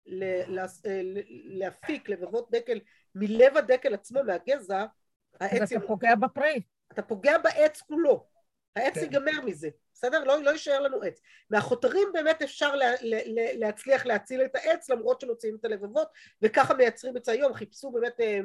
ל, 0.06 0.24
ל, 0.58 0.64
ל, 0.84 1.20
להפיק 1.58 2.08
לבבות 2.08 2.50
דקל 2.50 2.80
מלב 3.14 3.56
הדקל 3.56 3.94
עצמו, 3.94 4.20
מהגזע, 4.24 4.86
אז 5.40 5.52
העץ, 5.52 5.72
אתה 5.72 5.86
פוגע 5.86 6.14
בפרי. 6.14 6.62
אתה 6.92 7.02
פוגע 7.02 7.38
בעץ 7.38 7.80
כולו, 7.80 8.26
העץ 8.76 8.94
כן. 8.94 9.00
ייגמר 9.00 9.44
מזה, 9.44 9.68
בסדר? 10.00 10.24
לא, 10.24 10.42
לא 10.42 10.50
יישאר 10.50 10.80
לנו 10.80 11.02
עץ. 11.02 11.20
מהחותרים 11.50 12.08
באמת 12.12 12.42
אפשר 12.42 12.74
לה, 12.76 12.86
לה, 13.02 13.18
לה, 13.26 13.52
להצליח 13.52 14.06
להציל 14.06 14.42
את 14.44 14.56
העץ 14.56 14.90
למרות 14.90 15.20
שמוציאים 15.20 15.56
את 15.60 15.64
הלבבות 15.64 16.08
וככה 16.42 16.74
מייצרים 16.74 17.16
את 17.16 17.24
זה 17.24 17.32
היום, 17.32 17.54
חיפשו 17.54 17.90
באמת, 17.90 18.20
אה, 18.20 18.40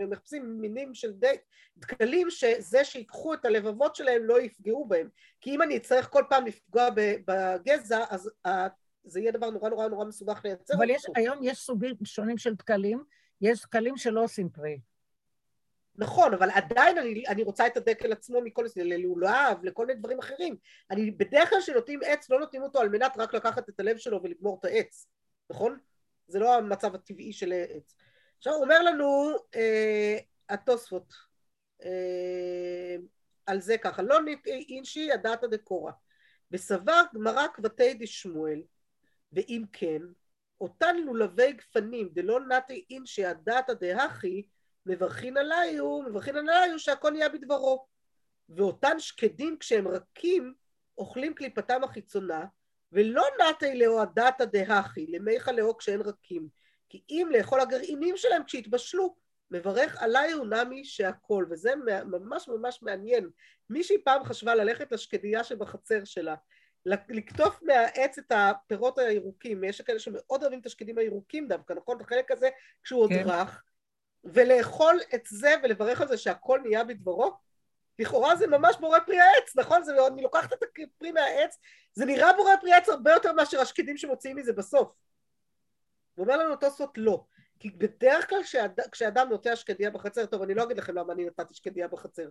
אה, 0.00 0.06
מחפשים 0.06 0.58
מינים 0.60 0.94
של 0.94 1.12
ד- 1.12 1.36
דקלים 1.76 2.30
שזה 2.30 2.84
שיקחו 2.84 3.34
את 3.34 3.44
הלבבות 3.44 3.96
שלהם 3.96 4.24
לא 4.24 4.40
יפגעו 4.40 4.84
בהם 4.88 5.08
כי 5.40 5.50
אם 5.50 5.62
אני 5.62 5.76
אצטרך 5.76 6.08
כל 6.12 6.22
פעם 6.30 6.46
לפגוע 6.46 6.88
בגזע 7.26 8.04
אז 8.10 8.30
ה- 8.46 8.66
זה 9.04 9.20
יהיה 9.20 9.32
דבר 9.32 9.50
נורא 9.50 9.68
נורא 9.68 9.88
נורא 9.88 10.04
מסובך 10.04 10.40
לייצר 10.44 10.74
אבל 10.74 10.90
יש. 10.90 11.02
היום 11.16 11.38
יש 11.42 11.58
סוגים 11.58 11.94
שונים 12.04 12.38
של 12.38 12.54
דקלים, 12.54 13.04
יש 13.40 13.62
דקלים 13.62 13.96
שלא 13.96 14.24
עושים 14.24 14.48
פרי. 14.48 14.80
נכון, 15.98 16.34
אבל 16.34 16.50
עדיין 16.50 16.98
אני, 16.98 17.26
אני 17.28 17.42
רוצה 17.42 17.66
את 17.66 17.76
הדקל 17.76 18.12
עצמו 18.12 18.40
מכל 18.40 18.68
זה, 18.68 18.84
ללולב, 18.84 19.64
לכל 19.64 19.86
מיני 19.86 19.98
דברים 19.98 20.18
אחרים. 20.18 20.56
אני 20.90 21.10
בדרך 21.10 21.50
כלל 21.50 21.60
כשנותנים 21.60 22.00
עץ, 22.04 22.30
לא 22.30 22.40
נותנים 22.40 22.62
אותו 22.62 22.80
על 22.80 22.88
מנת 22.88 23.12
רק 23.16 23.34
לקחת 23.34 23.68
את 23.68 23.80
הלב 23.80 23.96
שלו 23.96 24.22
ולגמור 24.22 24.58
את 24.60 24.64
העץ, 24.64 25.06
נכון? 25.50 25.78
זה 26.28 26.38
לא 26.38 26.54
המצב 26.54 26.94
הטבעי 26.94 27.32
של 27.32 27.52
עץ. 27.52 27.94
עכשיו 28.38 28.52
הוא 28.52 28.62
אומר 28.62 28.82
לנו 28.82 29.36
אה, 29.54 30.18
התוספות 30.48 31.14
אה, 31.84 32.96
על 33.46 33.60
זה 33.60 33.78
ככה, 33.78 34.02
לא 34.02 34.18
אינשי 34.46 35.12
הדתא 35.12 35.46
דקורא, 35.46 35.92
וסבר 36.50 37.02
גמרא 37.14 37.46
כבתי 37.54 37.94
דשמואל, 37.94 38.62
ואם 39.32 39.64
כן, 39.72 40.02
אותן 40.60 40.96
לולבי 40.96 41.52
גפנים 41.52 42.08
דלא 42.12 42.40
נטי 42.40 42.84
אינשי 42.90 43.24
הדתא 43.24 43.72
דהכי 43.72 44.48
מברכין 44.88 45.36
עליו, 45.36 46.02
מברכין 46.02 46.36
עליו 46.36 46.78
שהכל 46.78 47.10
נהיה 47.10 47.28
בדברו. 47.28 47.86
ואותן 48.48 48.98
שקדים 48.98 49.56
כשהם 49.58 49.88
רכים, 49.88 50.54
אוכלים 50.98 51.34
קליפתם 51.34 51.84
החיצונה, 51.84 52.44
ולא 52.92 53.24
נתי 53.40 53.78
לאוהדתא 53.78 54.44
דהכי, 54.44 55.06
למיכה 55.06 55.52
לאו 55.52 55.76
כשאין 55.76 56.00
רקים, 56.00 56.48
כי 56.88 57.02
אם 57.10 57.28
לאכול 57.30 57.60
הגרעינים 57.60 58.16
שלהם 58.16 58.44
כשיתבשלו, 58.44 59.16
מברך 59.50 60.02
עליי 60.02 60.32
הוא 60.32 60.46
נמי 60.46 60.84
שהכל, 60.84 61.46
וזה 61.50 61.72
ממש 62.04 62.48
ממש 62.48 62.82
מעניין. 62.82 63.30
מישהי 63.70 63.96
פעם 64.04 64.24
חשבה 64.24 64.54
ללכת 64.54 64.92
לשקדיה 64.92 65.44
שבחצר 65.44 66.04
שלה, 66.04 66.34
לקטוף 66.86 67.62
מהעץ 67.62 68.18
את 68.18 68.32
הפירות 68.34 68.98
הירוקים, 68.98 69.64
יש 69.64 69.80
כאלה 69.80 69.98
שמאוד 69.98 70.42
אוהבים 70.42 70.60
את 70.60 70.66
השקדים 70.66 70.98
הירוקים 70.98 71.48
דווקא, 71.48 71.72
נכון? 71.72 71.96
את 71.96 72.02
החלק 72.02 72.30
הזה 72.30 72.48
כשהוא 72.84 73.00
עוד 73.00 73.10
כן. 73.10 73.24
רך, 73.26 73.62
ולאכול 74.24 75.00
את 75.14 75.22
זה 75.26 75.54
ולברך 75.62 76.00
על 76.00 76.08
זה 76.08 76.16
שהכל 76.16 76.60
נהיה 76.64 76.84
בדברו, 76.84 77.36
לכאורה 77.98 78.36
זה 78.36 78.46
ממש 78.46 78.76
בורא 78.80 78.98
פרי 78.98 79.18
העץ, 79.20 79.56
נכון? 79.56 79.82
זה, 79.82 80.06
אני 80.06 80.22
לוקחת 80.22 80.52
את 80.52 80.62
הפרי 80.62 81.12
מהעץ, 81.12 81.58
זה 81.94 82.04
נראה 82.04 82.32
בורא 82.32 82.56
פרי 82.60 82.72
העץ 82.72 82.88
הרבה 82.88 83.12
יותר 83.12 83.32
מאשר 83.32 83.60
השקדים 83.60 83.96
שמוציאים 83.96 84.36
מזה 84.36 84.52
בסוף. 84.52 84.92
ואומר 86.18 86.36
לנו 86.36 86.56
תוספות 86.56 86.90
לא. 86.96 87.24
כי 87.60 87.70
בדרך 87.70 88.28
כלל 88.28 88.42
כשאד, 88.42 88.80
כשאדם 88.92 89.28
נוטע 89.28 89.56
שקדיה 89.56 89.90
בחצר, 89.90 90.26
טוב 90.26 90.42
אני 90.42 90.54
לא 90.54 90.62
אגיד 90.62 90.78
לכם 90.78 90.94
למה 90.94 91.12
אני 91.12 91.24
נתתי 91.24 91.54
שקדיה 91.54 91.88
בחצר, 91.88 92.28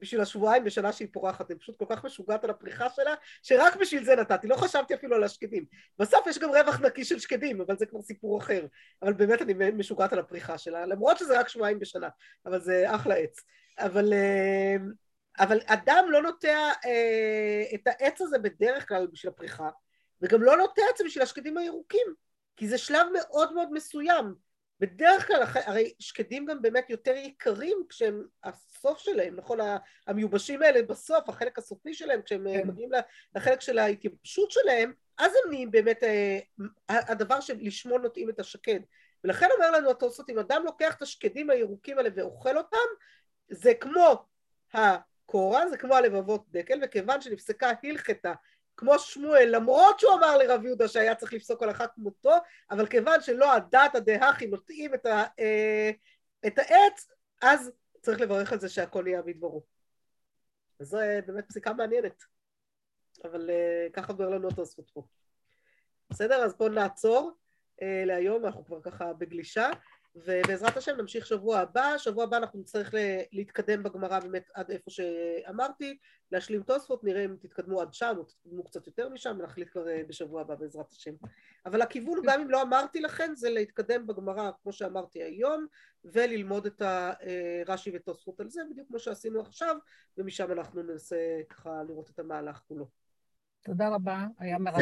בשביל 0.00 0.20
השבועיים 0.20 0.64
בשנה 0.64 0.92
שהיא 0.92 1.08
פורחת, 1.12 1.50
אני 1.50 1.58
פשוט 1.58 1.76
כל 1.76 1.84
כך 1.88 2.04
משוגעת 2.04 2.44
על 2.44 2.50
הפריחה 2.50 2.90
שלה, 2.90 3.14
שרק 3.42 3.76
בשביל 3.76 4.04
זה 4.04 4.16
נתתי, 4.16 4.46
לא 4.46 4.56
חשבתי 4.56 4.94
אפילו 4.94 5.16
על 5.16 5.24
השקדים. 5.24 5.64
בסוף 5.98 6.26
יש 6.26 6.38
גם 6.38 6.50
רווח 6.50 6.80
נקי 6.80 7.04
של 7.04 7.18
שקדים, 7.18 7.60
אבל 7.60 7.76
זה 7.76 7.86
כבר 7.86 8.02
סיפור 8.02 8.38
אחר. 8.38 8.66
אבל 9.02 9.12
באמת 9.12 9.42
אני 9.42 9.70
משוגעת 9.70 10.12
על 10.12 10.18
הפריחה 10.18 10.58
שלה, 10.58 10.86
למרות 10.86 11.18
שזה 11.18 11.40
רק 11.40 11.48
שבועיים 11.48 11.78
בשנה, 11.78 12.08
אבל 12.46 12.60
זה 12.60 12.94
אחלה 12.94 13.14
עץ. 13.14 13.40
אבל, 13.78 14.12
אה, 14.12 14.76
אבל 15.38 15.60
אדם 15.66 16.04
לא 16.08 16.22
נוטע 16.22 16.70
אה, 16.84 17.62
את 17.74 17.86
העץ 17.86 18.20
הזה 18.20 18.38
בדרך 18.38 18.88
כלל 18.88 19.06
בשביל 19.12 19.32
הפריחה, 19.32 19.68
וגם 20.22 20.42
לא 20.42 20.56
נוטע 20.56 20.82
את 20.90 20.96
זה 20.96 21.04
בשביל 21.04 21.22
השקדים 21.22 21.58
הירוקים, 21.58 22.06
כי 22.56 22.68
זה 22.68 22.78
שלב 22.78 23.06
מאוד 23.14 23.52
מאוד 23.52 23.72
מסוים. 23.72 24.47
בדרך 24.80 25.26
כלל, 25.26 25.42
הרי 25.66 25.92
שקדים 25.98 26.46
גם 26.46 26.62
באמת 26.62 26.90
יותר 26.90 27.14
יקרים 27.16 27.82
כשהם, 27.88 28.22
הסוף 28.44 28.98
שלהם, 28.98 29.36
נכון, 29.36 29.58
המיובשים 30.06 30.62
האלה 30.62 30.82
בסוף, 30.82 31.28
החלק 31.28 31.58
הסופי 31.58 31.94
שלהם, 31.94 32.22
כשהם 32.22 32.46
כן. 32.52 32.68
מגיעים 32.68 32.90
לחלק 33.36 33.60
של 33.60 33.78
ההתייבשות 33.78 34.50
שלהם, 34.50 34.92
אז 35.18 35.32
הם 35.32 35.50
נהיים 35.50 35.70
באמת 35.70 36.04
אה, 36.04 36.38
הדבר 36.88 37.40
שלשמו 37.40 37.98
נוטעים 37.98 38.30
את 38.30 38.40
השקד. 38.40 38.80
ולכן 39.24 39.46
אומר 39.56 39.70
לנו 39.70 39.90
התוספות, 39.90 40.30
אם 40.30 40.38
אדם 40.38 40.62
לוקח 40.64 40.94
את 40.96 41.02
השקדים 41.02 41.50
הירוקים 41.50 41.98
האלה 41.98 42.10
ואוכל 42.14 42.58
אותם, 42.58 42.76
זה 43.50 43.74
כמו 43.74 44.24
הקורה, 44.72 45.68
זה 45.68 45.76
כמו 45.76 45.94
הלבבות 45.94 46.44
דקל, 46.50 46.80
וכיוון 46.84 47.20
שנפסקה 47.20 47.72
הלכתה 47.82 48.32
כמו 48.78 48.98
שמואל, 48.98 49.48
למרות 49.56 50.00
שהוא 50.00 50.14
אמר 50.14 50.36
לרב 50.36 50.64
יהודה 50.64 50.88
שהיה 50.88 51.14
צריך 51.14 51.32
לפסוק 51.32 51.62
אחת 51.62 51.94
כמותו, 51.94 52.32
אבל 52.70 52.86
כיוון 52.86 53.20
שלא 53.20 53.52
הדעת 53.52 53.94
הדהכי 53.94 54.46
נוטעים 54.46 54.94
את, 54.94 55.06
ה, 55.06 55.24
אה, 55.38 55.90
את 56.46 56.58
העץ, 56.58 57.08
אז 57.42 57.72
צריך 58.00 58.20
לברך 58.20 58.52
על 58.52 58.60
זה 58.60 58.68
שהכל 58.68 59.04
יהיה 59.06 59.22
בדברו. 59.22 59.62
אז 60.80 60.86
זו 60.86 60.98
באמת 61.26 61.48
פסיקה 61.48 61.72
מעניינת, 61.72 62.22
אבל 63.24 63.50
אה, 63.50 63.86
ככה 63.92 64.12
אומר 64.12 64.28
לנו 64.28 64.48
התוספות 64.48 64.90
פה. 64.90 65.02
בסדר? 66.10 66.44
אז 66.44 66.54
בואו 66.54 66.68
נעצור 66.68 67.32
אה, 67.82 68.02
להיום, 68.06 68.46
אנחנו 68.46 68.64
כבר 68.64 68.80
ככה 68.80 69.12
בגלישה. 69.12 69.70
ובעזרת 70.24 70.76
השם 70.76 70.96
נמשיך 70.96 71.26
שבוע 71.26 71.58
הבא, 71.58 71.98
שבוע 71.98 72.24
הבא 72.24 72.36
אנחנו 72.36 72.60
נצטרך 72.60 72.94
להתקדם 73.32 73.82
בגמרא 73.82 74.20
באמת 74.20 74.50
עד 74.54 74.70
איפה 74.70 74.90
שאמרתי, 74.90 75.98
להשלים 76.32 76.62
תוספות, 76.62 77.04
נראה 77.04 77.24
אם 77.24 77.36
תתקדמו 77.40 77.80
עד 77.80 77.94
שם 77.94 78.14
או 78.18 78.24
תתקדמו 78.24 78.64
קצת 78.64 78.86
יותר 78.86 79.08
משם, 79.08 79.36
ונחליט 79.38 79.68
כבר 79.72 79.88
אה, 79.88 80.00
בשבוע 80.08 80.40
הבא 80.40 80.54
בעזרת 80.54 80.92
השם. 80.92 81.12
אבל 81.66 81.82
הכיוון, 81.82 82.18
גם 82.24 82.40
אם 82.40 82.50
לא 82.50 82.62
אמרתי 82.62 83.00
לכם, 83.00 83.32
זה 83.34 83.50
להתקדם 83.50 84.06
בגמרא, 84.06 84.50
כמו 84.62 84.72
שאמרתי 84.72 85.22
היום, 85.22 85.66
וללמוד 86.04 86.66
את 86.66 86.82
הרש"י 86.82 87.90
ותוספות 87.94 88.40
על 88.40 88.50
זה, 88.50 88.60
בדיוק 88.70 88.88
כמו 88.88 88.98
שעשינו 88.98 89.40
עכשיו, 89.40 89.76
ומשם 90.18 90.52
אנחנו 90.52 90.82
ננסה 90.82 91.40
ככה 91.48 91.82
לראות 91.88 92.10
את 92.10 92.18
המהלך 92.18 92.60
כולו. 92.68 92.88
תודה 93.64 93.88
רבה, 93.88 94.26
היה 94.38 94.58
מרחב. 94.58 94.80